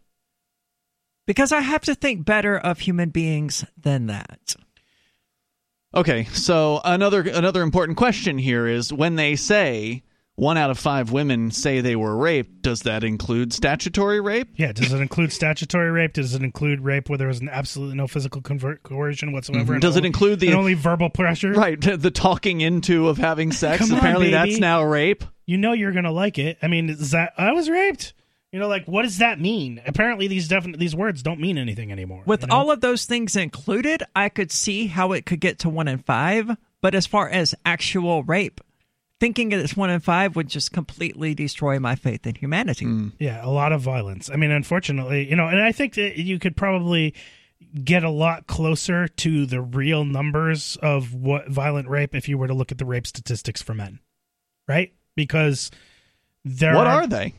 [1.27, 4.55] Because I have to think better of human beings than that.
[5.95, 10.03] Okay, so another another important question here is when they say
[10.37, 14.49] one out of five women say they were raped, does that include statutory rape?
[14.57, 16.13] Yeah, does it include statutory rape?
[16.15, 19.65] Does it include rape where there was an absolutely no physical convert- coercion whatsoever?
[19.65, 19.73] Mm-hmm.
[19.75, 21.53] and Does it include the- only verbal pressure?
[21.53, 23.79] Right, the talking into of having sex.
[23.79, 25.25] Come on, Apparently, that's now rape.
[25.47, 26.59] You know you're gonna like it.
[26.63, 28.15] I mean, is that I was raped?
[28.51, 29.83] You know, like what does that mean?
[29.87, 32.23] Apparently, these definite these words don't mean anything anymore.
[32.25, 32.55] With you know?
[32.55, 35.99] all of those things included, I could see how it could get to one in
[35.99, 36.57] five.
[36.81, 38.61] But as far as actual rape,
[39.25, 42.87] thinking it's one in five would just completely destroy my faith in humanity.
[43.19, 44.29] Yeah, a lot of violence.
[44.29, 47.15] I mean, unfortunately, you know, and I think that you could probably
[47.83, 52.49] get a lot closer to the real numbers of what violent rape if you were
[52.49, 53.99] to look at the rape statistics for men,
[54.69, 54.93] right?
[55.17, 55.71] Because
[56.45, 57.33] there What are, are they?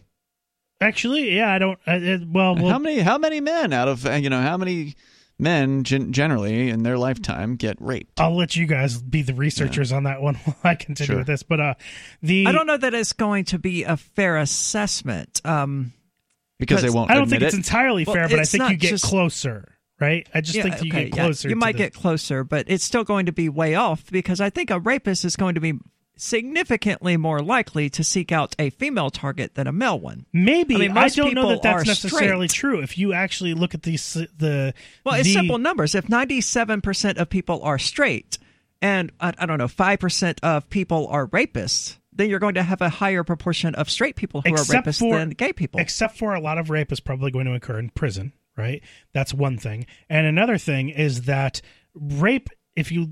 [0.82, 1.78] actually, yeah, I don't.
[1.86, 4.57] Uh, uh, well, well how many how many men out of uh, you know how
[4.57, 4.95] many
[5.38, 8.20] men gen- generally in their lifetime get raped?
[8.20, 11.18] I'll let you guys be the researchers on that one while I continue Sure.
[11.18, 11.44] with this.
[11.44, 11.74] But uh,
[12.22, 15.41] the I don't know that it's going to be a fair assessment.
[15.45, 15.94] Um,
[16.60, 17.57] Because they won't I don't admit think it's it.
[17.57, 20.28] entirely Well, fair, but I think you get just- closer, right?
[20.34, 21.24] I just yeah, think you okay, get yeah.
[21.26, 21.49] closer.
[21.49, 24.40] You to might the- get closer, but it's still going to be way off because
[24.41, 25.74] I think a rapist is going to be
[26.18, 30.26] significantly more likely to seek out a female target than a male one.
[30.34, 32.60] Maybe I I, mean, most don't know that that's necessarily straight.
[32.60, 32.80] true.
[32.82, 34.74] If you actually look at these, uh, the
[35.04, 35.96] Well, it's the- simple numbers.
[35.96, 38.38] If 97% of people are straight
[38.82, 42.82] and, I, I don't know, 5% of people are rapists, then you're going to have
[42.82, 45.80] a higher proportion of straight people who except are rapists for than gay people.
[45.82, 48.82] Except for a lot of rape is probably going to occur in prison, right?
[49.14, 49.86] That's one thing.
[50.10, 51.62] And another thing is that
[51.94, 53.12] rape, if you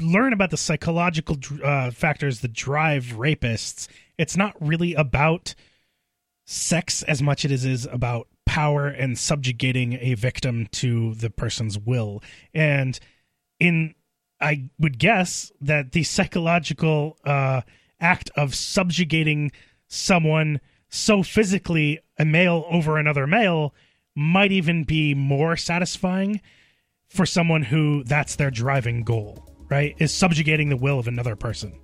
[0.00, 5.54] learn about the psychological uh, factors that drive rapists, it's not really about
[6.46, 11.78] sex as much as it is about power and subjugating a victim to the person's
[11.78, 12.22] will.
[12.52, 12.98] And
[13.58, 13.94] in
[14.40, 17.62] I would guess that the psychological uh,
[18.00, 19.52] act of subjugating
[19.88, 20.60] someone
[20.90, 23.74] so physically, a male over another male,
[24.14, 26.40] might even be more satisfying
[27.14, 29.94] for someone who that's their driving goal, right?
[29.98, 31.78] Is subjugating the will of another person.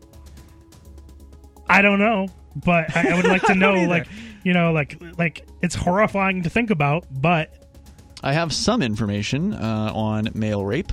[1.69, 2.27] I don't know,
[2.57, 4.07] but I, I would like to know, like,
[4.43, 7.55] you know, like, like it's horrifying to think about, but
[8.23, 10.93] I have some information uh, on male rape.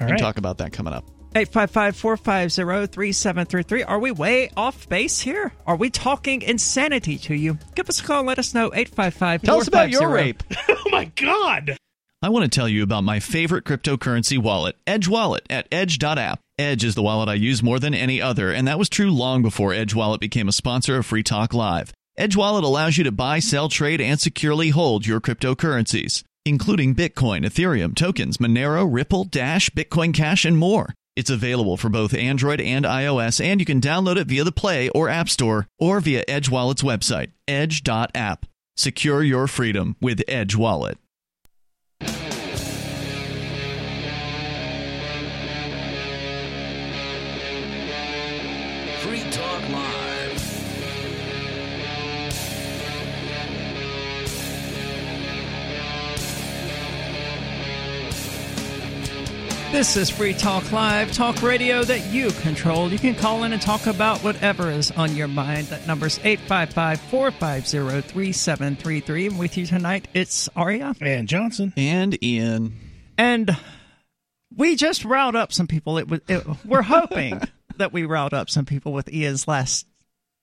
[0.00, 1.04] all We'll talk about that coming up.
[1.34, 3.84] 855 450 3733.
[3.84, 5.52] Are we way off base here?
[5.66, 7.58] Are we talking insanity to you?
[7.74, 8.24] Give us a call.
[8.24, 8.66] Let us know.
[8.66, 10.42] 855 Tell us about your rape.
[10.68, 11.76] oh my god!
[12.24, 16.38] I want to tell you about my favorite cryptocurrency wallet, Edge Wallet at edge.app.
[16.56, 19.42] Edge is the wallet I use more than any other, and that was true long
[19.42, 21.92] before Edge Wallet became a sponsor of Free Talk Live.
[22.16, 27.44] Edge Wallet allows you to buy, sell, trade, and securely hold your cryptocurrencies, including Bitcoin,
[27.44, 30.94] Ethereum, tokens, Monero, Ripple, Dash, Bitcoin Cash, and more.
[31.16, 34.90] It's available for both Android and iOS, and you can download it via the Play
[34.90, 38.46] or App Store or via Edge Wallet's website, edge.app.
[38.76, 40.98] Secure your freedom with Edge Wallet.
[59.72, 62.92] This is Free Talk Live, talk radio that you control.
[62.92, 65.68] You can call in and talk about whatever is on your mind.
[65.68, 69.26] That number's 855 450 3733.
[69.28, 70.94] And with you tonight, it's Aria.
[71.00, 71.72] And Johnson.
[71.78, 72.78] And Ian.
[73.16, 73.56] And
[74.54, 75.96] we just riled up some people.
[75.96, 77.40] It was it, we're hoping
[77.78, 79.86] that we riled up some people with Ian's last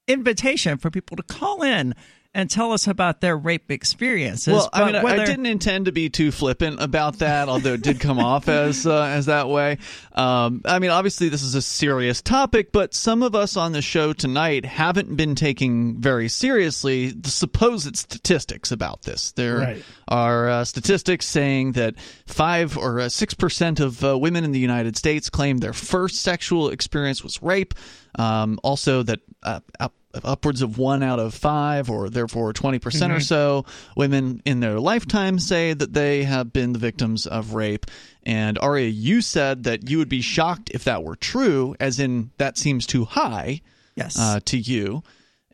[0.07, 1.93] invitation for people to call in
[2.33, 4.53] and tell us about their rape experiences.
[4.53, 7.81] Well, I mean, I- I didn't intend to be too flippant about that, although it
[7.81, 9.79] did come off as uh, as that way.
[10.13, 13.81] Um, I mean, obviously, this is a serious topic, but some of us on the
[13.81, 19.31] show tonight haven't been taking very seriously the supposed statistics about this.
[19.31, 19.83] There Right.
[20.07, 21.95] are uh, statistics saying that
[22.27, 26.17] five or uh, six percent of uh, women in the United States claim their first
[26.17, 27.73] sexual experience was rape.
[28.17, 29.93] Um, also, that uh, up,
[30.23, 33.65] upwards of one out of five, or therefore 20% or so,
[33.95, 37.85] women in their lifetime say that they have been the victims of rape.
[38.23, 42.31] And Aria, you said that you would be shocked if that were true, as in
[42.37, 43.61] that seems too high
[43.95, 44.17] yes.
[44.19, 45.03] uh, to you.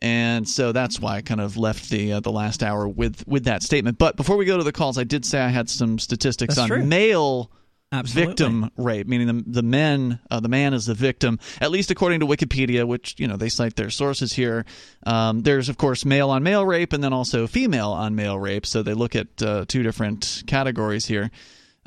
[0.00, 3.44] And so that's why I kind of left the uh, the last hour with with
[3.44, 3.96] that statement.
[3.96, 6.70] But before we go to the calls, I did say I had some statistics That's
[6.70, 6.84] on true.
[6.84, 7.50] male
[7.92, 8.30] Absolutely.
[8.30, 12.18] victim rape, meaning the the men, uh, the man is the victim, at least according
[12.20, 14.64] to Wikipedia, which you know they cite their sources here.
[15.04, 18.66] Um, there's of course male on male rape, and then also female on male rape.
[18.66, 21.30] So they look at uh, two different categories here.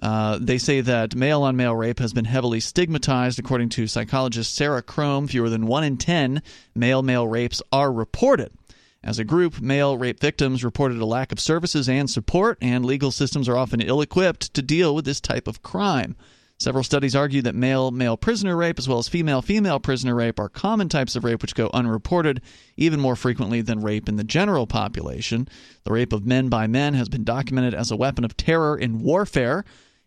[0.02, 4.56] Uh, they say that male on male rape has been heavily stigmatized, according to psychologist
[4.56, 5.28] Sarah Crome.
[5.28, 6.42] Fewer than one in ten
[6.74, 8.54] male male rapes are reported.
[9.02, 13.12] As a group, male rape victims reported a lack of services and support, and legal
[13.12, 16.18] systems are often ill equipped to deal with this type of crime.
[16.60, 20.38] Several studies argue that male male prisoner rape as well as female female prisoner rape
[20.38, 22.42] are common types of rape which go unreported
[22.76, 25.48] even more frequently than rape in the general population.
[25.86, 29.00] The rape of men by men has been documented as a weapon of terror in
[29.00, 29.64] warfare.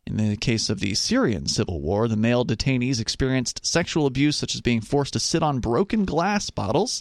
[0.06, 4.54] In the case of the Syrian civil war, the male detainees experienced sexual abuse such
[4.54, 7.00] as being forced to sit on broken glass bottles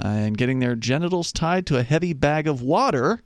[0.00, 3.22] and getting their genitals tied to a heavy bag of water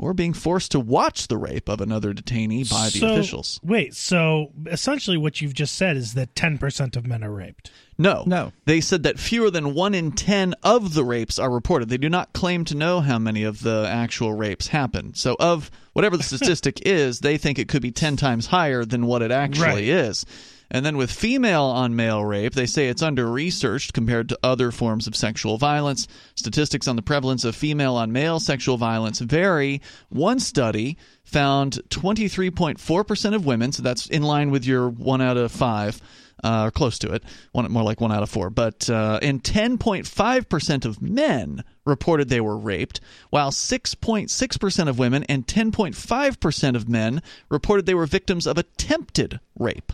[0.00, 3.58] or being forced to watch the rape of another detainee by the So, officials.
[3.64, 7.72] Wait, so essentially what you've just said is that 10% of men are raped.
[7.98, 8.22] No.
[8.24, 8.52] No.
[8.64, 11.88] They said that fewer than 1 in 10 of the rapes are reported.
[11.88, 15.14] They do not claim to know how many of the actual rapes happen.
[15.14, 19.06] So, of whatever the statistic is, they think it could be 10 times higher than
[19.06, 19.84] what it actually Right.
[19.84, 20.24] is.
[20.70, 24.70] And then with female on male rape, they say it's under researched compared to other
[24.70, 26.06] forms of sexual violence.
[26.34, 29.80] Statistics on the prevalence of female on male sexual violence vary.
[30.10, 35.52] One study found 23.4% of women, so that's in line with your one out of
[35.52, 36.00] five,
[36.44, 38.50] uh, or close to it, one more like one out of four.
[38.50, 43.00] But uh, and 10.5% of men reported they were raped,
[43.30, 49.92] while 6.6% of women and 10.5% of men reported they were victims of attempted rape.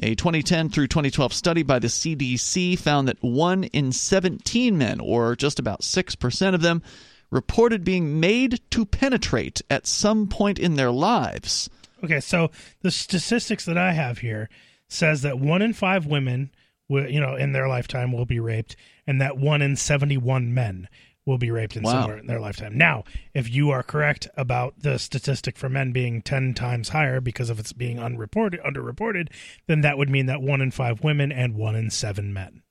[0.00, 5.34] A 2010 through 2012 study by the CDC found that 1 in 17 men, or
[5.34, 6.82] just about 6% of them,
[7.30, 11.68] reported being made to penetrate at some point in their lives.
[12.04, 12.50] Okay, so
[12.82, 14.48] the statistics that I have here
[14.88, 16.50] says that 1 in 5 women
[16.88, 18.76] will, you know, in their lifetime will be raped
[19.06, 20.88] and that 1 in 71 men
[21.28, 21.92] will be raped in Wow.
[21.92, 22.76] somewhere in their lifetime.
[22.76, 27.50] Now, if you are correct about the statistic for men being 10 times higher because
[27.50, 29.28] of its being unreported underreported,
[29.66, 32.62] then that would mean that 1 in 5 women and 1 in 7 men.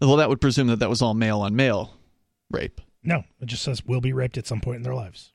[0.00, 1.94] Well, that would presume that that was all male on male
[2.50, 2.80] rape.
[3.02, 5.32] No, it just says will be raped at some point in their lives.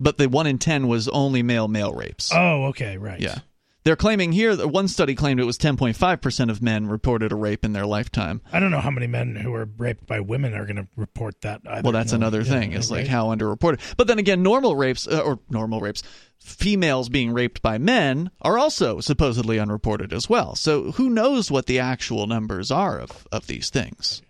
[0.00, 2.32] But the 1 in 10 was only male male rapes.
[2.34, 3.20] Oh, okay, right.
[3.20, 3.38] Yeah.
[3.84, 7.64] They're claiming here that one study claimed it was 10.5% of men reported a rape
[7.64, 8.40] in their lifetime.
[8.52, 11.40] I don't know how many men who are raped by women are going to report
[11.40, 11.82] that either.
[11.82, 12.72] Well, that's know, another yeah, thing.
[12.72, 13.80] Is like how underreported.
[13.96, 16.04] But then again, normal rapes uh, or normal rapes,
[16.38, 20.54] females being raped by men are also supposedly unreported as well.
[20.54, 24.22] So who knows what the actual numbers are of of these things?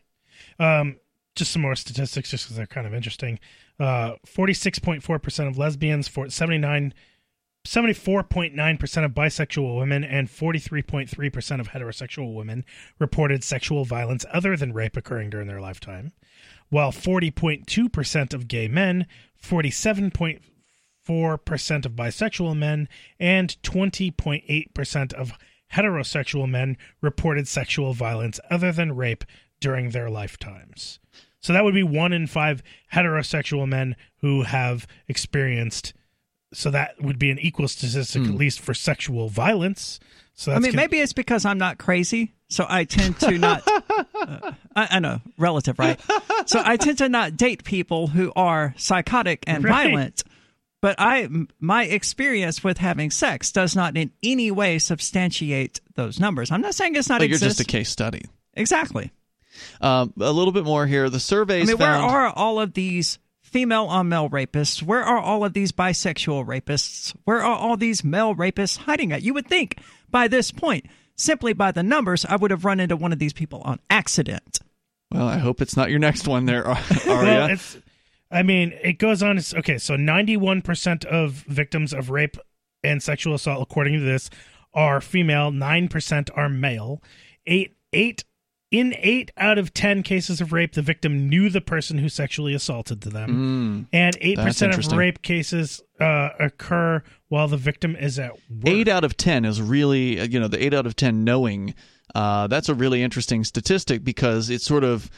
[0.58, 0.96] Um,
[1.34, 3.38] just some more statistics, just because they're kind of interesting.
[3.78, 6.94] Uh, Forty-six point four percent of lesbians, for 79
[7.66, 12.64] 74.9% of bisexual women and 43.3% of heterosexual women
[12.98, 16.10] reported sexual violence other than rape occurring during their lifetime,
[16.70, 19.06] while 40.2% of gay men,
[19.42, 22.88] 47.4% of bisexual men,
[23.20, 25.34] and 20.8% of
[25.74, 29.24] heterosexual men reported sexual violence other than rape
[29.60, 30.98] during their lifetimes.
[31.40, 32.62] So that would be one in five
[32.92, 35.94] heterosexual men who have experienced.
[36.52, 39.98] So that would be an equal statistic, at least for sexual violence.
[40.34, 43.38] So I that's mean, con- maybe it's because I'm not crazy, so I tend to
[43.38, 43.62] not.
[44.14, 46.00] uh, I, I know, relative, right?
[46.46, 49.88] So I tend to not date people who are psychotic and Right.
[49.90, 50.24] violent.
[50.80, 51.28] But I,
[51.60, 56.50] my experience with having sex does not in any way substantiate those numbers.
[56.50, 57.58] I'm not saying it's not But you're exist.
[57.58, 58.22] just a case study.
[58.54, 59.12] exactly.
[59.80, 61.08] Um, a little bit more here.
[61.08, 61.68] The surveys.
[61.68, 63.18] I surveys mean, where are all of these
[63.52, 64.82] female on male rapists?
[64.82, 67.14] Where are all of these bisexual rapists?
[67.24, 69.22] Where are all these male rapists hiding at?
[69.22, 69.78] You would think
[70.10, 73.32] by this point, simply by the numbers, I would have run into one of these
[73.32, 74.60] people on accident.
[75.12, 77.78] Well, I hope it's not your next one there, Ar- well, it's.
[78.30, 79.36] I mean, it goes on.
[79.36, 82.38] It's, okay, so ninety-one percent of victims of rape
[82.82, 84.30] and sexual assault, according to this,
[84.72, 85.50] are female.
[85.50, 87.02] Nine percent are male.
[87.46, 88.24] Eight eight
[88.72, 92.54] in eight out of ten cases of rape, the victim knew the person who sexually
[92.54, 94.38] assaulted them, and 8%
[94.92, 98.40] of rape cases uh, occur while the victim is at work.
[98.66, 101.74] eight out of ten is really uh, you know the eight out of ten knowing
[102.14, 105.10] uh, that's a really interesting statistic because it sort of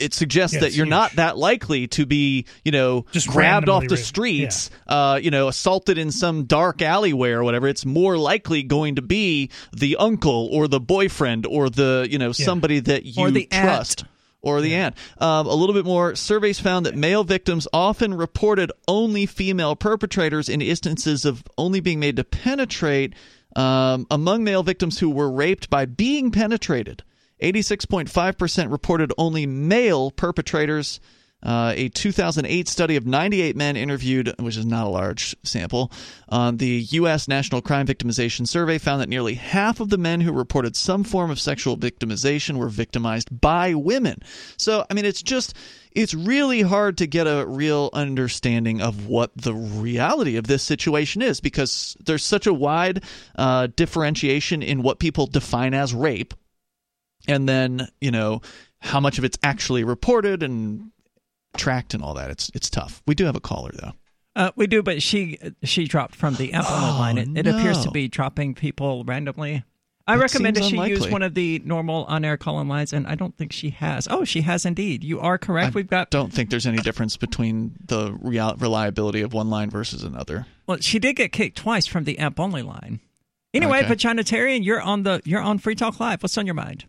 [0.00, 3.82] it suggests Yeah, that you're not that likely to be you know Just grabbed off
[3.88, 4.04] the raped.
[4.06, 8.96] streets uh, you know assaulted in some dark alleyway or whatever it's more likely going
[8.96, 13.30] to be the uncle or the boyfriend or the you know somebody that you Or
[13.30, 13.64] the aunt.
[13.64, 14.04] trust
[14.40, 14.94] or the aunt.
[15.18, 20.48] Um, a little bit more surveys found that male victims often reported only female perpetrators
[20.48, 23.14] in instances of only being made to penetrate.
[23.56, 27.02] Um, among male victims who were raped by being penetrated,
[27.40, 31.00] 86.5% reported only male perpetrators.
[31.40, 35.92] Uh, a 2008 study of 98 men interviewed, which is not a large sample,
[36.28, 37.28] on the U.S.
[37.28, 41.30] National Crime Victimization Survey found that nearly half of the men who reported some form
[41.30, 44.20] of sexual victimization were victimized by women.
[44.56, 45.54] So, I mean, it's just,
[45.92, 51.22] it's really hard to get a real understanding of what the reality of this situation
[51.22, 53.04] is because there's such a wide
[53.36, 56.34] uh, differentiation in what people define as rape
[57.28, 58.40] and then you know
[58.80, 60.90] how much of it's actually reported and
[61.56, 62.30] tracked and all that.
[62.30, 63.02] It's it's tough.
[63.06, 63.92] We do have a caller though.
[64.36, 67.18] Uh, we do, but she she dropped from the the Oh, line.
[67.18, 69.64] It, it appears to be dropping people randomly.
[70.06, 73.14] I That recommend that she use one of the normal on-air call-in lines, and I
[73.14, 74.08] don't think she has.
[74.10, 75.04] Oh, she has indeed.
[75.04, 75.74] You are correct.
[75.74, 76.08] We've got.
[76.10, 80.46] Don't think there's any difference between the real, reliability of one line versus another.
[80.66, 83.00] Well, she did get kicked twice from the app only line.
[83.52, 83.88] Anyway, Okay.
[83.88, 86.22] Vaginitarian, you're on the you're on Free Talk Live.
[86.22, 86.86] What's on your mind?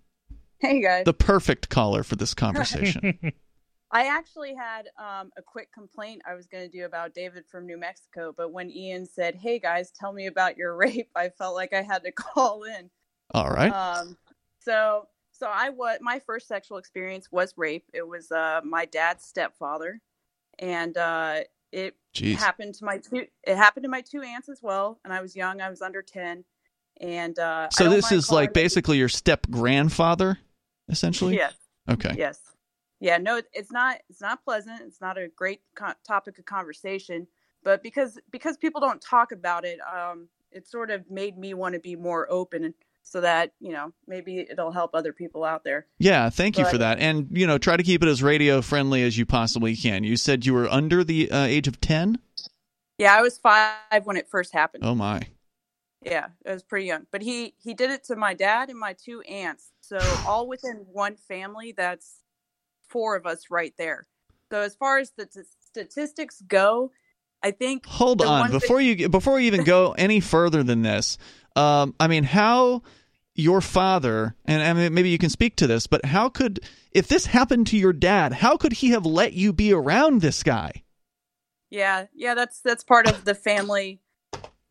[0.61, 1.05] Hey guys.
[1.05, 3.17] The perfect caller for this conversation.
[3.91, 7.65] I actually had um, a quick complaint I was going to do about David from
[7.65, 11.55] New Mexico, but when Ian said, "Hey guys, tell me about your rape," I felt
[11.55, 12.89] like I had to call in.
[13.33, 13.71] All right.
[13.71, 14.17] Um,
[14.59, 17.85] so so I was my first sexual experience was rape.
[17.93, 20.01] It was uh, my dad's stepfather,
[20.59, 21.39] and uh,
[21.71, 22.35] it Jeez.
[22.35, 23.27] happened to my two.
[23.43, 24.99] It happened to my two aunts as well.
[25.03, 25.61] And I was young.
[25.61, 26.43] I was under ten.
[26.99, 30.37] And uh, So don't this is like basically your step grandfather,
[30.89, 31.35] essentially.
[31.35, 31.53] Yes.
[31.89, 32.15] Okay.
[32.17, 32.39] Yes.
[32.99, 33.17] Yeah.
[33.17, 33.99] No, it's not.
[34.09, 34.81] It's not pleasant.
[34.81, 37.27] It's not a great co- topic of conversation.
[37.63, 41.73] But because because people don't talk about it, um, it sort of made me want
[41.73, 45.85] to be more open, so that you know maybe it'll help other people out there.
[45.97, 46.99] Yeah, thank you for that.
[46.99, 50.03] And you know, try to keep it as radio friendly as you possibly can.
[50.03, 52.19] You said you were under the uh, age of 10?
[52.97, 54.83] Yeah, I was five when it first happened.
[54.85, 55.21] Oh my.
[56.01, 57.07] Yeah, I was pretty young.
[57.11, 59.71] But he he did it to my dad and my two aunts.
[59.81, 61.73] So all within one family.
[61.75, 62.19] That's
[62.87, 64.07] four of us right there.
[64.51, 66.91] So as far as the t- statistics go,
[67.43, 70.81] I think Hold on, one thing- before you before we even go any further than
[70.81, 71.17] this.
[71.55, 72.83] Um, I mean, how
[73.35, 76.61] your father and I mean, maybe you can speak to this, but how could
[76.91, 80.43] if this happened to your dad, how could he have let you be around this
[80.43, 80.83] guy?
[81.69, 84.01] Yeah, yeah, that's that's part of the family.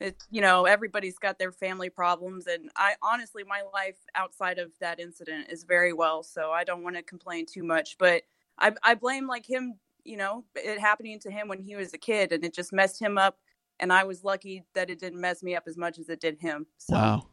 [0.01, 4.71] It, you know, everybody's got their family problems, and I honestly, my life outside of
[4.81, 7.97] that incident is very well, so I don't want to complain too much.
[7.99, 8.23] But
[8.59, 11.99] I, I blame like him, you know, it happening to him when he was a
[11.99, 13.39] kid, and it just messed him up.
[13.81, 16.39] And I was lucky that it didn't mess me up as much as it did
[16.41, 16.67] him.
[16.79, 17.27] So, Wow.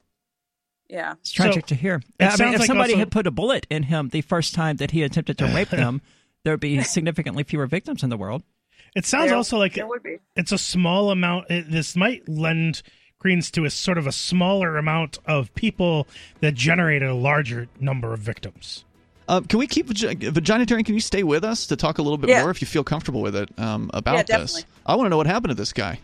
[0.89, 2.01] yeah, It's tragic So, to hear.
[2.19, 4.53] it I mean, if like somebody also- had put a bullet in him the first
[4.55, 6.01] time that he attempted to rape them,
[6.43, 8.43] there'd be significantly fewer victims in the world.
[8.95, 10.17] It sounds There- also like there would be.
[10.35, 11.51] it's a small amount.
[11.51, 12.81] It, this might lend
[13.19, 16.07] credence to a sort of a smaller amount of people
[16.41, 18.85] that generate a larger number of victims.
[19.27, 20.85] Uh, can we keep Vag- Vaginitarian?
[20.85, 22.41] Can you stay with us to talk a little bit Yeah.
[22.41, 24.63] more if you feel comfortable with it um, Yeah, about this?
[24.85, 25.99] I want to know what happened to this guy.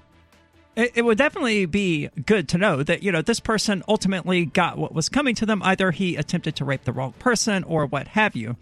[0.75, 4.77] It, it would definitely be good to know that you know this person ultimately got
[4.77, 5.61] what was coming to them.
[5.63, 8.55] Either he attempted to rape the wrong person or what have you.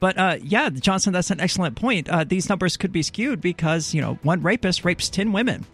[0.00, 2.08] But uh, yeah, Johnson, that's an excellent point.
[2.08, 5.66] Uh, these numbers could be skewed because you know one rapist rapes ten women.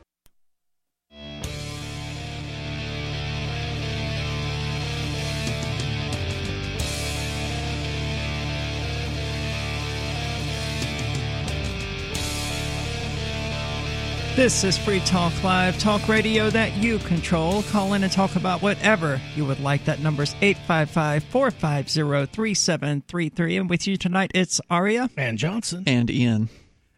[14.36, 17.62] This is Free Talk Live, talk radio that you control.
[17.62, 19.84] Call in and talk about whatever you would like.
[19.84, 23.56] That number's 855 450 3733.
[23.56, 25.08] And with you tonight, it's Aria.
[25.16, 25.84] And Johnson.
[25.86, 26.48] And Ian.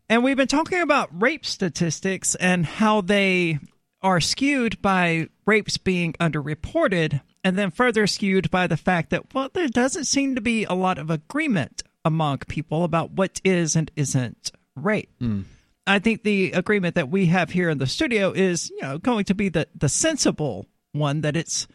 [0.09, 3.59] And we've been talking about rape statistics and how they
[4.01, 9.51] are skewed by rapes being underreported, and then further skewed by the fact that, well,
[9.53, 13.91] there doesn't seem to be a lot of agreement among people about what is and
[13.95, 15.11] isn't rape.
[15.19, 15.43] Hmm.
[15.87, 19.25] I think the agreement that we have here in the studio is, you know, going
[19.27, 21.69] to be the, the sensible one that it's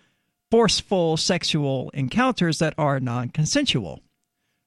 [0.50, 4.02] forceful sexual encounters that are non consensual.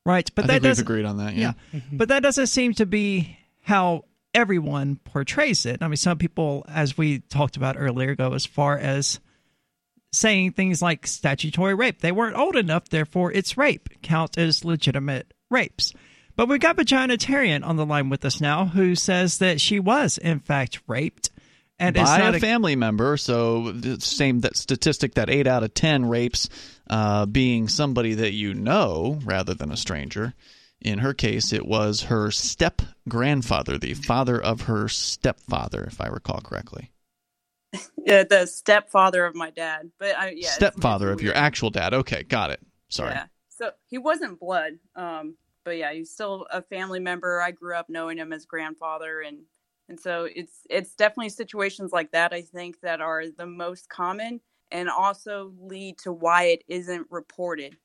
[0.06, 0.30] Right?
[0.34, 1.34] But I that think we've doesn't agreed on that.
[1.34, 1.52] yeah.
[1.72, 1.80] Yeah.
[1.80, 1.96] Mm-hmm.
[1.96, 4.04] But that doesn't seem to be how
[4.34, 5.82] everyone portrays it.
[5.82, 9.20] I mean, some people, as we talked about earlier, go as far as
[10.12, 12.00] saying things like statutory rape.
[12.00, 15.92] They weren't old enough, therefore it's rape, count as legitimate rapes.
[16.36, 20.18] But we've got Vaginitarian on the line with us now who says that she was,
[20.18, 21.30] in fact, raped.
[21.78, 23.16] And it's by not a family member.
[23.16, 26.48] So the same that statistic that eight out of ten rapes
[26.88, 30.34] uh, being somebody that you know rather than a stranger.
[30.80, 36.08] In her case, it was her step grandfather, the father of her stepfather, if I
[36.08, 36.92] recall correctly.
[38.06, 39.90] yeah, the stepfather of my dad.
[39.98, 41.94] But I, yeah, stepfather of your actual dad.
[41.94, 42.60] Okay, got it.
[42.88, 43.12] Sorry.
[43.12, 43.26] Yeah.
[43.48, 44.74] So he wasn't blood.
[44.94, 47.40] Um, but yeah, he's still a family member.
[47.40, 49.38] I grew up knowing him as grandfather and
[49.88, 54.40] and so it's it's definitely situations like that I think that are the most common
[54.72, 57.76] and also lead to why it isn't reported.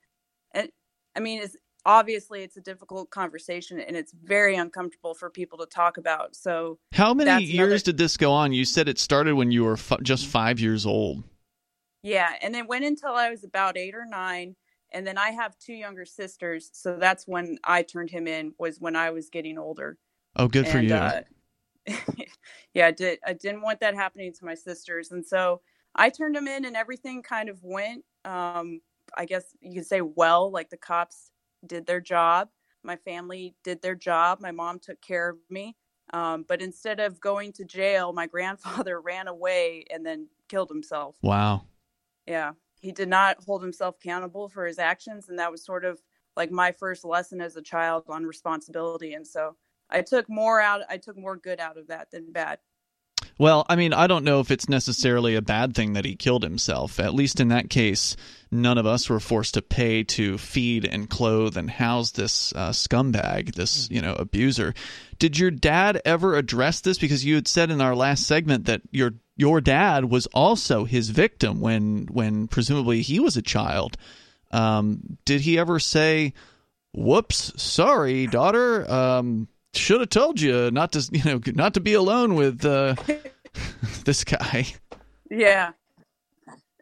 [0.53, 0.69] And
[1.15, 5.65] I mean it's obviously it's a difficult conversation and it's very uncomfortable for people to
[5.65, 6.35] talk about.
[6.35, 8.53] So How many years another- did this go on?
[8.53, 11.23] You said it started when you were f- just five years old.
[12.01, 14.55] Yeah, and it went until I was about eight or nine,
[14.91, 18.53] and then I have two younger sisters, so that's when I turned him in.
[18.57, 19.97] Was when I was getting older.
[20.35, 20.93] Oh, good for you.
[20.93, 21.21] Uh,
[22.73, 23.19] yeah, I did.
[23.25, 25.61] I didn't want that happening to my sisters, and so
[25.95, 28.03] I turned him in, and everything kind of went.
[28.25, 28.81] Um,
[29.17, 31.31] I guess you could say well, like the cops
[31.65, 32.49] did their job,
[32.83, 35.75] my family did their job, my mom took care of me.
[36.11, 41.15] Um, but instead of going to jail, my grandfather ran away and then killed himself.
[41.21, 41.63] wow.
[42.25, 42.51] Yeah.
[42.79, 45.29] He did not hold himself accountable for his actions.
[45.29, 46.01] And that was sort of
[46.35, 49.13] like my first lesson as a child on responsibility.
[49.13, 49.55] And so
[49.89, 52.59] I took more out, I took more good out of that than bad.
[53.37, 56.43] Well, I mean, I don't know if it's necessarily a bad thing that he killed
[56.43, 56.99] himself.
[56.99, 58.17] At least in that case,
[58.51, 62.71] none of us were forced to pay to feed and clothe and house this uh,
[62.71, 64.73] scumbag, this you know abuser.
[65.19, 66.97] Did your dad ever address this?
[66.97, 71.09] Because you had said in our last segment that your your dad was also his
[71.11, 73.95] victim when when presumably he was a child.
[74.51, 76.33] Um, did he ever say,
[76.93, 78.89] "Whoops, sorry, daughter"?
[78.91, 82.95] Um, should have told you not to you know not to be alone with uh,
[84.03, 84.67] this guy.
[85.31, 85.71] Yeah.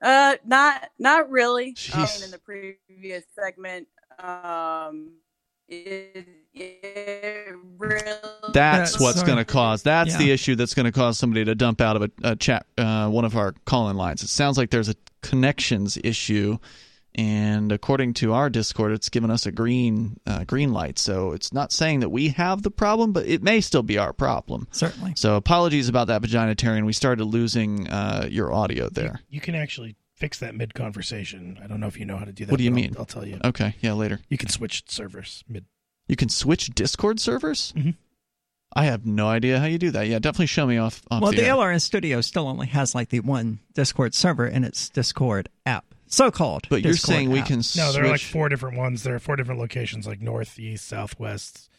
[0.01, 1.75] Uh, not not really.
[1.93, 3.87] Um, in the previous segment,
[4.19, 5.11] um,
[5.67, 8.01] it, it really
[8.53, 9.27] That's Yeah, what's sorry.
[9.27, 9.83] going to cause.
[9.83, 10.17] That's Yeah.
[10.19, 13.09] the issue that's going to cause somebody to dump out of a, a chat, uh,
[13.09, 14.23] one of our call-in lines.
[14.23, 16.57] It sounds like there's a connections issue,
[17.15, 20.97] and according to our Discord, it's given us a green uh, green light.
[20.99, 24.13] So it's not saying that we have the problem, but it may still be our
[24.13, 24.67] problem.
[24.71, 25.13] Certainly.
[25.15, 26.85] So apologies about that, Vaginitarian.
[26.85, 29.19] We started losing uh, your audio there.
[29.29, 31.57] You can actually fix that mid conversation.
[31.63, 32.51] I don't know if you know how to do that.
[32.51, 32.95] What do you but I'll- mean?
[32.99, 33.39] I'll, tell you.
[33.45, 34.19] Okay, yeah, later.
[34.29, 35.65] You can switch servers mid.
[36.07, 37.73] You can switch Discord servers.
[37.77, 37.95] Mhm.
[38.73, 40.07] I have no idea how you do that.
[40.07, 41.01] Yeah, definitely show me off.
[41.09, 41.43] off Well, the the.
[41.47, 46.29] LRN Studio still only has like the one Discord server in its Discord app, so
[46.31, 46.67] called.
[46.69, 49.03] But you're saying we can No, there are like four different ones.
[49.03, 51.69] There are four different locations, like north, east, southwest,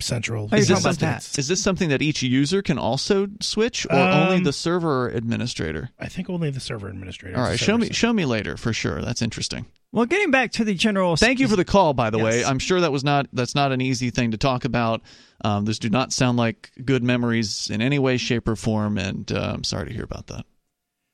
[0.00, 0.46] central.
[0.46, 1.38] Is this, talking about something, that.
[1.38, 5.90] is this something that each user can also switch, or Um, only the server administrator?
[5.98, 7.36] I think only the server administrator.
[7.36, 7.96] All It's right, a show me side.
[7.96, 9.00] show me later for sure.
[9.02, 9.66] That's interesting.
[9.92, 11.14] Well, getting back to the general.
[11.16, 12.44] Thank you for the call, by the way.
[12.44, 15.02] I'm sure that was not that's not an easy thing to talk about.
[15.44, 19.30] Um, those do not sound like good memories in any way, shape, or form, and
[19.30, 20.44] uh, I'm sorry to hear about that.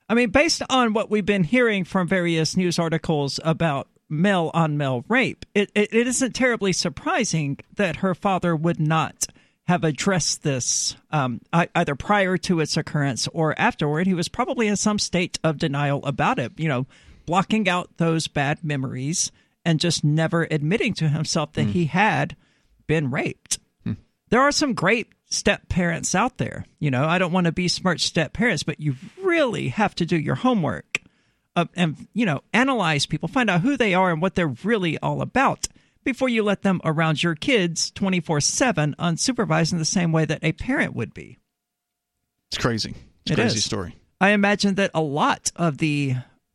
[0.08, 4.76] I mean, based on what we've been hearing from various news articles about male on
[4.76, 9.26] male rape, it, it, it isn't terribly surprising that her father would not
[9.66, 14.06] have addressed this um, either prior to its occurrence or afterward.
[14.06, 16.86] He was probably in some state of denial about it, you know,
[17.24, 19.30] blocking out those bad memories
[19.64, 22.34] and just never admitting to himself that he had
[22.88, 23.58] been raped.
[24.30, 26.64] There are some great step parents out there.
[26.78, 30.06] You know, I don't want to be besmirch step parents, but you really have to
[30.06, 31.00] do your homework
[31.56, 34.98] uh, and, you know, analyze people, find out who they are and what they're really
[34.98, 35.66] all about
[36.04, 40.42] before you let them around your kids 24 7 unsupervised in the same way that
[40.42, 41.38] a parent would be.
[42.50, 42.94] It's crazy.
[43.22, 43.64] It's a It crazy is.
[43.64, 43.96] story.
[44.20, 46.14] I imagine that a lot of the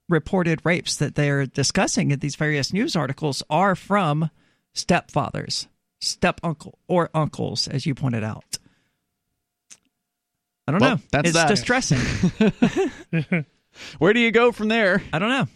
[0.10, 4.30] reported rapes that they're discussing in these various news articles are from
[4.76, 5.68] stepfathers,
[6.00, 8.58] step uncle, or uncles, as you pointed out.
[10.68, 11.02] I don't Well, know.
[11.12, 11.48] that's it's that.
[11.48, 12.00] distressing.
[14.00, 15.04] Where do you go from there?
[15.12, 15.48] I don't know.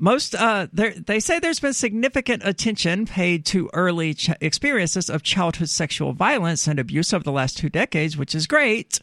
[0.00, 5.68] Most uh, they say there's been significant attention paid to early ch- experiences of childhood
[5.68, 9.00] sexual violence and abuse over the last two decades, which is great.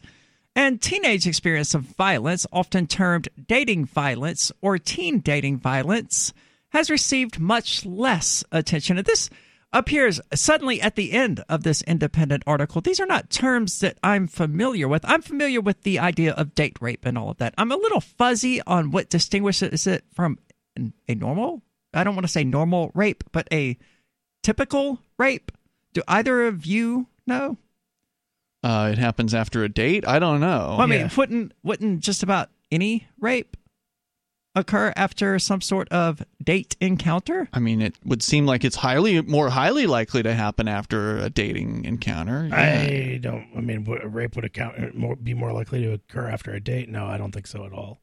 [0.54, 6.32] And teenage experience of violence, often termed dating violence or teen dating violence,
[6.70, 8.96] has received much less attention.
[8.96, 9.28] And this
[9.72, 12.80] appears suddenly at the end of this independent article.
[12.80, 15.04] These are not terms that I'm familiar with.
[15.04, 17.54] I'm familiar with the idea of date rape and all of that.
[17.58, 20.38] I'm a little fuzzy on what distinguishes it from
[21.08, 21.62] a normal,
[21.94, 23.78] I don't want to say normal rape, but a
[24.42, 25.52] typical rape.
[25.92, 27.56] Do either of you know?
[28.62, 30.06] Uh, it happens after a date.
[30.06, 30.74] I don't know.
[30.76, 31.10] Well, I mean, yeah.
[31.16, 33.55] wouldn't wouldn't just about any rape
[34.56, 37.48] occur after some sort of date encounter?
[37.52, 41.30] I mean, it would seem like it's highly more highly likely to happen after a
[41.30, 42.46] dating encounter.
[42.48, 42.56] Yeah.
[42.56, 43.46] I don't.
[43.56, 46.88] I mean, rape would account uh, more, be more likely to occur after a date.
[46.88, 48.00] No, I don't think so at all.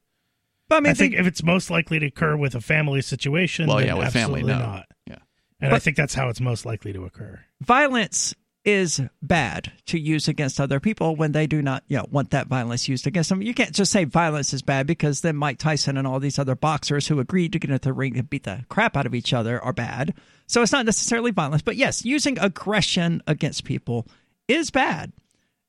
[0.68, 3.02] But I I, mean, think the- if it's most likely to occur with a family
[3.02, 4.58] situation, Well, then yeah, with family, absolutely no.
[4.58, 4.86] not.
[5.06, 5.18] Yeah.
[5.60, 7.40] And I think that's how it's most likely to occur.
[7.60, 8.34] violence
[8.64, 12.46] is bad to use against other people when they do not you know, want that
[12.46, 13.42] violence used against them.
[13.42, 16.54] You can't just say violence is bad because then Mike Tyson and all these other
[16.54, 19.32] boxers who agreed to get into the ring and beat the crap out of each
[19.32, 20.14] other are bad.
[20.46, 24.06] So it's not necessarily violence, but yes, using aggression against people
[24.48, 25.12] is bad.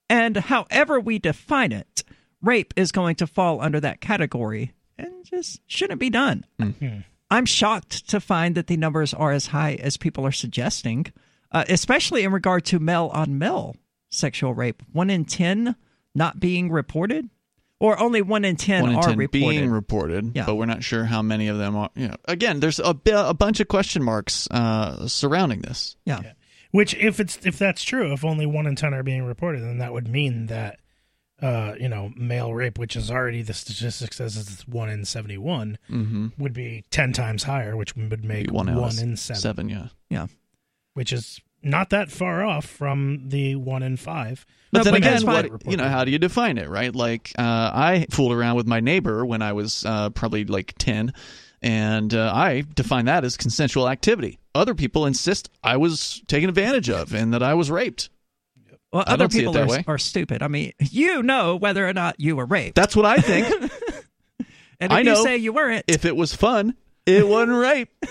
[0.10, 2.04] And however we define it,
[2.42, 6.46] rape is going to fall under that category and just shouldn't be done.
[6.62, 7.00] Mm-hmm.
[7.30, 11.08] I'm shocked to find that the numbers are as high as people are suggesting,
[11.56, 13.76] uh, especially in regard to male on male
[14.10, 14.84] sexual rape.
[14.92, 15.76] One in 10
[16.14, 17.30] not being reported,
[17.80, 19.32] or only one in 10 one in are ten reported.
[19.32, 20.46] being reported, Yeah.
[20.46, 21.90] but we're not sure how many of them are.
[21.96, 25.96] You know, again, there's a, a bunch of question marks uh, surrounding this.
[26.06, 26.22] yeah.
[26.72, 29.78] Which, if it's if that's true, if only one in ten are being reported, then
[29.78, 30.80] that would mean that,
[31.42, 35.38] uh, you know, male rape, which is already the statistic says it's one in seventy
[35.38, 36.28] one, Mm-hmm.
[36.38, 39.88] would be ten times higher, which would make One, one, in seven, Seven, yeah.
[40.10, 40.28] Yeah.
[40.96, 44.46] which is not that far off from the one in five.
[44.72, 46.94] But No, then but again, what, you know, how do you define it, right?
[46.94, 47.42] Like, uh,
[47.74, 51.14] I fooled around with my neighbor when I was uh, probably like 10,
[51.62, 54.40] and uh, I define that as consensual activity.
[54.54, 58.10] Other people insist I was taken advantage of and that I was raped.
[58.94, 59.84] Well, I other don't see it people that are, way.
[59.88, 60.44] are stupid.
[60.44, 62.76] I mean, you know whether or not you were raped.
[62.76, 63.48] That's what I think.
[64.80, 66.76] and if I you say you weren't, if it was fun,
[67.06, 67.90] it wasn't rape.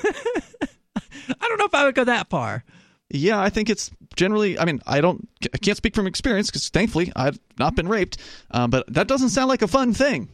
[1.41, 2.65] I don't know if I would go that far.
[3.11, 4.59] Yeah, I think it's generally.
[4.59, 5.29] I mean, I don't.
[5.53, 8.19] I can't speak from experience because thankfully I've not been raped.
[8.51, 10.29] Um, but that doesn't sound like a fun thing.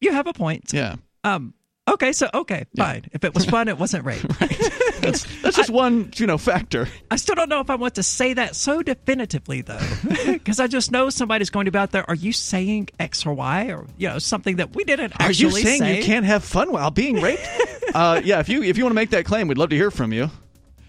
[0.00, 0.72] You have a point.
[0.72, 1.54] Yeah, Um.
[1.88, 2.12] Okay.
[2.12, 3.04] So okay, fine.
[3.12, 4.20] If it was fun, it wasn't rape.
[5.00, 6.88] that's that's just one you know factor.
[7.10, 9.78] I still don't know if I want to say that so definitively though,
[10.26, 12.08] because I just know somebody's going to be out there.
[12.08, 15.46] Are you saying X or Y or you know something that we didn't Are you
[15.48, 15.98] actually saying say?
[15.98, 17.48] you can't have fun while being raped?
[17.94, 19.90] uh, yeah, if you if you want to make that claim, we'd love to hear
[19.92, 20.30] from you.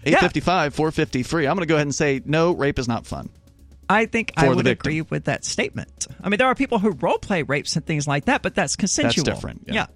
[0.04, 1.46] 855 450 free.
[1.46, 3.28] I'm going to go ahead and say no, rape is not fun.
[3.88, 6.06] I think I would agree with that statement.
[6.22, 8.76] I mean, there are people who role play rapes and things like that, but that's
[8.76, 9.24] consensual.
[9.24, 9.86] That's different, yeah.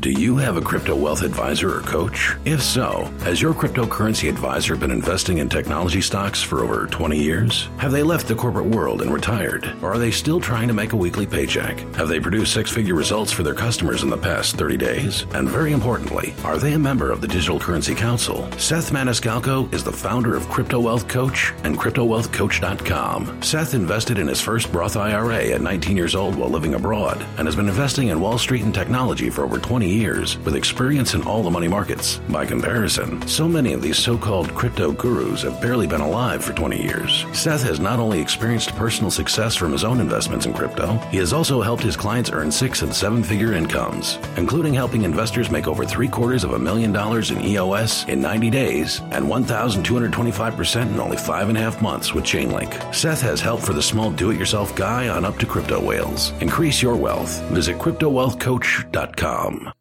[0.00, 2.34] Do you have a crypto wealth advisor or coach?
[2.44, 7.68] If so, has your cryptocurrency advisor been investing in technology stocks for over 20 years?
[7.76, 9.72] Have they left the corporate world and retired?
[9.80, 11.78] Or are they still trying to make a weekly paycheck?
[11.94, 15.26] Have they produced six figure results for their customers in the past 30 days?
[15.34, 18.50] And very importantly, are they a member of the Digital Currency Council?
[18.58, 23.42] Seth Maniscalco is the founder of Crypto Wealth Coach and CryptoWealthCoach.com.
[23.42, 27.46] Seth invested in his first Roth IRA at 19 years old while living abroad and
[27.46, 31.22] has been investing in Wall Street and technology for over 20 years with experience in
[31.22, 32.18] all the money markets.
[32.28, 36.52] By comparison, so many of these so called crypto gurus have barely been alive for
[36.52, 37.24] 20 years.
[37.32, 41.32] Seth has not only experienced personal success from his own investments in crypto, he has
[41.32, 45.84] also helped his clients earn six and seven figure incomes, including helping investors make over
[45.84, 51.16] three quarters of a million dollars in EOS in 90 days and 1,225% in only
[51.16, 52.94] five and a half months with Chainlink.
[52.94, 56.32] Seth has help for the small do it yourself guy on up to crypto whales.
[56.40, 57.40] Increase your wealth.
[57.50, 59.71] Visit CryptoWealthCoach.com.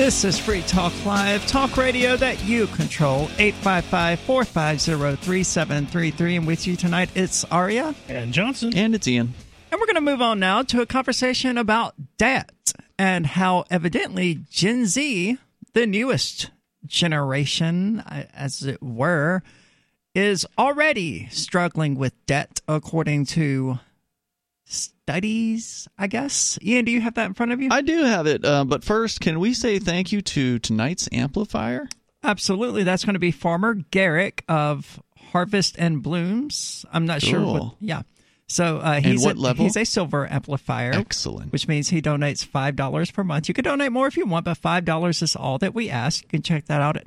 [0.00, 3.24] This is Free Talk Live, talk radio that you control.
[3.36, 6.36] 855 450 3733.
[6.36, 7.94] And with you tonight, it's Aria.
[8.08, 8.74] And Johnson.
[8.74, 9.34] And it's Ian.
[9.70, 14.40] And we're going to move on now to a conversation about debt and how evidently
[14.48, 15.36] Gen Z,
[15.74, 16.50] the newest
[16.86, 19.42] generation, uh, as it were,
[20.14, 23.80] is already struggling with debt, according to
[24.70, 26.58] studies, I guess.
[26.62, 27.68] Ian, do you have that in front of you?
[27.70, 31.88] I do have it, uh, but first, can we say thank you to tonight's amplifier?
[32.22, 32.82] Absolutely.
[32.82, 36.84] That's going to be Farmer Garrick of Harvest and Blooms.
[36.92, 37.58] I'm not sure what.
[37.58, 37.76] Cool.
[37.80, 38.02] Yeah.
[38.46, 39.64] So uh, he's what a, level?
[39.64, 40.92] He's a silver amplifier.
[40.92, 41.52] Excellent.
[41.52, 43.46] Which means he donates five dollars per month.
[43.46, 46.24] You can donate more if you want, but five dollars is all that we ask.
[46.24, 47.06] You can check that out at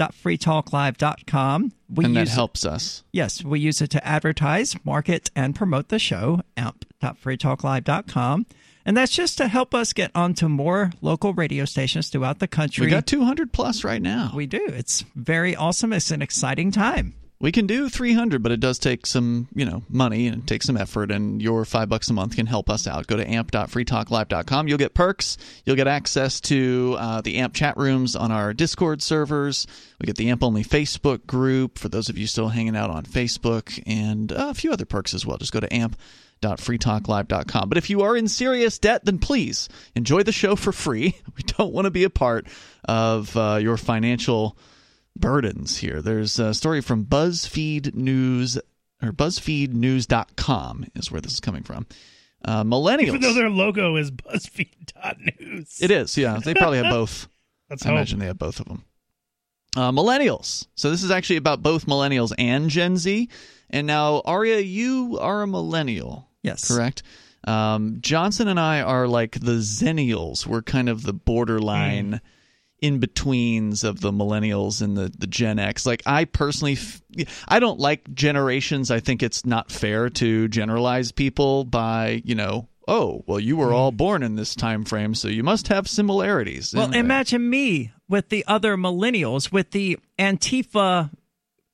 [0.00, 1.72] amp.freetalklive.com.
[1.92, 3.02] We and that use helps us.
[3.12, 8.46] Yes, we use it to advertise, market, and promote the show, amp.freetalklive.com.
[8.86, 12.86] And that's just to help us get onto more local radio stations throughout the country.
[12.86, 14.32] We got 200 plus right now.
[14.34, 14.64] We do.
[14.68, 15.92] It's very awesome.
[15.92, 17.14] It's an exciting time.
[17.42, 20.76] We can do 300, but it does take some, you know, money and take some
[20.76, 21.10] effort.
[21.10, 23.06] And your five bucks a month can help us out.
[23.06, 24.68] Go to amp.freetalklive.com.
[24.68, 25.38] You'll get perks.
[25.64, 29.66] You'll get access to uh, the AMP chat rooms on our Discord servers.
[29.98, 33.04] We get the AMP only Facebook group for those of you still hanging out on
[33.04, 35.38] Facebook, and a few other perks as well.
[35.38, 37.70] Just go to amp.freetalklive.com.
[37.70, 41.16] But if you are in serious debt, then please enjoy the show for free.
[41.36, 42.48] We don't want to be a part
[42.84, 44.58] of uh, your financial
[45.16, 46.00] burdens here.
[46.02, 48.58] There's a story from BuzzFeed News
[49.02, 51.86] or BuzzFeedNews.com is where this is coming from.
[52.44, 53.08] Uh, millennials.
[53.08, 55.82] Even though their logo is BuzzFeed.news.
[55.82, 56.38] It is, yeah.
[56.42, 57.28] They probably have both.
[57.70, 57.96] Let's I hope.
[57.96, 58.84] imagine they have both of them.
[59.76, 60.66] Uh, millennials.
[60.74, 63.28] So this is actually about both millennials and Gen Z.
[63.68, 66.28] And now, Aria, you are a millennial.
[66.42, 66.66] Yes.
[66.66, 67.02] Correct?
[67.46, 70.46] Um, Johnson and I are like the Zennials.
[70.46, 72.20] We're kind of the borderline
[72.80, 75.86] in betweens of the millennials and the, the Gen X.
[75.86, 77.02] Like, I personally, f-
[77.48, 78.90] I don't like generations.
[78.90, 83.72] I think it's not fair to generalize people by, you know, oh, well, you were
[83.72, 83.96] all mm.
[83.96, 86.74] born in this time frame, so you must have similarities.
[86.74, 91.10] Well, imagine me with the other millennials, with the Antifa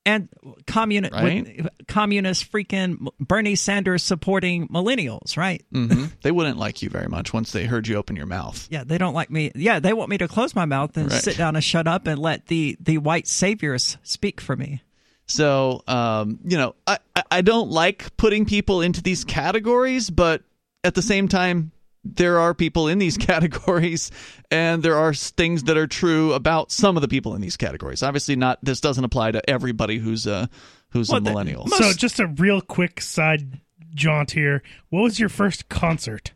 [0.07, 0.29] and
[0.67, 1.67] communist, Right.
[1.89, 5.63] communist freaking Bernie Sanders supporting millennials, right?
[5.75, 6.11] mhm.
[6.23, 8.67] they wouldn't like you very much once they heard you open your mouth.
[8.71, 9.53] Yeah, they don't like me.
[9.55, 11.21] Yeah, they want me to close my mouth and Right.
[11.23, 14.81] sit down and shut up and let the the white saviors speak for me.
[15.27, 16.99] So, um, you know, I,
[17.33, 20.43] I don't like putting people into these categories, but
[20.85, 21.73] at the same time,
[22.15, 24.11] there are people in these categories,
[24.51, 28.03] and there are things that are true about some of the people in these categories.
[28.03, 30.49] Obviously, not this doesn't apply to everybody who's a
[30.91, 31.67] who's well, a millennial.
[31.69, 33.61] so, just a real quick side
[33.95, 34.63] jaunt here.
[34.91, 36.33] What was your first concert?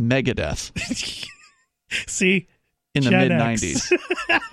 [0.00, 0.72] Megadeth.
[2.06, 2.48] See,
[2.94, 3.90] in the mid '90s.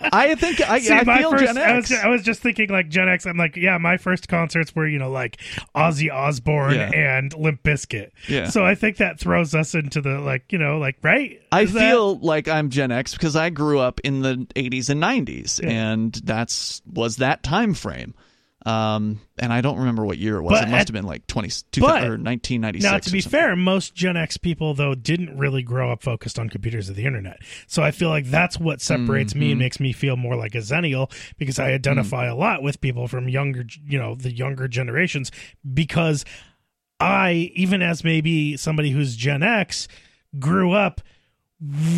[0.02, 1.70] I think I, See, I feel first, Gen X.
[1.70, 3.26] I was, I was, just thinking like Gen X.
[3.26, 5.38] I'm like, yeah, my first concerts were you know like
[5.76, 6.91] Ozzy Osbourne yeah.
[6.91, 8.11] and Limp Bizkit.
[8.28, 8.49] Yeah.
[8.49, 11.41] So I think that throws us into the like you know like right.
[11.52, 15.61] I feel like I'm Gen X because I grew up in the '80s and '90s,
[15.61, 15.70] yeah.
[15.70, 18.14] and that's was that time frame.
[18.65, 20.52] Um, and I don't remember what year it was.
[20.52, 22.84] But it must at, have been like 20, 2000, or 1996.
[22.91, 26.49] Now, to be fair, most Gen X people, though, didn't really grow up focused on
[26.49, 27.40] computers or the internet.
[27.68, 29.40] So I feel like that's what separates mm-hmm.
[29.40, 29.60] me and mm-hmm.
[29.60, 32.38] makes me feel more like a Zennial because I identify mm-hmm.
[32.38, 35.31] a lot with people from younger, you know, the younger generations
[35.73, 36.26] because
[36.99, 39.88] I, even as maybe somebody who's Gen X,
[40.38, 41.02] grew up–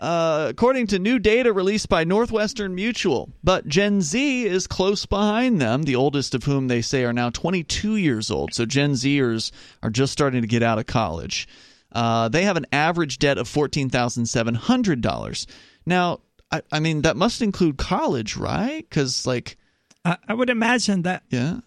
[0.00, 5.60] Uh, according to new data released by Northwestern Mutual, but Gen Z is close behind
[5.60, 8.52] them, the oldest of whom they say are now 22 years old.
[8.52, 9.52] So Gen Zers
[9.82, 11.46] are just starting to get out of college.
[11.92, 15.46] Uh, they have an average debt of $14,700.
[15.86, 18.86] Now, I, I, mean, that must include college, right?
[18.88, 19.56] Because, like.
[20.04, 21.22] I, I, would imagine that.
[21.30, 21.60] Yeah.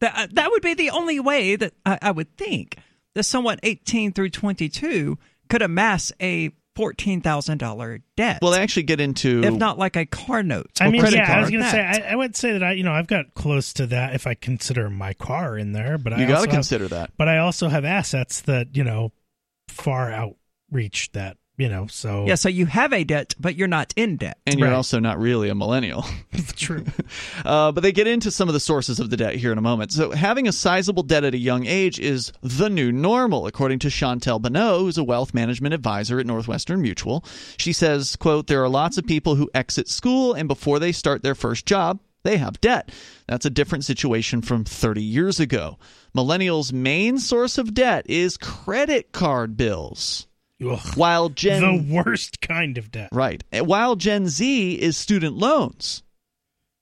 [0.00, 2.76] That, uh, that would be the only way that I, I would think
[3.14, 5.18] that someone 18 through 22
[5.48, 8.38] could amass a fourteen thousand dollar debt.
[8.42, 10.70] Well, they actually get into if not like a car note.
[10.80, 12.84] I mean, yeah, I was going to say I, I, would say that I, you
[12.84, 16.26] know, I've got close to that if I consider my car in there, but you
[16.26, 17.12] got to consider that.
[17.16, 19.10] But I also have assets that you know
[19.68, 23.92] far outreach that you know so yeah so you have a debt but you're not
[23.96, 24.38] in debt.
[24.46, 24.74] And you're right.
[24.74, 26.04] also not really a millennial.
[26.56, 26.84] True.
[27.44, 29.62] Uh, but they get into some of the sources of the debt here in a
[29.62, 29.92] moment.
[29.92, 33.88] So having a sizable debt at a young age is the new normal according to
[33.88, 37.24] chantel bonneau who's a wealth management advisor at northwestern mutual.
[37.58, 41.22] She says quote there are lots of people who exit school and before they start
[41.22, 42.90] their first job they have debt.
[43.26, 45.78] That's a different situation from 30 years ago.
[46.14, 50.26] Millennials' main source of debt is credit card bills.
[50.64, 53.10] Ugh, while Gen the worst kind of debt.
[53.12, 53.44] Right.
[53.52, 56.02] While Gen Z is student loans.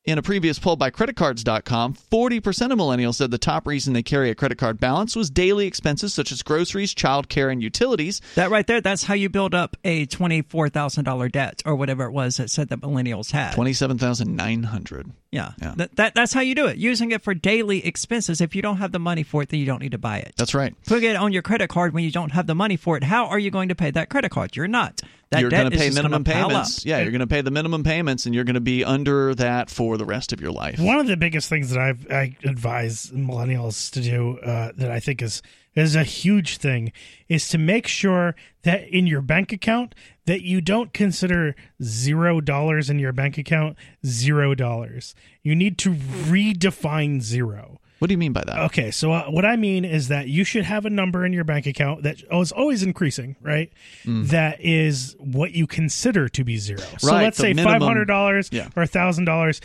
[0.04, 4.28] In a previous poll by creditcards.com, 40% of millennials said the top reason they carry
[4.28, 8.20] a credit card balance was daily expenses such as groceries, childcare, and utilities.
[8.34, 12.36] That right there, that's how you build up a $24,000 debt or whatever it was
[12.36, 13.54] that said that millennials had.
[13.54, 15.52] 27900 Yeah.
[15.58, 15.72] yeah.
[15.74, 18.42] That, that, that's how you do it, using it for daily expenses.
[18.42, 20.34] If you don't have the money for it, then you don't need to buy it.
[20.36, 20.74] That's right.
[20.86, 23.24] Put it on your credit card when you don't have the money for it, how
[23.24, 24.54] are you going to pay that credit card?
[24.54, 26.84] You're not that you're going to pay minimum payments.
[26.84, 29.70] Yeah, you're going to pay the minimum payments, and you're going to be under that
[29.70, 30.78] for the rest of your life.
[30.78, 35.00] One of the biggest things that I've, I advise millennials to do uh, that I
[35.00, 35.42] think is
[35.74, 36.92] is a huge thing
[37.28, 39.94] is to make sure that in your bank account
[40.26, 43.76] that you don't consider zero dollars in your bank account
[44.06, 45.14] zero dollars.
[45.42, 47.80] You need to redefine zero.
[48.04, 48.58] What do you mean by that?
[48.64, 51.44] Okay, so uh, what I mean is that you should have a number in your
[51.44, 53.72] bank account that is always increasing, right?
[54.04, 54.28] Mm.
[54.28, 56.82] That is what you consider to be zero.
[56.98, 58.68] So right, let's say five hundred dollars yeah.
[58.76, 59.62] or thousand dollars.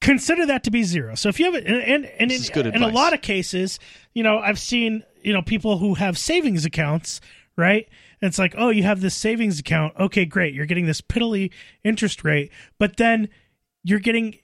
[0.00, 1.14] Consider that to be zero.
[1.14, 3.78] So if you have it, and, and, in, in a lot of cases,
[4.14, 7.20] you know, I've seen you know people who have savings accounts,
[7.56, 7.88] right?
[8.20, 9.94] And it's like, oh, you have this savings account.
[9.96, 10.54] Okay, great.
[10.54, 11.52] You're getting this piddly
[11.84, 13.28] interest rate, but then
[13.84, 14.40] you're getting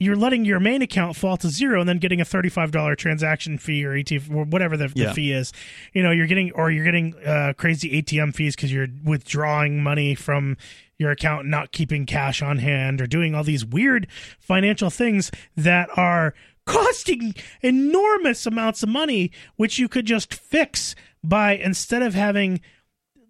[0.00, 3.84] you're letting your main account fall to zero and then getting a $35 transaction fee
[3.84, 5.08] or ATM or whatever the, yeah.
[5.08, 5.52] the fee is.
[5.92, 10.14] You know, you're getting, or you're getting uh, crazy ATM fees because you're withdrawing money
[10.14, 10.56] from
[10.98, 14.06] your account, not keeping cash on hand, or doing all these weird
[14.38, 21.52] financial things that are costing enormous amounts of money, which you could just fix by
[21.52, 22.60] instead of having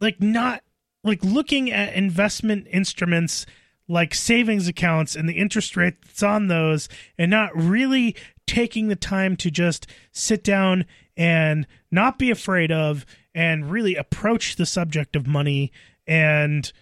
[0.00, 0.62] like not
[1.02, 3.44] like looking at investment instruments
[3.90, 6.88] like savings accounts and the interest rates on those
[7.18, 8.14] and not really
[8.46, 10.84] taking the time to just sit down
[11.16, 13.04] and not be afraid of
[13.34, 15.72] and really approach the subject of money
[16.06, 16.72] and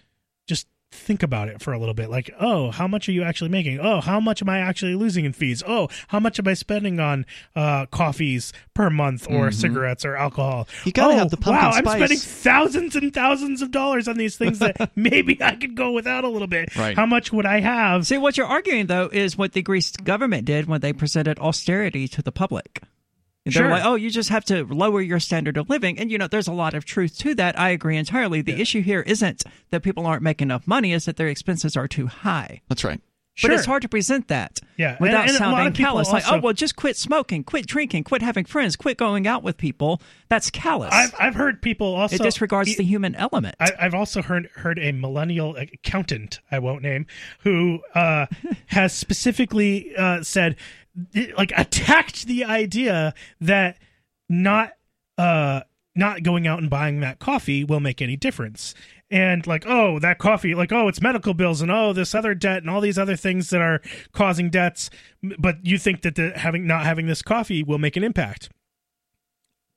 [0.91, 2.09] think about it for a little bit.
[2.09, 3.79] Like oh how much are you actually making?
[3.79, 5.63] Oh how much am i actually losing in fees?
[5.65, 7.25] Oh how much am i spending on
[7.55, 10.67] uh, coffees per month or cigarettes or alcohol?
[10.85, 14.17] You gotta oh, have the pumpkin wow i'm spending thousands and thousands of dollars on
[14.17, 16.75] these things that maybe i could go without a little bit.
[16.75, 16.95] Right.
[16.95, 18.07] how much would i have?
[18.07, 22.07] See, what you're arguing, though, is what the Greece government did when they presented austerity
[22.07, 22.81] to the public.
[23.45, 23.63] They Sure.
[23.63, 25.97] were like, oh, you just have to lower your standard of living.
[25.97, 27.57] And, you know, there's a lot of truth to that.
[27.59, 28.41] I agree entirely.
[28.41, 31.87] The issue here isn't that people aren't making enough money, it's that their expenses are
[31.87, 32.61] too high.
[32.67, 33.01] That's right.
[33.41, 36.11] But it's hard to present that Yeah, without and a lot sounding callous.
[36.11, 39.55] like, oh, well, just quit smoking, quit drinking, quit having friends, quit going out with
[39.55, 40.01] people.
[40.27, 40.93] That's callous.
[40.93, 43.55] I've, I've heard people also it disregards the human element.
[43.57, 47.05] I, I've also heard heard a millennial accountant I won't name
[47.43, 48.25] who uh,
[48.67, 50.57] has specifically uh, said
[51.37, 53.77] like attacked the idea that
[54.27, 54.73] not
[55.17, 55.61] uh,
[55.95, 58.73] not going out and buying that coffee will make any difference.
[59.11, 62.61] And like, oh, that coffee, like, oh, it's medical bills, and oh, this other debt,
[62.61, 63.81] and all these other things that are
[64.11, 64.89] causing debts.
[65.39, 68.49] But you think that the having not having this coffee will make an impact?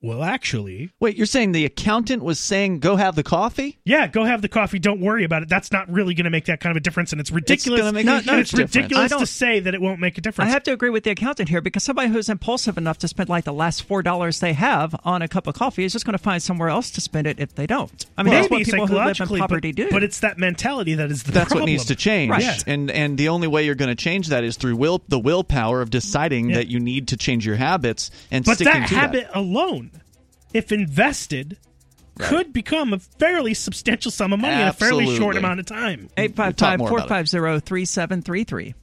[0.03, 3.79] Well, actually, Wait, you're saying the accountant was saying go have the coffee?
[3.85, 4.77] yeah, go have the coffee.
[4.77, 5.49] Don't worry about it.
[5.49, 7.79] That's not really going to make that kind of a difference, and it's ridiculous.
[7.79, 10.49] gonna make a and huge it's ridiculous to say that it won't make a difference.
[10.49, 13.29] I have to agree with the accountant here because somebody who's impulsive enough to spend
[13.29, 16.17] like the last four dollars they have on a cup of coffee is just going
[16.17, 18.05] to find somewhere else to spend it if they don't.
[18.17, 19.89] I mean, that's what people who live in poverty but, do.
[19.89, 21.61] but it's that mentality that is the That's problem.
[21.63, 22.29] what needs to change.
[22.29, 22.43] Right.
[22.43, 22.57] Yeah.
[22.67, 25.81] And and the only way you're going to change that is through will the willpower
[25.81, 26.57] of deciding Yeah.
[26.57, 29.91] that you need to change your habits and But sticking that to habit alone,
[30.53, 31.57] if invested,
[32.19, 36.09] could become a fairly substantial sum of money in a fairly short amount of time.
[36.15, 37.29] 855 more about it.
[37.29, 38.75] 450 3733.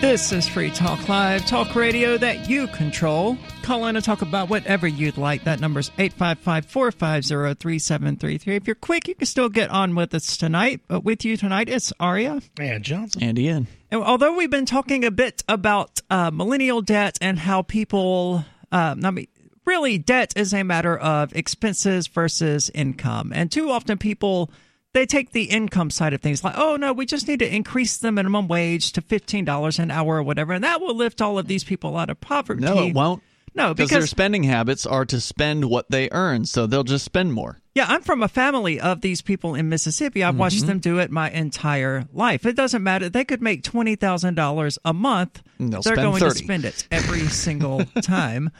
[0.00, 3.36] This is Free Talk Live, talk radio that you control.
[3.66, 5.42] Call in and talk about whatever you'd like.
[5.42, 8.54] That number's 855 450 3733.
[8.54, 10.82] If you're quick, you can still get on with us tonight.
[10.86, 12.40] But with you tonight, it's Aria.
[12.60, 13.24] Man, Johnson.
[13.24, 13.66] And Ian.
[13.90, 19.04] And although we've been talking a bit about uh, millennial debt and how people, um,
[19.04, 19.26] I mean,
[19.64, 23.32] really, debt is a matter of expenses versus income.
[23.34, 24.48] And too often people,
[24.92, 27.96] they take the income side of things like, oh, no, we just need to increase
[27.96, 30.52] the minimum wage to $15 an hour or whatever.
[30.52, 32.60] And that will lift all of these people out of poverty.
[32.60, 33.24] No, it won't.
[33.56, 37.32] No, because their spending habits are to spend what they earn, so they'll just spend
[37.32, 37.58] more.
[37.74, 40.22] Yeah, I'm from a family of these people in Mississippi.
[40.22, 40.66] I've watched Mm-hmm.
[40.66, 42.46] them do it my entire life.
[42.46, 43.08] It doesn't matter.
[43.08, 45.42] They could make twenty thousand dollars a month.
[45.58, 46.30] They'll They're going 30.
[46.38, 48.50] to spend it every single time.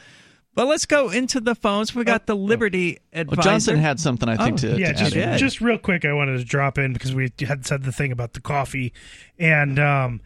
[0.54, 1.94] But let's go into the phones.
[1.94, 3.42] We got the Liberty Well, advisor.
[3.50, 5.38] Johnson had something I think Oh, to, yeah, to just add in.
[5.38, 8.32] just real quick, I wanted to drop in because we had said the thing about
[8.32, 8.94] the coffee,
[9.38, 10.22] and um,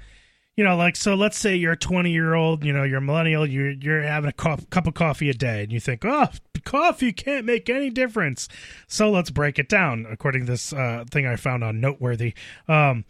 [0.61, 1.15] you know, like so.
[1.15, 4.29] Let's say you're a 20 year old, you know, you're a millennial, you're you're having
[4.29, 6.29] a co- cup of coffee a day, and you think, oh,
[6.67, 8.47] coffee can't make any difference.
[8.87, 12.35] So let's break it down according to this uh, thing I found on Noteworthy.
[12.69, 13.07] Um,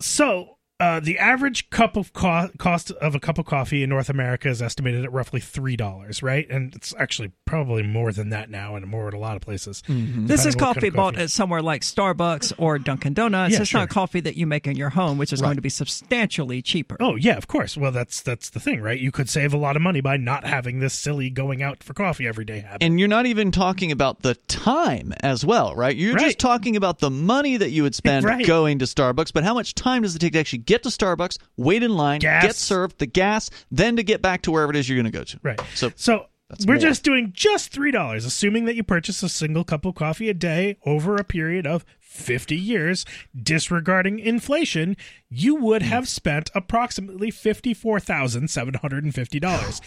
[0.00, 0.56] so.
[0.80, 4.48] Uh, the average cup of co- cost of a cup of coffee in North America
[4.48, 6.48] is estimated at roughly three dollars, right?
[6.48, 9.82] And it's actually probably more than that now, and more at a lot of places.
[9.88, 10.26] Mm-hmm.
[10.26, 11.24] This is on what kind coffee of bought coffee.
[11.24, 13.52] at somewhere like Starbucks or Dunkin' Donuts.
[13.54, 13.80] Yeah, it's sure.
[13.80, 16.96] not coffee that you make in your home, which is going to be substantially cheaper.
[17.00, 17.76] Oh yeah, of course.
[17.76, 18.98] Well, that's that's the thing, right?
[18.98, 21.92] You could save a lot of money by not having this silly going out for
[21.94, 22.82] coffee every day habit.
[22.82, 25.94] And you're not even talking about the time as well, right?
[25.96, 26.26] You're Right.
[26.26, 28.46] just talking about the money that you would spend Right.
[28.46, 31.38] going to Starbucks, but how much time does it take to actually get to Starbucks,
[31.56, 32.42] wait in line, Gas.
[32.42, 35.18] get served, the gas, then to get back to wherever it is you're going to
[35.18, 35.38] go to?
[35.42, 35.60] right.
[35.74, 36.80] So So That's we're more.
[36.80, 40.34] just doing just three dollars, assuming that you purchase a single cup of coffee a
[40.34, 43.06] day over a period of fifty years,
[43.40, 44.96] disregarding inflation,
[45.28, 49.80] you would have spent approximately fifty four thousand seven hundred and fifty dollars.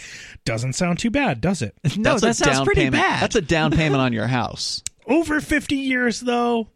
[0.46, 1.76] Doesn't sound too bad, does it?
[1.98, 3.04] no, that's that sounds pretty payment.
[3.04, 3.22] bad.
[3.22, 4.82] That's a down payment on your house.
[5.06, 6.70] over 50 years though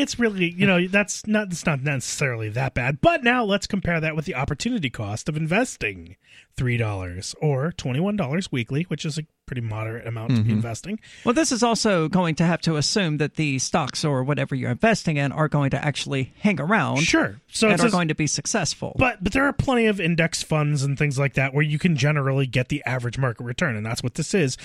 [0.00, 4.00] it's really you know that's not it's not necessarily that bad but now let's compare
[4.00, 6.16] that with the opportunity cost of investing
[6.56, 10.52] $3 or $21 weekly which is a pretty moderate amount to be Mhm.
[10.52, 11.00] investing.
[11.24, 14.70] Well, this is also going to have to assume that the stocks or whatever you're
[14.70, 16.98] investing in are going to actually hang around.
[17.00, 17.40] Sure.
[17.50, 18.94] So and are says- going to be successful.
[18.96, 21.96] But but there are plenty of index funds and things like that where you can
[21.96, 24.56] generally get the average market return, and that's what this is.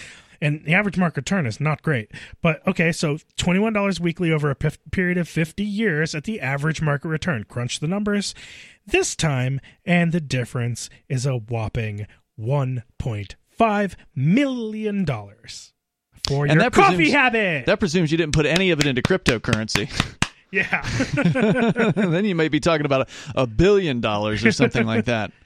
[0.46, 2.12] And the average market return is not great.
[2.44, 6.40] But okay, so twenty one dollars weekly over a period of fifty years at the
[6.40, 7.46] average market return.
[7.46, 8.36] Crunch the numbers
[8.86, 12.06] this time, and the difference is a whopping
[12.36, 15.74] one point five million dollars
[16.28, 17.66] for And your that coffee presumes- habit.
[17.66, 19.90] That presumes you didn't put any of it into cryptocurrency.
[20.52, 20.82] yeah.
[21.96, 25.32] then you may be talking about a, a billion dollars or something like that.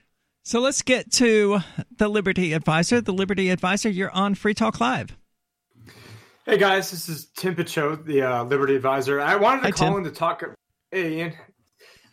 [0.49, 1.59] So let's get to
[1.95, 3.01] the Liberty Advisor.
[3.01, 5.15] The Liberty Advisor, you're on Free Talk Live.
[6.43, 9.21] Hey guys, this is Tim Picciott, the uh, Liberty Advisor.
[9.21, 9.97] I wanted to Hi, call Tim.
[9.99, 10.43] in to talk.
[10.89, 11.33] Hey Ian,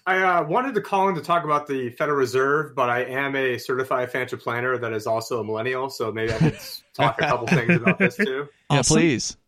[0.07, 3.35] I uh, wanted to call in to talk about the Federal Reserve, but I am
[3.37, 6.59] a certified financial planner that is also a millennial, so maybe I could
[6.95, 8.49] talk a couple things about this too.
[8.71, 8.97] Yeah, Awesome.
[8.97, 9.39] please.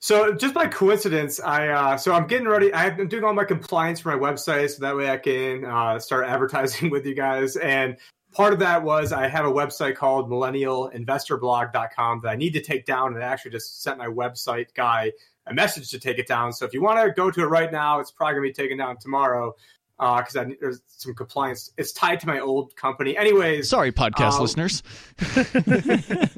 [0.00, 2.72] So just by coincidence, I uh, so I'm getting ready.
[2.72, 6.26] I'm doing all my compliance for my website, so that way I can uh, start
[6.28, 7.56] advertising with you guys.
[7.56, 7.98] And
[8.32, 12.86] part of that was I have a website called millennialinvestorblog.com that I need to take
[12.86, 15.12] down, and I actually just sent my website guy
[15.46, 16.54] a message to take it down.
[16.54, 18.78] So if you want to go to it right now, it's probably gonna be taken
[18.78, 19.54] down tomorrow
[19.98, 21.72] because I there's some compliance.
[21.76, 23.68] It's tied to my old company, anyways.
[23.68, 24.82] Sorry, podcast Uh, listeners.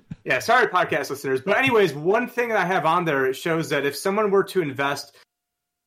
[0.25, 1.41] Yeah, sorry, podcast listeners.
[1.41, 4.63] But anyways, one thing that I have on there shows that if someone were to
[4.63, 5.17] invest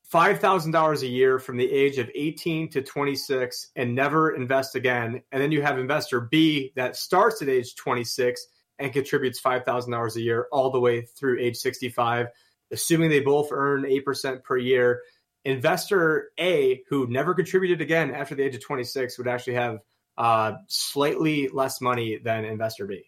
[0.03, 4.35] five thousand dollars a year from the age of eighteen to twenty six and never
[4.35, 8.45] invest again, and then you have investor B that starts at age twenty six
[8.77, 12.27] and contributes five thousand dollars a year all the way through age sixty five,
[12.71, 15.01] assuming they both earn eight percent per year.
[15.45, 19.79] Investor A, who never contributed again after the age of twenty six, would actually have
[20.17, 23.05] uh, slightly less money than investor B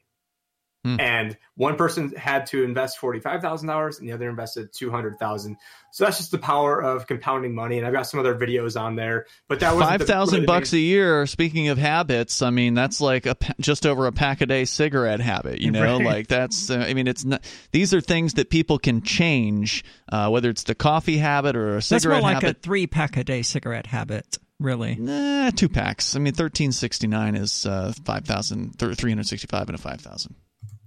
[0.99, 4.89] and one person had to invest forty five thousand dollars, and the other invested two
[4.91, 5.57] hundred thousand.
[5.91, 7.77] So that's just the power of compounding money.
[7.77, 10.77] And I've got some other videos on there, but that was Five thousand bucks a
[10.79, 11.25] year.
[11.25, 15.19] Speaking of habits, I mean that's like a just over a pack a day cigarette
[15.21, 15.59] habit.
[15.59, 16.05] You know, Right.
[16.05, 16.69] like that's.
[16.69, 17.43] Uh, I mean, it's not.
[17.71, 21.81] These are things that people can change, uh, whether it's the coffee habit or a
[21.81, 21.81] cigarette.
[21.81, 22.57] That's more cigarette like habit.
[22.57, 24.95] a three pack a day cigarette habit, really.
[24.95, 26.15] Nah, two packs.
[26.15, 29.81] I mean, thirteen sixty nine is uh, five thousand, three hundred sixty five, and a
[29.81, 30.35] five thousand.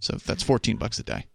[0.01, 1.27] So that's fourteen bucks a day.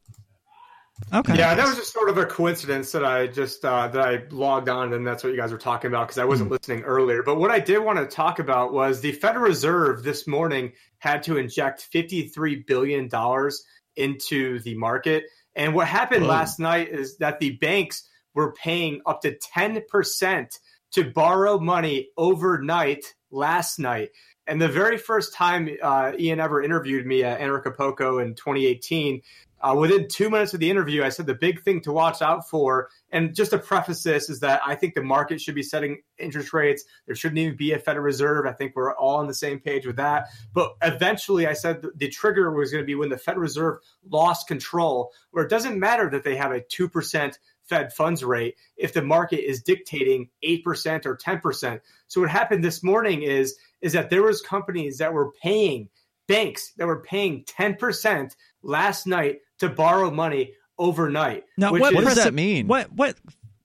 [1.13, 1.37] Okay.
[1.37, 4.69] Yeah, that was just sort of a coincidence that I just uh, that I logged
[4.69, 7.21] on, and that's what you guys were talking about because I wasn't listening earlier.
[7.21, 11.23] But what I did want to talk about was the Federal Reserve this morning had
[11.23, 13.63] to inject fifty three billion dollars
[13.97, 16.29] into the market, and what happened Whoa.
[16.29, 20.57] last night is that the banks were paying up to ten percent
[20.93, 24.11] to borrow money overnight last night.
[24.47, 29.21] And the very first time uh, Ian ever interviewed me at Anarchapulco in 2018,
[29.61, 32.47] uh, within two minutes of the interview, I said the big thing to watch out
[32.47, 36.01] for, and just to preface this, is that I think the market should be setting
[36.19, 36.83] interest rates.
[37.07, 38.45] There shouldn't even be a Federal Reserve.
[38.45, 40.27] I think we're all on the same page with that.
[40.53, 43.79] But eventually, I said the, the trigger was going to be when the Federal Reserve
[44.07, 48.93] lost control, where it doesn't matter that they have a 2% Fed funds rate if
[48.93, 51.81] the market is dictating 8% or 10%.
[52.07, 55.89] So what happened this morning is is that there was companies that were paying
[56.27, 58.31] banks that were paying 10%
[58.63, 61.43] last night to borrow money overnight.
[61.55, 63.15] Now, which what, is- precip- What what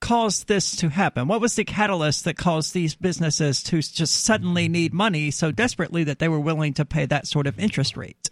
[0.01, 1.27] caused this to happen?
[1.27, 6.05] What was the catalyst that caused these businesses to just suddenly need money so desperately
[6.05, 8.31] that they were willing to pay that sort of interest rate?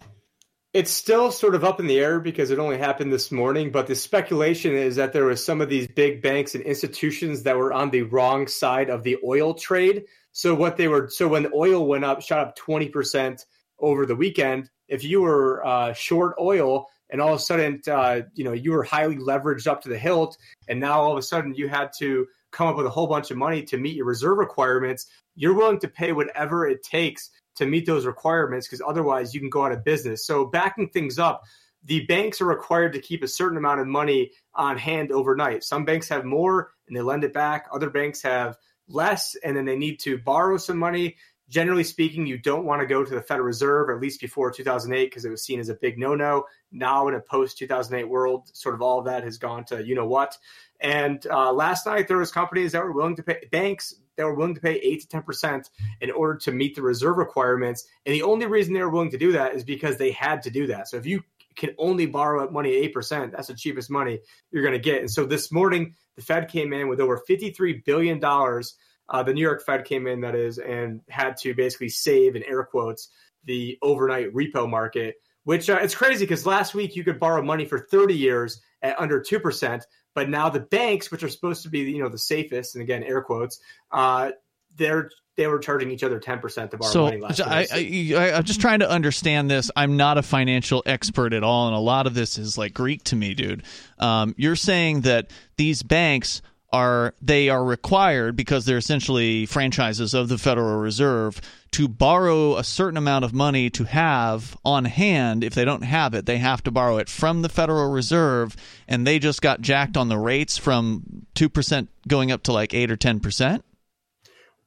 [0.75, 3.87] It's still sort of up in the air because it only happened this morning, but
[3.87, 7.73] the speculation is that there was some of these big banks and institutions that were
[7.73, 10.05] on the wrong side of the oil trade.
[10.39, 13.45] So what they were so when oil went up, shot up 20%
[13.81, 18.21] over the weekend, if you were uh, short oil and all of a sudden uh,
[18.35, 20.39] you know you were highly leveraged up to the hilt
[20.69, 23.33] and now all of a sudden you had to come up with a whole bunch
[23.33, 27.67] of money to meet your reserve requirements, you're willing to pay whatever it takes to
[27.67, 30.25] meet those requirements because otherwise you can go out of business.
[30.25, 31.43] So backing things up,
[31.83, 35.65] the banks are required to keep a certain amount of money on hand overnight.
[35.65, 37.67] Some banks have more and they lend it back.
[37.73, 38.57] Other banks have
[38.89, 41.17] less and then they need to borrow some money.
[41.49, 45.07] Generally speaking, you don't want to go to the Federal Reserve, at least before 2008,
[45.07, 46.45] because it was seen as a big no-no.
[46.71, 49.95] Now, in a post 2008 world, sort of all of that has gone to you
[49.95, 50.37] know what.
[50.81, 54.35] And uh, last night, there was companies that were willing to pay banks that were
[54.35, 55.71] willing to pay eight to ten percent
[56.01, 57.87] in order to meet the reserve requirements.
[58.05, 60.51] And the only reason they were willing to do that is because they had to
[60.51, 60.89] do that.
[60.89, 61.25] So if you
[61.57, 64.21] can only borrow money at eight percent, that's the cheapest money
[64.51, 65.01] you're going to get.
[65.01, 68.75] And so this morning, the Fed came in with over fifty-three billion dollars.
[69.09, 72.43] Uh, the New York Fed came in, that is, and had to basically save in
[72.43, 73.09] air quotes
[73.45, 75.15] the overnight repo market,
[75.45, 78.99] which uh, it's crazy because last week you could borrow money for 30 years at
[79.01, 79.83] under 2%,
[80.15, 83.03] but now the banks, which are supposed to be, you know, the safest, and again,
[83.05, 83.61] air quotes,
[83.93, 84.33] uh,
[84.77, 85.09] they're
[85.39, 88.43] they were charging each other 10% of our so money last I, I, I, I'm
[88.43, 89.71] just trying to understand this.
[89.77, 93.05] I'm not a financial expert at all, and a lot of this is like Greek
[93.05, 93.63] to me, dude.
[94.01, 96.43] Um, you're saying that these banks
[96.73, 101.41] are they are required because they're essentially franchises of the Federal Reserve
[101.71, 105.45] to borrow a certain amount of money to have on hand.
[105.45, 108.57] If they don't have it, they have to borrow it from the Federal Reserve,
[108.89, 112.75] and they just got jacked on the rates from two percent going up to like
[112.75, 113.65] eight or ten percent.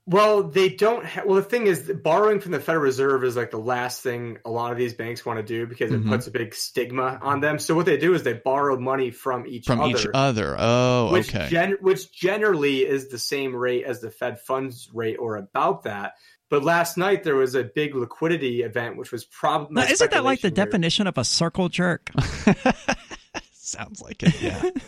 [0.08, 1.06] Well, they don't.
[1.06, 4.40] Ha- well, the thing is, borrowing from the Federal Reserve is like the last thing
[4.44, 6.10] a lot of these banks want to do because it Mhm.
[6.10, 7.60] puts a big stigma on them.
[7.60, 10.56] So what they do is they borrow money from each From other, each other.
[10.58, 11.48] Oh, which okay.
[11.50, 16.14] gen- which generally is the same rate as the Fed funds rate or about that.
[16.50, 20.42] But last night there was a big liquidity event, which was probably isn't that like
[20.42, 22.10] the definition of a circle jerk?
[23.54, 24.42] Sounds like it.
[24.42, 24.70] Yeah.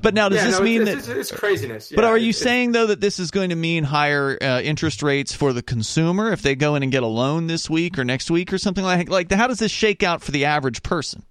[0.00, 1.16] But now, does Yeah, this no, mean it's, that?
[1.18, 1.92] it's, it's craziness?
[1.94, 5.02] but Yeah, are you saying though that this is going to mean higher uh, interest
[5.02, 8.04] rates for the consumer if they go in and get a loan this week or
[8.04, 9.30] next week or something like like?
[9.30, 11.24] How does this shake out for the average person?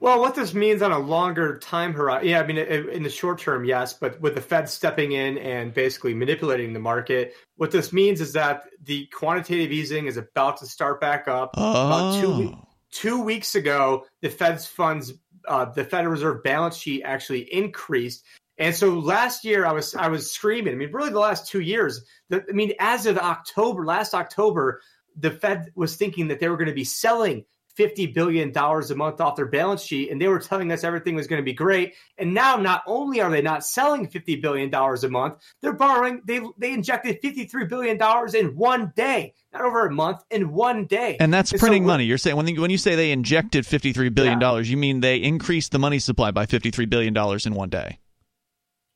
[0.00, 3.38] Well, what this means on a longer time horizon, yeah, I mean, in the short
[3.38, 7.90] term, yes, but with the Fed stepping in and basically manipulating the market, what this
[7.90, 11.56] means is that the quantitative easing is about to start back up.
[11.56, 15.14] About two, Oh, two weeks ago, the Fed's funds,
[15.48, 18.24] uh, the Federal Reserve balance sheet actually increased.
[18.58, 20.74] And so last year, I was I was screaming.
[20.74, 22.04] I mean, really, the last two years.
[22.28, 24.80] The, I mean, as of October, last October,
[25.16, 27.44] the Fed was thinking that they were going to be selling
[27.74, 31.14] fifty billion dollars a month off their balance sheet, and they were telling us everything
[31.14, 31.94] was going to be great.
[32.18, 36.22] And now, not only are they not selling fifty billion dollars a month, they're borrowing.
[36.24, 40.52] They they injected fifty three billion dollars in one day, not over a month, in
[40.52, 41.16] one day.
[41.20, 42.04] and that's so printing what- money.
[42.04, 45.16] You're saying when when you say they injected fifty three billion dollars, you mean they
[45.16, 47.98] increased the money supply by fifty three billion dollars in one day?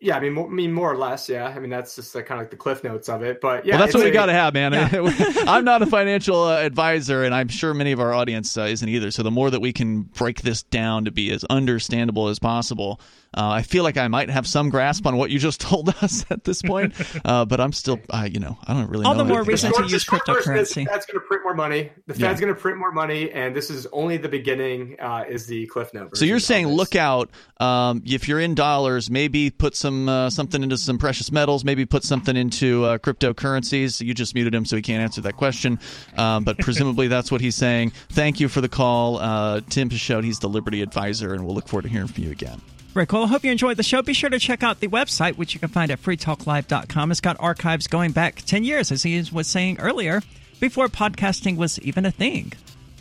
[0.01, 1.29] Yeah, I mean, more, I mean, more or less.
[1.29, 3.41] Yeah, I mean, that's just like, kind of like the cliff notes of it.
[3.41, 4.73] But yeah, well, that's it's what we got to have, man.
[5.49, 8.89] I'm not a financial uh, advisor, and I'm sure many of our audience uh, isn't
[8.89, 9.11] either.
[9.11, 13.01] So the more that we can break this down to be as understandable as possible,
[13.37, 16.25] uh, I feel like I might have some grasp on what you just told us
[16.31, 16.95] at this point.
[17.25, 19.25] uh, but I'm still, uh, you know, I don't really All know.
[19.25, 20.85] the more reason to use short version is cryptocurrency.
[20.85, 21.91] The Fed's going to print more money.
[22.07, 22.29] The Yeah.
[22.29, 24.95] Fed's going to print more money, and this is only the beginning.
[25.01, 26.17] Uh, is the cliff note?
[26.17, 30.63] So you're saying look out um, if you're in dollars, maybe put some uh, something
[30.63, 34.05] into some precious metals, maybe put something into uh, cryptocurrencies.
[34.05, 35.79] You just muted him, so he can't answer that question.
[36.17, 37.93] Um, but presumably that's what he's saying.
[38.11, 40.25] Thank you for the call, uh, Tim Picciott.
[40.25, 42.61] He's the Liberty Advisor, and we'll look forward to hearing from you again.
[42.95, 43.25] Very cool.
[43.25, 44.03] I hope you enjoyed the show.
[44.03, 47.11] Be sure to check out the website, which you can find at freetalklive.com.
[47.11, 50.23] It's got archives going back 10 years, as he was saying earlier,
[50.59, 52.53] before podcasting was even a thing.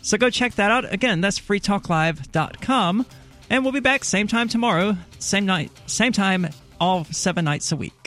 [0.02, 0.92] So go check that out.
[0.92, 3.06] Again, that's freetalklive.com.
[3.50, 6.48] And we'll be back same time tomorrow, same night, same time,
[6.80, 7.97] all seven nights a week.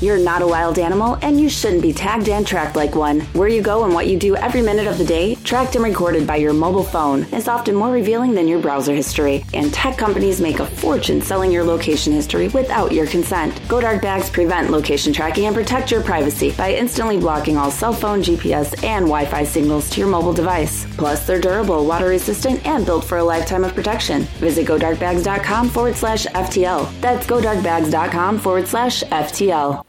[0.00, 3.20] You're not a wild animal, and you shouldn't be tagged and tracked like one.
[3.32, 6.26] Where you go and what you do every minute of the day, tracked and recorded
[6.26, 9.44] by your mobile phone, is often more revealing than your browser history.
[9.54, 13.54] And tech companies make a fortune selling your location history without your consent.
[13.68, 18.22] GoDark bags prevent location tracking and protect your privacy by instantly blocking all cell phone,
[18.22, 20.86] GPS, and Wi Fi signals to your mobile device.
[20.96, 24.22] Plus, they're durable, water resistant, and built for a lifetime of protection.
[24.40, 27.00] Visit GoDarkbags.com forward slash FTL.
[27.00, 29.84] That's GoDarkbags.com forward slash FTL.